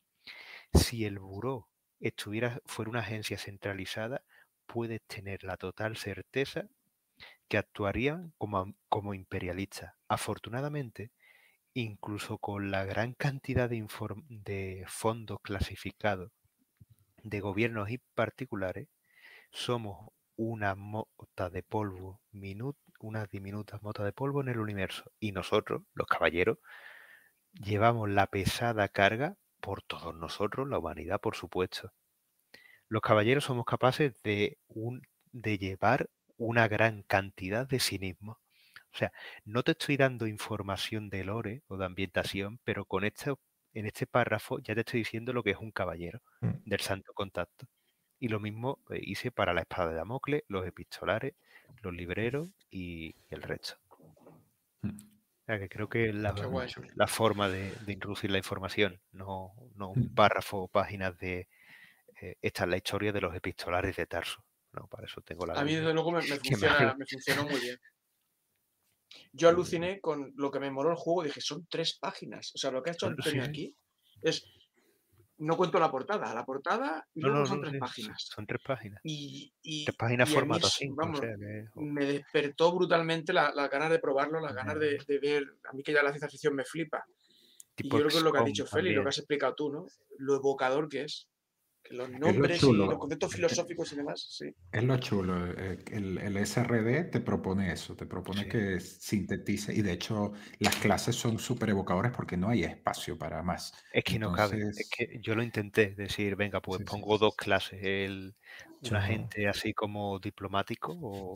[0.74, 1.68] Si el buró
[2.00, 4.24] estuviera, fuera una agencia centralizada,
[4.72, 6.66] puedes tener la total certeza
[7.46, 9.92] que actuarían como, como imperialistas.
[10.08, 11.12] Afortunadamente,
[11.74, 13.86] incluso con la gran cantidad de,
[14.30, 16.32] de fondos clasificados
[17.22, 18.88] de gobiernos y particulares,
[19.50, 22.22] somos una mota de polvo,
[22.98, 25.12] una diminuta mota de polvo en el universo.
[25.20, 26.58] Y nosotros, los caballeros,
[27.52, 31.92] llevamos la pesada carga por todos nosotros, la humanidad, por supuesto
[32.92, 35.00] los caballeros somos capaces de, un,
[35.32, 38.32] de llevar una gran cantidad de cinismo.
[38.92, 39.10] O sea,
[39.46, 43.32] no te estoy dando información de lore o de ambientación, pero con este,
[43.72, 46.68] en este párrafo ya te estoy diciendo lo que es un caballero mm.
[46.68, 47.66] del santo contacto.
[48.18, 51.32] Y lo mismo eh, hice para la espada de Damocles, los epistolares,
[51.80, 53.78] los libreros y el resto.
[54.82, 54.98] Mm.
[55.46, 56.34] que creo que la,
[56.94, 60.14] la forma de, introducir la información, no, no un mm.
[60.14, 61.48] párrafo o páginas de
[62.22, 64.44] eh, esta es la historia de los epistolares de Tarso.
[64.72, 65.54] No, para eso tengo la.
[65.54, 66.26] A mí, desde luego, me, me
[67.06, 67.76] funcionó muy bien.
[69.32, 72.52] Yo aluciné con lo que me moló el juego, dije, son tres páginas.
[72.54, 73.74] O sea, lo que ha hecho Antonio aquí
[74.22, 74.44] es.
[75.38, 78.30] No cuento la portada, la portada y luego son tres páginas.
[78.32, 79.00] Son tres páginas.
[79.02, 79.52] Y,
[79.84, 80.68] tres páginas formato
[81.74, 85.44] Me despertó brutalmente las la ganas de probarlo, las ganas de, ver.
[85.68, 87.04] A mí que ya la ciencia ficción me flipa.
[87.76, 89.72] y yo creo que es lo que ha dicho Feli, lo que has explicado tú,
[89.72, 89.86] ¿no?
[90.18, 91.26] Lo evocador que es
[91.92, 94.54] los nombres y los conceptos filosóficos y demás, sí.
[94.72, 95.52] Es lo chulo.
[95.52, 100.76] Eh, el, el SRD te propone eso, te propone que sintetice, y de hecho las
[100.76, 103.72] clases son súper evocadoras porque no hay espacio para más.
[103.92, 107.80] Es que no cabe, es que yo lo intenté, decir, venga, pues pongo dos clases,
[107.82, 108.34] el,
[108.82, 111.34] un agente así como diplomático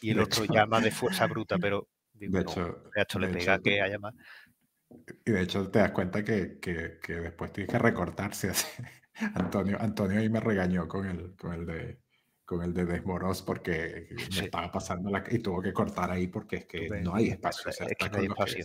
[0.00, 3.80] y el otro llama de fuerza bruta, pero digo, de hecho, hecho le pega que
[3.80, 4.14] haya más.
[5.24, 8.66] Y de hecho te das cuenta que, que, que después tienes que recortarse así.
[9.34, 12.00] Antonio, Antonio ahí me regañó con el, con el de
[12.50, 16.56] con el de Desmoros porque me estaba pasando la y tuvo que cortar ahí porque
[16.56, 17.70] es que no hay espacio.
[17.70, 17.86] no,
[18.18, 18.64] hay espacio.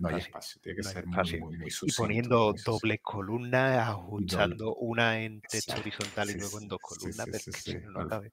[0.00, 0.60] no, hay espacio.
[0.62, 6.30] tiene que ser muy, muy, muy Y poniendo doble columna, ajustando una en texto horizontal
[6.30, 7.28] y luego en dos columnas,
[7.92, 8.30] no cabe.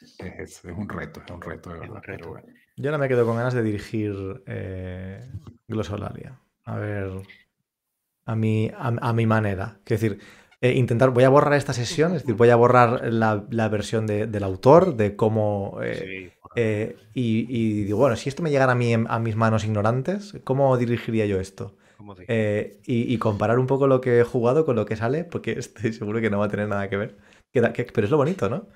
[0.00, 2.02] Es, es, un reto, es un reto, de verdad.
[2.06, 2.42] Pero
[2.76, 5.22] Yo ahora me quedo con ganas de dirigir eh,
[5.68, 6.40] Glosolalia.
[6.64, 7.10] A ver,
[8.24, 9.80] a mi, a, a mi manera.
[9.84, 10.18] Es decir,
[10.62, 14.06] eh, intentar, voy a borrar esta sesión, es decir, voy a borrar la, la versión
[14.06, 15.78] de, del autor, de cómo...
[15.82, 19.64] Eh, eh, y, y, digo, bueno, si esto me llegara a, mí, a mis manos
[19.64, 21.76] ignorantes, ¿cómo dirigiría yo esto?
[22.28, 25.92] Y, y, comparar un poco lo que he jugado con lo que sale, porque estoy
[25.92, 27.16] seguro que no va a tener nada que ver.
[27.52, 28.66] pero es lo bonito, ¿no?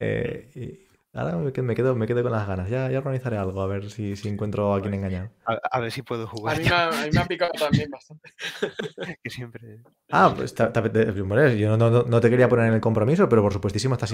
[0.00, 0.85] y,
[1.16, 2.68] Ahora me quedo, me quedo con las ganas.
[2.68, 5.30] Ya, ya organizaré algo, a ver si, si encuentro a quien engañar.
[5.46, 6.56] A, ver si puedo jugar.
[6.56, 8.30] A mí, me, a mí me ha picado también bastante.
[9.22, 9.80] que siempre.
[10.10, 14.12] Ah, pues yo no, no, te quería poner en el compromiso, pero por supuestísimo estás,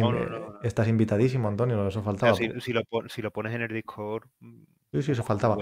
[0.63, 1.89] estás invitadísimo, Antonio.
[1.89, 2.37] Eso faltaba.
[2.37, 4.29] si, si, lo, si, lo, pones en el Discord.
[4.93, 5.57] Sí, sí, eso faltaba.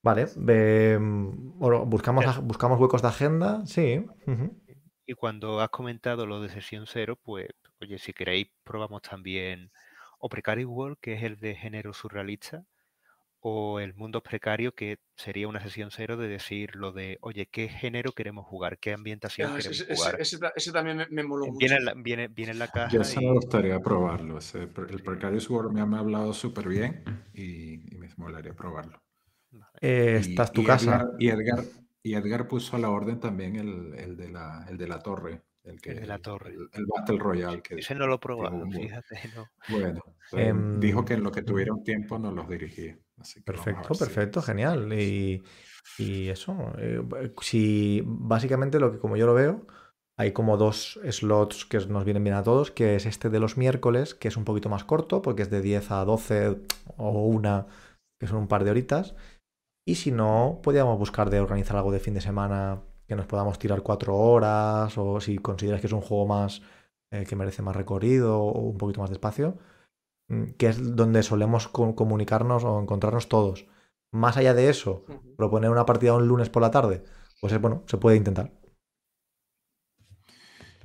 [0.00, 4.06] Vale, bueno, buscamos, buscamos huecos de agenda, sí.
[5.06, 7.48] Y cuando has comentado lo de sesión cero, pues,
[7.80, 9.72] oye, si queréis, probamos también
[10.24, 12.64] o Precarious World, que es el de género surrealista,
[13.40, 17.68] o el mundo precario, que sería una sesión cero de decir lo de, oye, ¿qué
[17.68, 18.78] género queremos jugar?
[18.78, 20.18] ¿Qué ambientación ah, queremos jugar?
[20.18, 21.92] Ese, también me, moló viene mucho.
[22.02, 22.88] viene, viene, en la caja.
[22.90, 24.38] Yo sí me gustaría probarlo.
[24.38, 27.04] el Precarious World me ha hablado súper bien
[27.34, 29.02] y, me molaría probarlo.
[29.78, 31.10] Eh, Estás tu casa.
[31.18, 31.64] y, Edgar,
[32.02, 35.42] y Edgar puso a la orden también el, el, de, la, el de la torre.
[35.64, 36.54] El, que, de la torre.
[36.72, 37.62] El, Battle Royale.
[37.62, 39.18] Que, Ese no lo probado, fíjate.
[39.34, 39.48] No.
[39.68, 40.02] Bueno,
[40.32, 42.98] em, dijo que en lo que tuviera un tiempo nos los dirigía.
[43.44, 44.92] perfecto, perfecto, genial.
[44.92, 45.42] Y,
[45.98, 47.02] y eso, eh,
[47.40, 49.66] si básicamente lo que como yo lo veo,
[50.16, 53.56] hay como dos slots que nos vienen bien a todos, que es este de los
[53.56, 56.58] miércoles, que es un poquito más corto, porque es de 10 a 12
[56.96, 57.66] o una,
[58.20, 59.14] que son un par de horitas.
[59.86, 63.58] Y si no, podríamos buscar de organizar algo de fin de semana que nos podamos
[63.58, 66.62] tirar cuatro horas o si consideras que es un juego más
[67.10, 69.58] eh, que merece más recorrido o un poquito más de espacio,
[70.28, 73.66] mm, que es donde solemos comunicarnos o encontrarnos todos.
[74.10, 75.04] Más allá de eso,
[75.36, 77.04] proponer una partida un lunes por la tarde,
[77.40, 78.52] pues bueno, se puede intentar.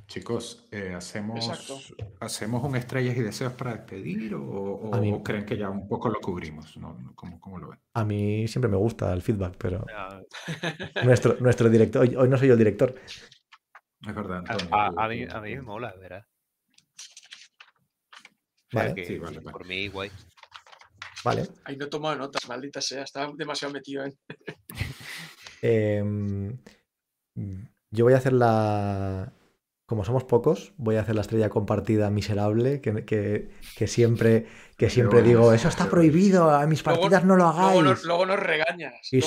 [0.09, 5.88] Chicos, eh, ¿hacemos, ¿hacemos un estrellas y deseos para despedir o, creen que ya un
[5.88, 6.75] poco lo cubrimos?
[6.77, 7.79] No, ¿cómo, lo ven?
[7.93, 9.85] A mí siempre me gusta el feedback, pero
[11.05, 12.95] nuestro, nuestro director, hoy, no soy yo el director.
[14.01, 14.43] Es verdad.
[14.47, 16.25] a, mí, a, mí, me mola, ¿verdad?
[18.73, 19.05] Vale.
[19.05, 20.09] sí, vale, Por mí, guay.
[21.23, 21.43] Vale.
[21.65, 24.17] Ahí no he tomado notas, maldita sea, estaba demasiado metido en.
[25.61, 26.57] Em,
[27.91, 29.33] yo voy a hacer la,
[29.90, 33.03] como somos pocos, voy a hacer la estrella compartida miserable, que,
[33.76, 34.45] que, siempre,
[34.77, 38.06] que siempre digo, eso está prohibido, a mis partidas no lo hagáis.
[38.06, 38.93] Luego, nos, regañas.
[39.11, 39.19] Y,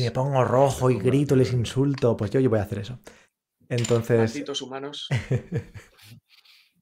[0.00, 2.98] me pongo rojo y grito, les insulto, pues yo, yo voy a hacer eso.
[3.68, 4.60] Entonces...
[4.60, 5.08] humanos.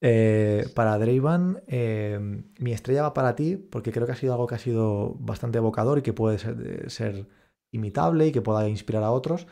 [0.06, 2.18] Eh, para Draven, eh,
[2.58, 5.56] mi estrella va para ti, porque creo que ha sido algo que ha sido bastante
[5.56, 7.26] evocador y que puede ser, ser
[7.70, 9.46] imitable y que pueda inspirar a otros.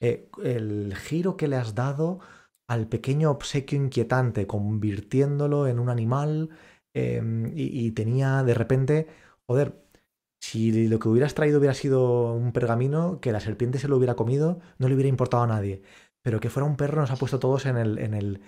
[0.00, 2.20] Eh, el giro que le has dado
[2.68, 6.50] al pequeño obsequio inquietante, convirtiéndolo en un animal
[6.94, 9.06] em, y, tenía de repente,
[9.46, 9.86] joder,
[10.40, 14.16] si lo que hubieras traído hubiera sido un pergamino, que la serpiente se lo hubiera
[14.16, 15.82] comido, no le hubiera importado a nadie.
[16.22, 18.40] Pero que fuera un perro nos ha puesto todos en el, en el,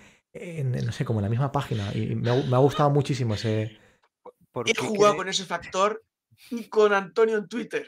[0.85, 1.93] no sé, como en la misma página.
[1.95, 3.79] Y me ha, gustado muchísimo ese...
[4.65, 6.03] He jugado con ese factor
[6.51, 7.87] y con Antonio en Twitter.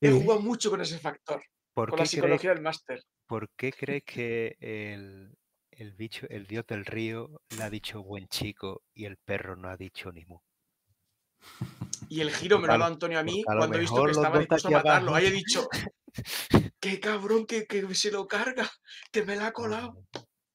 [0.00, 1.42] He jugado mucho con ese factor.
[1.74, 3.02] con la psicología del máster.
[3.26, 5.36] ¿Por qué crees que el,
[5.70, 9.68] el, bicho, el dios del río le ha dicho buen chico y el perro no
[9.68, 10.38] ha dicho ni mu?
[12.08, 14.38] Y el giro me lo ha dado Antonio a mí cuando he visto que estaba
[14.38, 15.14] dispuesto a matarlo.
[15.14, 15.66] Ahí he dicho,
[16.80, 18.70] qué cabrón que, que, se lo carga,
[19.10, 20.04] que me la ha colado.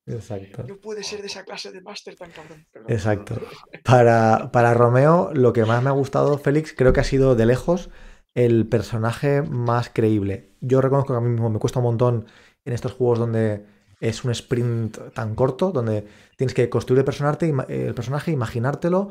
[0.05, 0.63] Exacto.
[0.63, 2.65] No puede ser de esa clase de máster tan cabrón.
[2.87, 3.39] Exacto.
[3.83, 7.45] Para, para Romeo, lo que más me ha gustado, Félix, creo que ha sido de
[7.45, 7.89] lejos
[8.33, 10.51] el personaje más creíble.
[10.61, 12.25] Yo reconozco que a mí mismo me cuesta un montón
[12.65, 13.65] en estos juegos donde
[13.99, 16.05] es un sprint tan corto, donde
[16.37, 19.09] tienes que construir el personaje, el personaje imaginártelo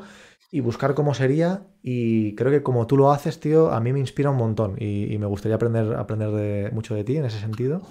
[0.51, 1.63] y buscar cómo sería.
[1.81, 4.75] Y creo que como tú lo haces, tío, a mí me inspira un montón.
[4.79, 7.81] Y, me gustaría aprender, aprender de, mucho de ti en ese sentido.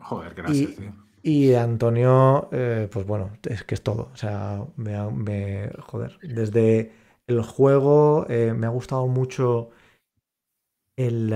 [0.00, 0.70] Joder, gracias,
[1.26, 4.10] y, Antonio, eh, pues bueno, es que es todo.
[4.12, 6.18] O sea, me, joder.
[6.22, 6.92] Desde
[7.26, 9.70] el juego eh, me ha gustado mucho
[10.96, 11.32] el,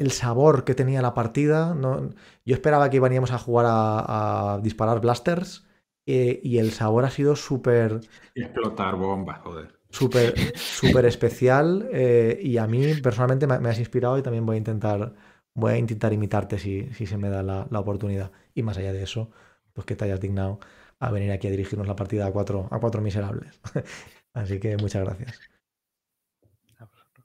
[0.00, 1.74] el sabor que tenía la partida.
[1.74, 2.10] ¿no?
[2.44, 5.64] Yo esperaba que íbamos a jugar a disparar blasters
[6.06, 8.00] eh, y el sabor ha sido súper...
[8.34, 9.78] Explotar bombas, joder.
[9.90, 14.58] Súper súper especial eh, y a mí personalmente me, has inspirado y también voy a
[14.58, 15.14] intentar
[15.54, 18.32] voy a intentar imitarte si, si se me da la, oportunidad.
[18.54, 19.30] Y más allá de eso,
[19.72, 20.58] pues que te hayas dignado
[20.98, 23.60] a venir aquí a dirigirnos la partida a cuatro, a cuatro miserables.
[24.32, 25.38] Así que muchas gracias.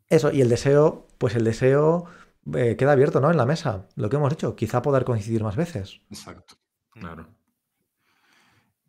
[0.10, 2.06] Eso, y el deseo, pues el deseo
[2.54, 3.32] eh, queda abierto, ¿no?
[3.32, 6.02] En la mesa, lo que hemos hecho, quizá poder coincidir más veces.
[6.10, 6.56] Exacto,
[6.92, 7.28] claro.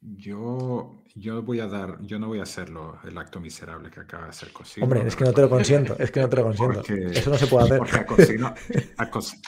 [0.03, 4.25] Yo, yo voy a dar, yo no voy a hacerlo el acto miserable que acaba
[4.25, 4.85] de hacer Cosino.
[4.85, 6.81] Hombre, es que no te lo consiento, es que no te lo consiento.
[7.11, 7.79] Eso no se puede hacer.
[7.79, 7.97] Porque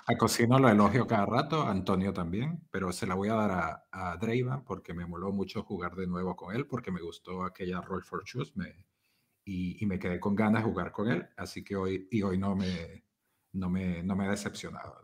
[0.08, 3.50] a Cosino, lo elogio cada rato, a Antonio también, pero se la voy a dar
[3.92, 4.18] a, a
[4.66, 8.24] porque me moló mucho jugar de nuevo con él, porque me gustó aquella Roll for
[8.24, 8.52] Shoes
[9.44, 12.36] y, y, me quedé con ganas de jugar con él, así que hoy, y hoy
[12.36, 13.04] no me,
[13.58, 15.02] no me, no me ha decepcionado.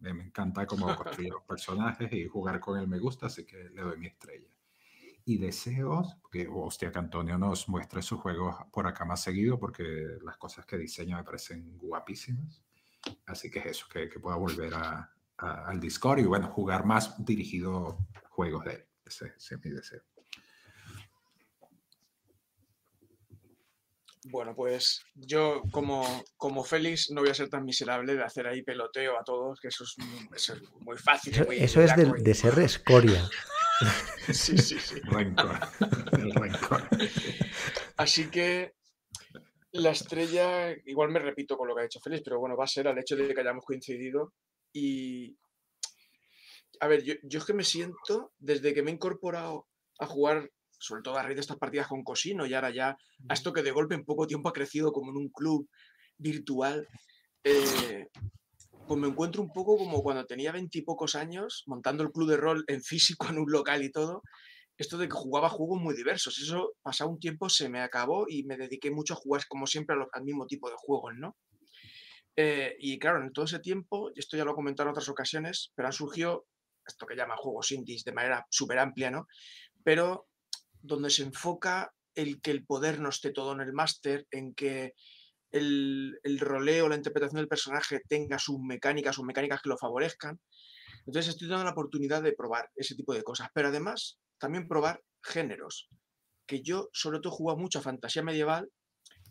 [0.00, 3.70] Me, me encanta cómo construir los personajes y jugar con él me gusta, así que
[3.70, 4.52] le doy mi estrella
[5.24, 10.18] y deseos, que hostia que Antonio nos muestre sus juegos por acá más seguido, porque
[10.22, 12.62] las cosas que diseña me parecen guapísimas.
[13.26, 14.72] Así que es eso, que, que pueda volver
[15.36, 17.98] al Discord y bueno, jugar más dirigido
[18.30, 18.84] juegos de él.
[19.04, 20.02] Ese, es mi deseo.
[24.24, 26.04] Bueno, pues yo como,
[26.36, 29.68] como Félix no voy a ser tan miserable de hacer ahí peloteo a todos, que
[29.68, 29.96] eso es,
[30.80, 31.34] muy fácil.
[31.34, 33.28] Eso, es de, de, ser escoria.
[34.32, 35.00] sí, sí, sí.
[37.96, 38.74] Así que
[39.72, 42.68] la estrella, igual me repito con lo que ha dicho Félix, pero bueno, va a
[42.68, 44.34] ser al hecho de que hayamos coincidido.
[44.72, 45.36] Y.
[46.80, 49.66] A ver, yo, es que me siento, desde que me he incorporado
[49.98, 50.50] a jugar,
[50.82, 52.96] sobre todo a raíz de estas partidas con Cosino, y ahora ya
[53.28, 55.68] a esto que de golpe en poco tiempo ha crecido como en un club
[56.18, 56.86] virtual,
[57.44, 58.08] eh,
[58.86, 62.64] pues me encuentro un poco como cuando tenía veintipocos años, montando el club de rol
[62.66, 64.22] en físico en un local y todo,
[64.76, 66.38] esto de que jugaba juegos muy diversos.
[66.38, 69.96] Eso, pasado un tiempo, se me acabó y me dediqué mucho a jugar, como siempre,
[70.12, 71.36] al mismo tipo de juegos, ¿no?
[72.36, 75.08] Eh, y claro, en todo ese tiempo, y esto ya lo he comentado en otras
[75.08, 76.46] ocasiones, pero han surgido
[76.86, 79.26] esto que llama juegos indies de manera súper amplia, ¿no?
[79.84, 80.26] Pero
[80.82, 84.94] donde se enfoca el que el poder no esté todo en el máster, en que
[85.50, 90.40] el, roleo, la interpretación del personaje tenga sus mecánicas, sus mecánicas que lo favorezcan.
[91.06, 95.02] Entonces estoy dando la oportunidad de probar ese tipo de cosas, pero además también probar
[95.22, 95.88] géneros,
[96.46, 98.70] que yo sobre todo jugado mucho a fantasía medieval.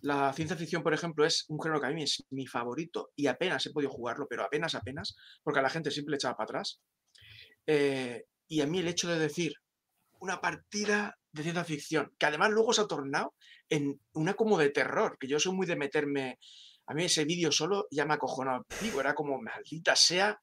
[0.02, 3.28] La ciencia ficción, por ejemplo, es un género que a mí es mi favorito y
[3.28, 6.46] apenas he podido jugarlo, pero apenas, apenas, porque a la gente siempre le echaba para
[6.46, 6.82] atrás.
[7.68, 9.54] Eh, y a mí el hecho de decir
[10.20, 13.36] una partida de ciencia ficción, que además luego se ha tornado
[13.70, 16.40] en una como de terror, que yo soy muy de meterme,
[16.88, 20.40] a mí ese vídeo solo ya me acojonó, digo, era como maldita sea,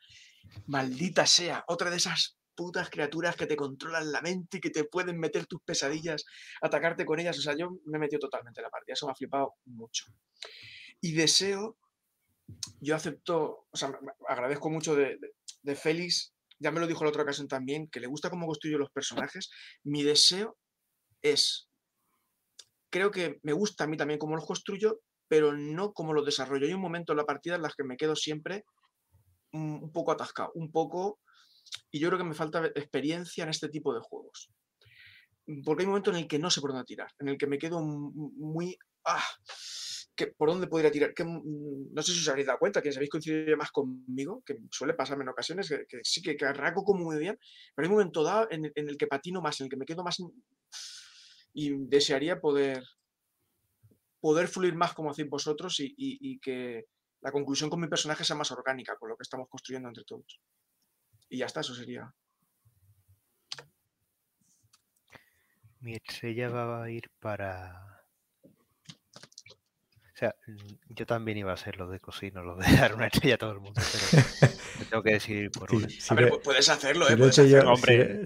[0.66, 4.84] maldita sea, otra de esas putas criaturas que te controlan la mente y que te
[4.84, 6.24] pueden meter tus pesadillas,
[6.62, 9.12] atacarte con ellas, o sea, yo me he metido totalmente en la partida, eso me
[9.12, 10.06] ha flipado mucho.
[11.00, 11.76] Y deseo,
[12.80, 13.92] yo acepto, o sea,
[14.26, 18.00] agradezco mucho de, de, de Félix, ya me lo dijo la otra ocasión también, que
[18.00, 19.50] le gusta cómo construyo los personajes,
[19.84, 20.56] mi deseo
[21.22, 21.68] es,
[22.90, 26.66] creo que me gusta a mí también cómo los construyo, pero no cómo los desarrollo.
[26.66, 28.64] Hay un momento en la partida en las que me quedo siempre
[29.52, 31.20] un poco atascado, un poco,
[31.90, 34.50] y yo creo que me falta experiencia en este tipo de juegos.
[35.64, 37.46] Porque hay un momento en el que no sé por dónde tirar, en el que
[37.46, 38.76] me quedo muy...
[39.04, 39.24] Ah,
[40.14, 41.14] que, ¿Por dónde podría tirar?
[41.14, 44.58] Que, mm, no sé si os habréis dado cuenta, que sabéis coincidir más conmigo, que
[44.70, 47.38] suele pasarme en ocasiones, que, sí que, que arranco como muy bien,
[47.74, 50.02] pero hay un momento dado en, el que patino más, en el que me quedo
[50.02, 50.18] más
[51.58, 52.84] y desearía poder
[54.20, 56.84] poder fluir más como hacéis vosotros y, que
[57.20, 60.40] la conclusión con mi personaje sea más orgánica con lo que estamos construyendo entre todos.
[61.28, 62.14] Y ya está, eso sería.
[65.80, 67.88] Mi estrella va a ir para
[70.14, 70.34] o sea,
[70.88, 73.52] yo también iba a ser lo de cocino, lo de dar una estrella a todo
[73.52, 74.52] el mundo, pero
[74.90, 75.88] tengo que decidir por una.
[76.08, 77.16] a ver, puedes hacerlo, ¿eh?
[77.16, 77.72] puedes hacerlo.
[77.72, 78.24] Hombre,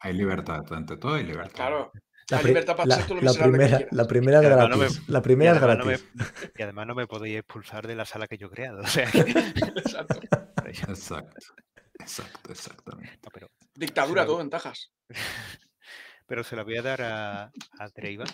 [0.00, 1.54] Hay libertad, ante todo hay libertad.
[1.54, 1.92] Claro.
[2.30, 5.08] La, libertad para la, la primera, la primera gratis.
[5.08, 6.04] la primera es gratis.
[6.58, 8.80] y además no me podéis expulsar de la sala que yo he creado.
[8.82, 10.20] O sea, exacto.
[10.66, 11.46] exacto.
[11.98, 13.18] Exacto, exactamente.
[13.74, 14.92] Dictadura, todo ventajas.
[16.26, 17.44] Pero se la voy a dar a,
[17.78, 18.24] a Dreiva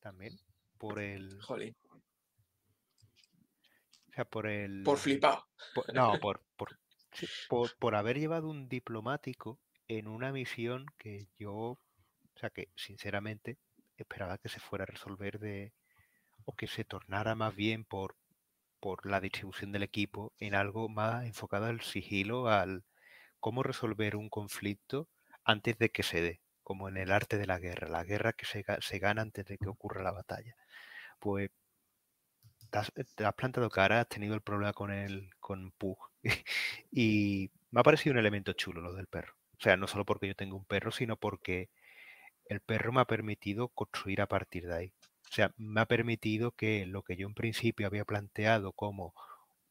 [0.00, 0.36] también
[0.78, 1.40] por el.
[1.42, 1.76] Jolín.
[4.08, 4.82] O sea, por el.
[4.82, 5.40] Por flipar.
[5.94, 6.76] no, por, por,
[7.78, 9.58] por, haber llevado un diplomático
[9.88, 11.54] en una misión que yo.
[11.54, 13.58] O sea, que sinceramente
[13.96, 15.72] esperaba que se fuera a resolver de.
[16.44, 18.16] o que se tornara más bien por,
[18.80, 22.84] por la distribución del equipo en algo más enfocado al sigilo, al
[23.40, 25.08] cómo resolver un conflicto
[25.44, 28.46] antes de que se dé, como en el arte de la guerra, la guerra que
[28.46, 30.56] se, se gana antes de que ocurra la batalla
[31.20, 31.50] pues
[32.70, 35.98] te has, plantado cara, has tenido el problema con el con Pug
[36.90, 39.34] y me ha parecido un elemento chulo lo del perro.
[39.58, 41.70] O sea, no solo porque yo tengo un perro, sino porque
[42.46, 44.92] el perro me ha permitido construir a partir de ahí.
[45.30, 49.14] O sea, me ha permitido que lo que yo en principio había planteado como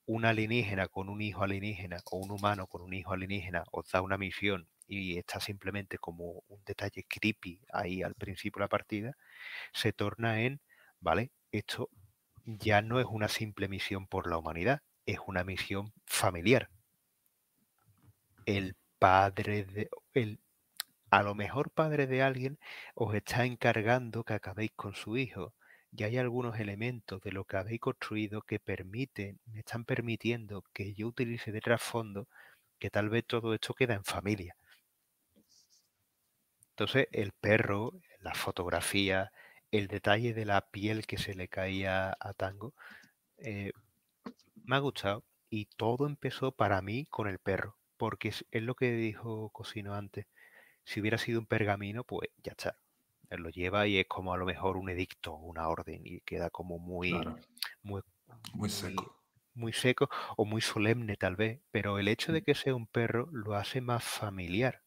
[0.06, 4.02] un alienígena con un hijo alienígena o un humano con un hijo alienígena os da
[4.02, 9.18] una misión y está simplemente como un detalle creepy ahí al principio de la partida,
[9.74, 10.62] se torna en
[11.00, 11.32] ¿vale?
[11.52, 11.90] Esto
[12.46, 16.70] ya no es una simple misión por la humanidad, es una misión familiar.
[18.46, 19.90] El padre de.
[20.14, 20.40] El,
[21.12, 22.60] a lo mejor padre de alguien
[22.96, 25.54] os está encargando que acabéis con su hijo.
[25.92, 30.94] Y hay algunos elementos de lo que habéis construido que permiten, me están permitiendo que
[30.94, 32.28] yo utilice de trasfondo
[32.80, 34.58] que tal vez todo esto queda en familia.
[36.72, 39.32] Entonces, el perro, la fotografía,
[39.72, 42.74] el detalle de la piel que se le caía a Tango
[43.38, 43.72] eh,
[44.64, 48.92] me ha gustado y todo empezó para mí con el perro, porque es, lo que
[48.92, 50.28] dijo Cosino antes.
[50.84, 52.78] Si hubiera sido un pergamino, pues ya está.
[53.30, 56.50] Él lo lleva y es como a lo mejor un edicto, una orden, y queda
[56.50, 57.14] como muy,
[57.82, 58.02] muy,
[58.54, 59.22] muy seco.
[59.56, 62.44] Muy seco o muy solemne tal vez, pero el hecho de mm.
[62.44, 64.86] que sea un perro lo hace más familiar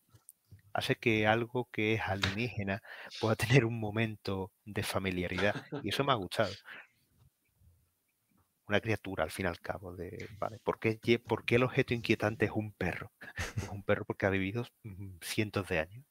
[0.79, 2.83] hace que algo que es alienígena
[3.21, 5.55] pueda tener un momento de familiaridad.
[5.83, 6.53] Y eso me ha gustado.
[8.69, 10.59] Una criatura, al fin y al cabo, de, ¿vale?
[10.63, 11.01] ¿Por qué,
[11.49, 13.11] el objeto inquietante es un perro?
[13.73, 16.05] Un perro porque ha vivido mm, cientos de años.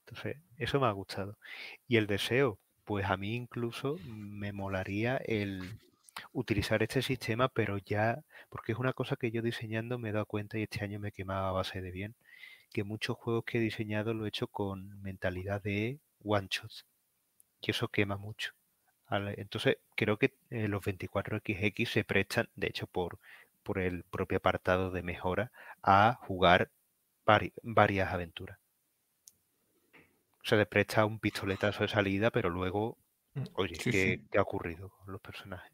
[0.00, 1.38] Entonces, eso me ha gustado.
[1.86, 5.78] Y el deseo, pues a mí incluso me molaría el
[6.32, 10.26] utilizar este sistema, pero ya, porque es una cosa que yo diseñando me he dado
[10.26, 12.16] cuenta y este año me quemaba a base de bien,
[12.70, 16.86] que muchos juegos que he diseñado lo he hecho con mentalidad de one shots.
[17.60, 18.57] Y eso quema mucho.
[19.10, 23.18] Entonces, creo que eh, los 24XX se prestan, de hecho, por,
[23.62, 25.50] por el propio apartado de mejora,
[25.82, 26.70] a jugar
[27.62, 28.58] varias aventuras.
[30.42, 32.96] Se le presta un pistoletazo de salida, pero luego,
[33.34, 35.72] mm, oye, ¿qué, ha ocurrido con los personajes?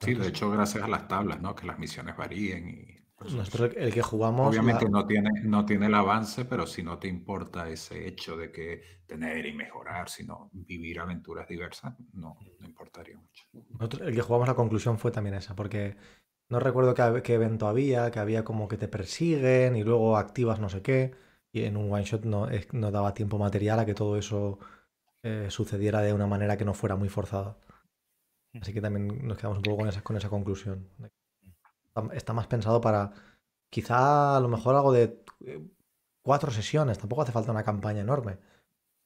[0.00, 1.54] Sí, de hecho, gracias a las tablas, ¿no?
[1.54, 4.48] Que las misiones varíen y nosotros el que jugamos.
[4.48, 8.52] Obviamente no, tiene, no tiene el avance, pero si no te importa ese hecho de
[8.52, 13.44] que tener y mejorar, sino vivir aventuras diversas, no, no importaría mucho.
[14.04, 15.96] el que jugamos la conclusión fue también esa, porque
[16.50, 20.68] no recuerdo qué, evento había, que había como que te persiguen y luego activas no
[20.68, 21.14] sé qué,
[21.52, 24.58] y en un one shot no, no daba tiempo material a que todo eso
[25.22, 27.56] eh, sucediera de una manera que no fuera muy forzada.
[28.60, 30.88] Así que también nos quedamos un poco con esa, con esa conclusión
[32.12, 33.12] está más pensado para
[33.70, 35.60] quizá a lo mejor algo de eh,
[36.22, 38.38] cuatro sesiones, tampoco hace falta una campaña enorme,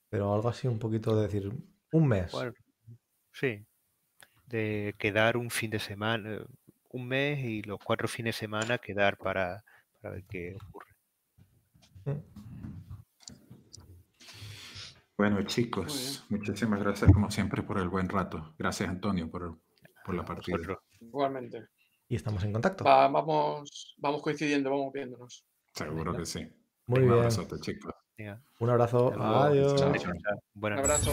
[0.09, 1.53] pero algo así un poquito de decir,
[1.93, 2.33] un mes.
[3.33, 3.65] sí,
[4.47, 6.45] de quedar un fin de semana,
[6.91, 9.65] un mes y los cuatro fines de semana quedar para,
[10.03, 10.91] ver qué ocurre.
[12.07, 12.41] Mm.
[15.17, 18.55] Bueno, chicos, muchísimas gracias como siempre por el buen rato.
[18.59, 19.59] Gracias, Antonio, por,
[20.03, 20.59] por la partida.
[20.99, 21.69] Igualmente
[22.11, 22.85] y estamos en contacto.
[22.85, 25.45] vamos, vamos coincidiendo, vamos viéndonos.
[25.73, 26.41] Seguro que sí.
[26.87, 27.19] Muy Un bien.
[27.19, 27.95] abrazo, chicos.
[28.59, 29.13] Un abrazo.
[29.17, 29.81] Adiós.
[30.61, 31.13] Un abrazo.